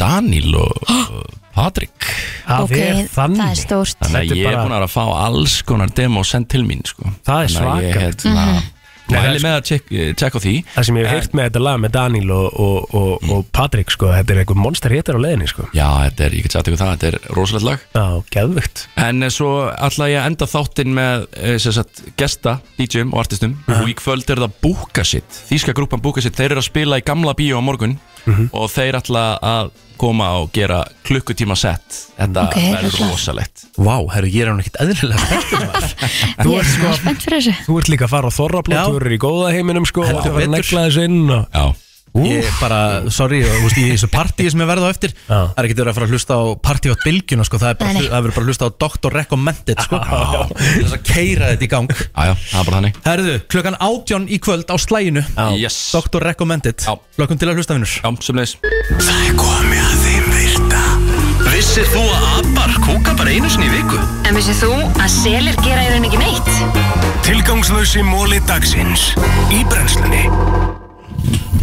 [0.00, 1.18] Daniel og uh,
[1.56, 2.06] Patrik
[2.46, 2.74] Það Ok,
[3.12, 5.92] það er stórt Þannig að Þetta er ég er bara- búin að fá alls konar
[5.96, 7.10] demo send til mín sko.
[7.26, 8.26] Það er Þannig að ég, svakalegt.
[8.26, 8.44] hérna,
[9.12, 10.54] Mæli með að tjekk- tjekka því.
[10.74, 13.92] Það sem ég hef heyrt með þetta lag með Daniel og, og, og, og Patrik
[13.94, 15.68] sko, þetta er eitthvað monster hitar á leiðinni sko.
[15.76, 17.84] Já, þetta er, ég get sagt ykkur það, þetta er rosalegt lag.
[17.94, 23.14] Já, geðvögt En eh, svo ætla ég að enda þáttinn með eh, sagt, gesta, DJ-um
[23.14, 23.54] og artistum.
[23.78, 27.36] Og í kvöld er það Búkasitt Þíska grúpan Búkasitt, þeir eru að spila í gamla
[27.38, 27.98] bíó á morgun
[28.52, 33.62] og þeir ætla að koma og gera klukkutíma sett Þetta Ok, verður rosalegt.
[33.80, 35.40] Vá, herru, ég er hann ekkert eðlilega
[36.44, 38.84] Þú ert er sko Þú ert líka að fara á Þorrablót, Já.
[38.90, 41.46] þú eru í góða heiminum sko, það var að negla þessu inn og...
[41.54, 41.85] Já
[42.24, 42.78] Ég bara,
[43.12, 45.90] sorry, þú veist, í þessu partíi sem ég verða á eftir Það er ekki verið
[45.92, 47.60] að fara að hlusta á partí á bylgjuna sko.
[47.60, 48.08] Það er bara, Nei, nei.
[48.08, 49.16] það er verið bara að hlusta á Dr.
[49.16, 50.00] Recommended sko.
[50.56, 54.38] Þess að keira þetta í gang Jájá, það er bara þannig Herðu, klukkan átján í
[54.46, 55.24] kvöld á slæginu
[55.60, 56.24] Yes Dr.
[56.30, 60.82] Recommended Já Klukkan til að hlusta vinnur Já, semleis Það er komið að þeim virta
[61.46, 64.00] Vissir þú að abar kúka bara einu sinni í viku?
[64.28, 66.50] En vissið þú að selir gera í raun ekki neitt?
[67.26, 69.12] Tilgangslösi móli dagsins
[69.54, 70.26] Í brennslunni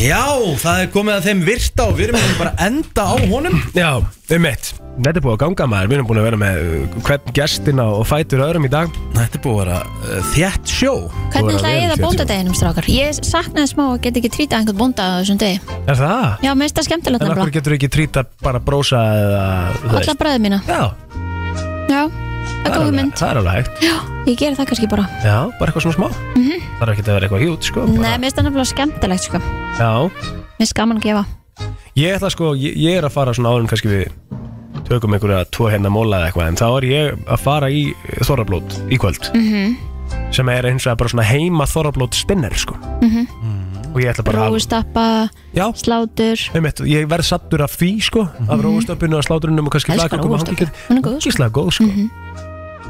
[0.02, 0.26] Já,
[0.60, 3.60] það er komið að þeim virta og við erum bara að enda á honum.
[3.78, 3.90] Já,
[4.36, 4.72] um eitt.
[4.94, 7.86] Þetta er búið að ganga maður, við erum búin að vera með uh, hvern gestina
[7.98, 8.98] og fætur öðrum í dag.
[9.16, 10.92] Þetta er búið að vera uh, þjætt sjó.
[11.34, 12.90] Hvernig ætla ég það bóndadeginum strákar?
[12.94, 15.62] Ég saknaði smá að geta ekki trýta einhvern bónda á þessum degi.
[15.88, 16.28] Er það?
[16.46, 17.58] Já, mér finnst það skemmtilegt En okkur nefnilega.
[17.62, 19.48] getur ekki trýta bara brósa eða
[19.80, 20.62] þú Alla bræði mína.
[20.70, 20.84] Já.
[21.94, 22.04] Já,
[22.66, 23.84] er góð mynd Það er alveg hægt.
[23.84, 23.96] Já,
[24.28, 25.06] ég geri það kannski bara.
[25.24, 26.08] Já, bara eitthvað svona smá.
[26.36, 26.60] Mhm.
[26.80, 29.24] Það er ekki að vera eitthvað hjút sko Nei, bara- mér finnst það nefnilega skemmtilegt
[29.24, 29.38] sko.
[29.80, 29.92] Já.
[30.10, 31.26] Mér finnst gaman að gefa.
[31.96, 34.08] Ég ætla sko, ég, ég er að fara svona árum kannski við
[34.88, 37.84] tökum einhverja tvo hérna móla eða eitthvað en þá er ég að fara í
[38.26, 39.30] þorrablót í kvöld.
[39.34, 39.78] Mhm,
[40.34, 42.76] sem er eins og bara svona heima þorrablót spinner sko.
[43.02, 43.28] Mhm.
[43.94, 45.70] Að Róustappa, Já.
[45.78, 46.40] slátur.
[46.56, 48.58] Einmitt, ég verð sattur af því sko af
[49.14, 50.50] og sláturunum og kannski flagkökum og rófustappa.
[50.50, 51.86] hangikjöt Hún er góð, sko.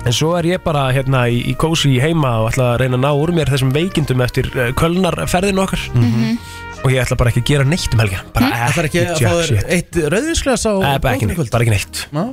[0.04, 3.04] En svo er ég bara hérna í, í kósi heima og ætla að reyna að
[3.06, 5.86] ná úr mér þessum veikindum eftir uh, kölnarferðinu okkar.
[5.96, 6.38] Mhm.
[6.84, 8.24] og ég ætla bara ekki að gera neitt um helgina.
[8.36, 9.70] Bara Það er ekki að fá þér shit.
[9.72, 12.02] eitt rauðvinsglas á Nei, bara ekki neitt, bara ekki neitt.
[12.12, 12.26] Já.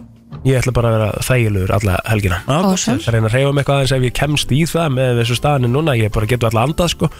[0.47, 2.41] Ég ætla bara að vera þægilegur alla helgina.
[2.51, 2.99] Awesome.
[3.05, 5.71] Það reyna að reyfa mig eitthvað aðeins ef ég kemst í það með þessu staðinu
[5.71, 7.11] núna, ég bara getur alltaf andað sko.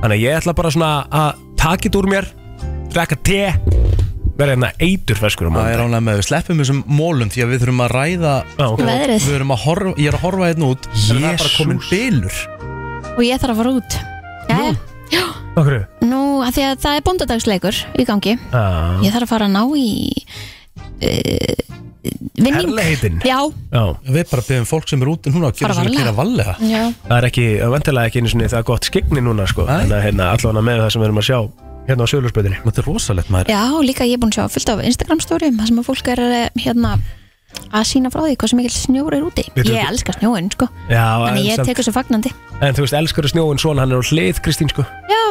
[0.00, 0.90] Þannig að ég ætla bara svona
[1.20, 2.30] að taka þetta úr mér,
[2.94, 3.42] drekka te
[4.38, 7.32] vera hérna eitur feskur á Það er mánudag ánægð með að við sleppum þessum mólum
[7.34, 8.34] því að við þurfum að ræða
[8.68, 8.82] ok.
[8.88, 9.24] Veðrið.
[9.24, 12.38] Við þurfum að horfa, ég er að horfa hérna út Það er bara komin bylur.
[13.18, 13.98] Og ég þarf að fara út.
[14.48, 14.74] Jæja,
[15.12, 15.24] já.
[15.58, 18.36] Okkur Nú, að því að það er bóndadagsleikur í gangi.
[18.54, 19.00] Ah.
[19.02, 19.88] Ég þarf að fara að ná í
[21.02, 21.68] uh,
[22.38, 22.54] Vinning.
[22.54, 23.40] Herleitin Já,
[23.74, 23.82] Já.
[24.06, 26.54] Við bara byrjum fólk sem er úti núna að gera Fara svona að gera valega
[26.62, 26.82] já.
[27.08, 29.66] Það er ekki, vendilega ekki einu sinni það er gott skegni núna sko.
[29.66, 31.40] En að hérna allavega með það sem við erum að sjá
[31.88, 33.52] hérna á sögurspöðinni Þetta er rosalegt maður.
[33.54, 36.12] Já, líka ég er búin að sjá fullt af Instagram storyum þar sem að fólk
[36.14, 36.98] er eh, hérna
[37.72, 39.44] að sína frá því hvað sem mikil snjór er úti.
[39.56, 40.66] Veitu- Ég elska snjóin, sko.
[40.92, 42.32] Já, Þannig en ég samt- tekur svo fagnandi.
[42.60, 44.84] En þú veist, elskar snjóin svona, hann er á hlið Kristín sko.
[45.08, 45.22] Já,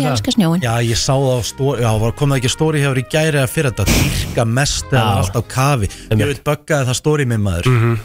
[0.00, 2.80] ég elska snjóin Já, ég sá það á stóri, já, var- kom það ekki stóri
[2.80, 5.18] hefur í gæri að fyrir þetta Dýrka mest eða Já.
[5.20, 5.88] allt á kafi.
[6.16, 7.98] Ég veit böggaði það stóri með maður.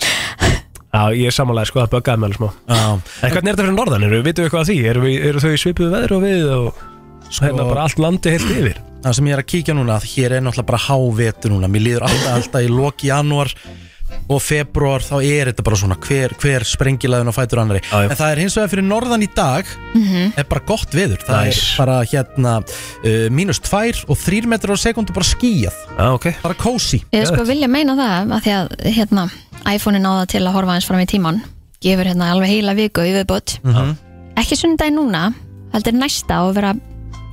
[0.91, 2.49] Já, ég er samanlega sko að böggaði með alveg smá.
[2.67, 2.79] Já.
[3.23, 4.03] En hvernig er þetta fyrir norðan?
[4.03, 4.79] Eru, vitum við eitthvað að því?
[4.91, 6.81] Eru, við, eru þau í svipuðu veður og við og
[7.39, 8.81] hérna bara allt landi heilt yfir?
[9.01, 11.81] Það sem ég er að kíkja núna, að hér er náttúrulega bara hávetur núna Mér
[11.87, 13.53] líður alltaf, alltaf í loki janúar
[14.29, 18.01] og februar þá er þetta bara svona hver, hver sprengilaðun og fætur annari já.
[18.03, 20.33] En það er hins vegar fyrir norðan í dag Mhm.
[20.37, 21.61] er bara gott veður Það Nice.
[21.63, 26.27] er bara hérna uh, mínus 2 og 3 metrar á sekundu bara skíjað Já, ok
[26.43, 29.25] Bara kósi Ég sko vilja meina það að því að hérna
[29.73, 31.41] iPhone-in náða til að horfa eins fram í tíman
[31.81, 33.95] gefur hérna alveg heila viku í viðbót Mhm.
[34.37, 35.33] ekki sunnudagi núna
[35.73, 36.75] heldur næsta og vera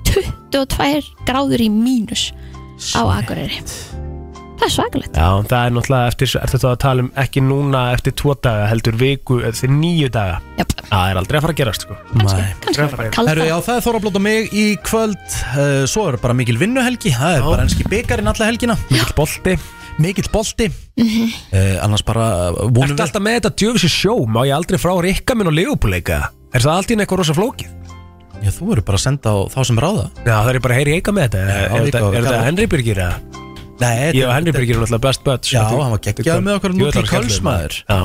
[0.08, 2.30] 22 gráður í mínus
[2.96, 3.62] á Akureyri.
[4.58, 5.14] Það er svakalegt.
[5.14, 8.64] Já, það er náttúrulega eftir, er þetta að tala um ekki núna eftir tvo daga,
[8.72, 10.40] heldur viku eftir nýju daga?
[10.58, 10.72] Jöp.
[10.88, 11.98] Það er aldrei að fara að gerast sko.
[12.16, 12.48] Nei.
[12.64, 13.46] kannski bara Herru, kalda.
[13.46, 15.36] Já, það er Þorrablót og mig í kvöld.
[15.52, 17.12] Uh, Svo er bara mikil vinnuhelgi.
[17.14, 18.78] Það er bara enski byggarinn alla helgina.
[18.90, 19.54] Mikill bolti.
[20.02, 20.70] Mikill bolti.
[20.98, 21.30] Mhm.
[21.52, 24.16] uh, Annars bara uh, vonum Ertu alltaf með þetta djöfisir sjó?
[24.26, 26.24] Má ég aldrei frá rikka minn og leifupúleika?
[26.50, 27.77] Er það allt í einu eitthvað rosa flókið?
[28.42, 30.06] Já, þú eru bara að senda á þá sem ráða.
[30.24, 31.42] Já, það er bara að heyri eika með þetta.
[31.48, 32.44] Já, Er líka þetta- og er þetta.
[32.48, 33.18] Henry Birgir eða?
[33.78, 36.72] Nei, Ég og Henry Birgir er náttúrulega best buds Já, hann var geggjaður með okkur
[36.74, 37.76] út í Köls, maður.
[37.86, 37.98] Já,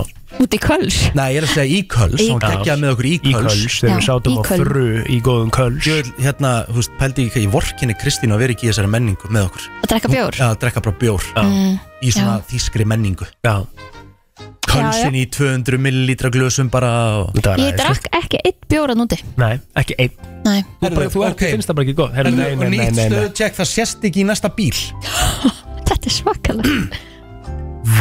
[0.43, 2.60] út í Köls Nei, ég er að segja í Köls Hann var Köls.
[2.61, 5.49] geggjað með okkur í í Köls Köls Þegar við sátum í á fru í góðum
[5.49, 8.69] Köls Ég vil, hérna, þú veist, pældi ég í vorkinni Kristín að vera ekki í
[8.69, 9.65] þessari menningu með okkur.
[9.81, 10.38] Að drekka bjór?
[10.38, 11.23] Já, að drekka bara bjór
[12.03, 13.26] Í svona þýskri menningu.
[13.41, 13.55] Já,
[14.74, 16.91] Kölsin í 200 millilítra glösum bara
[17.60, 20.32] ég drakk ekki eitt bjór að núti Nei, ekki einn.
[20.44, 20.60] Nei.
[20.82, 21.36] Þú, bara, þú ok.
[21.38, 21.54] okay.
[21.56, 23.06] finnst það bara ekki góð Herru, En nei, og nei, nei, nýtt nei, nei.
[23.12, 24.74] stöðtjekk, það sést ekki í næsta bíl.
[25.88, 27.00] Þetta er svakalegt.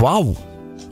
[0.00, 0.16] Vá.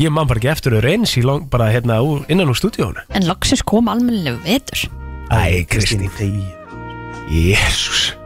[0.01, 3.05] Ég man bara ekki eftir þau reyns í lang, bara hérna úr, innan úr stúdíónu
[3.17, 4.87] en loksins kom almennilegu vetur.
[5.31, 6.09] Æ, Kristín.
[7.31, 8.17] Jésús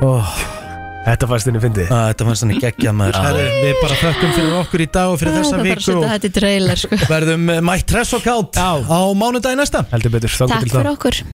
[0.00, 0.57] oh.
[1.06, 1.90] Þetta fannst henni fyndið.
[1.92, 3.18] Þetta fannst hann geggjað maður.
[3.24, 5.68] Herru, Við bara þökkum fyrir okkur í dag og fyrir þessa það er bara að
[5.68, 6.98] viku setja og þetta í trailer sko.
[7.12, 8.70] verðum mætt hress og kátt á
[9.16, 9.84] mánudagi næsta.
[9.94, 10.78] Heldur betur, þangað takk til þá.
[10.78, 11.20] fyrir okkur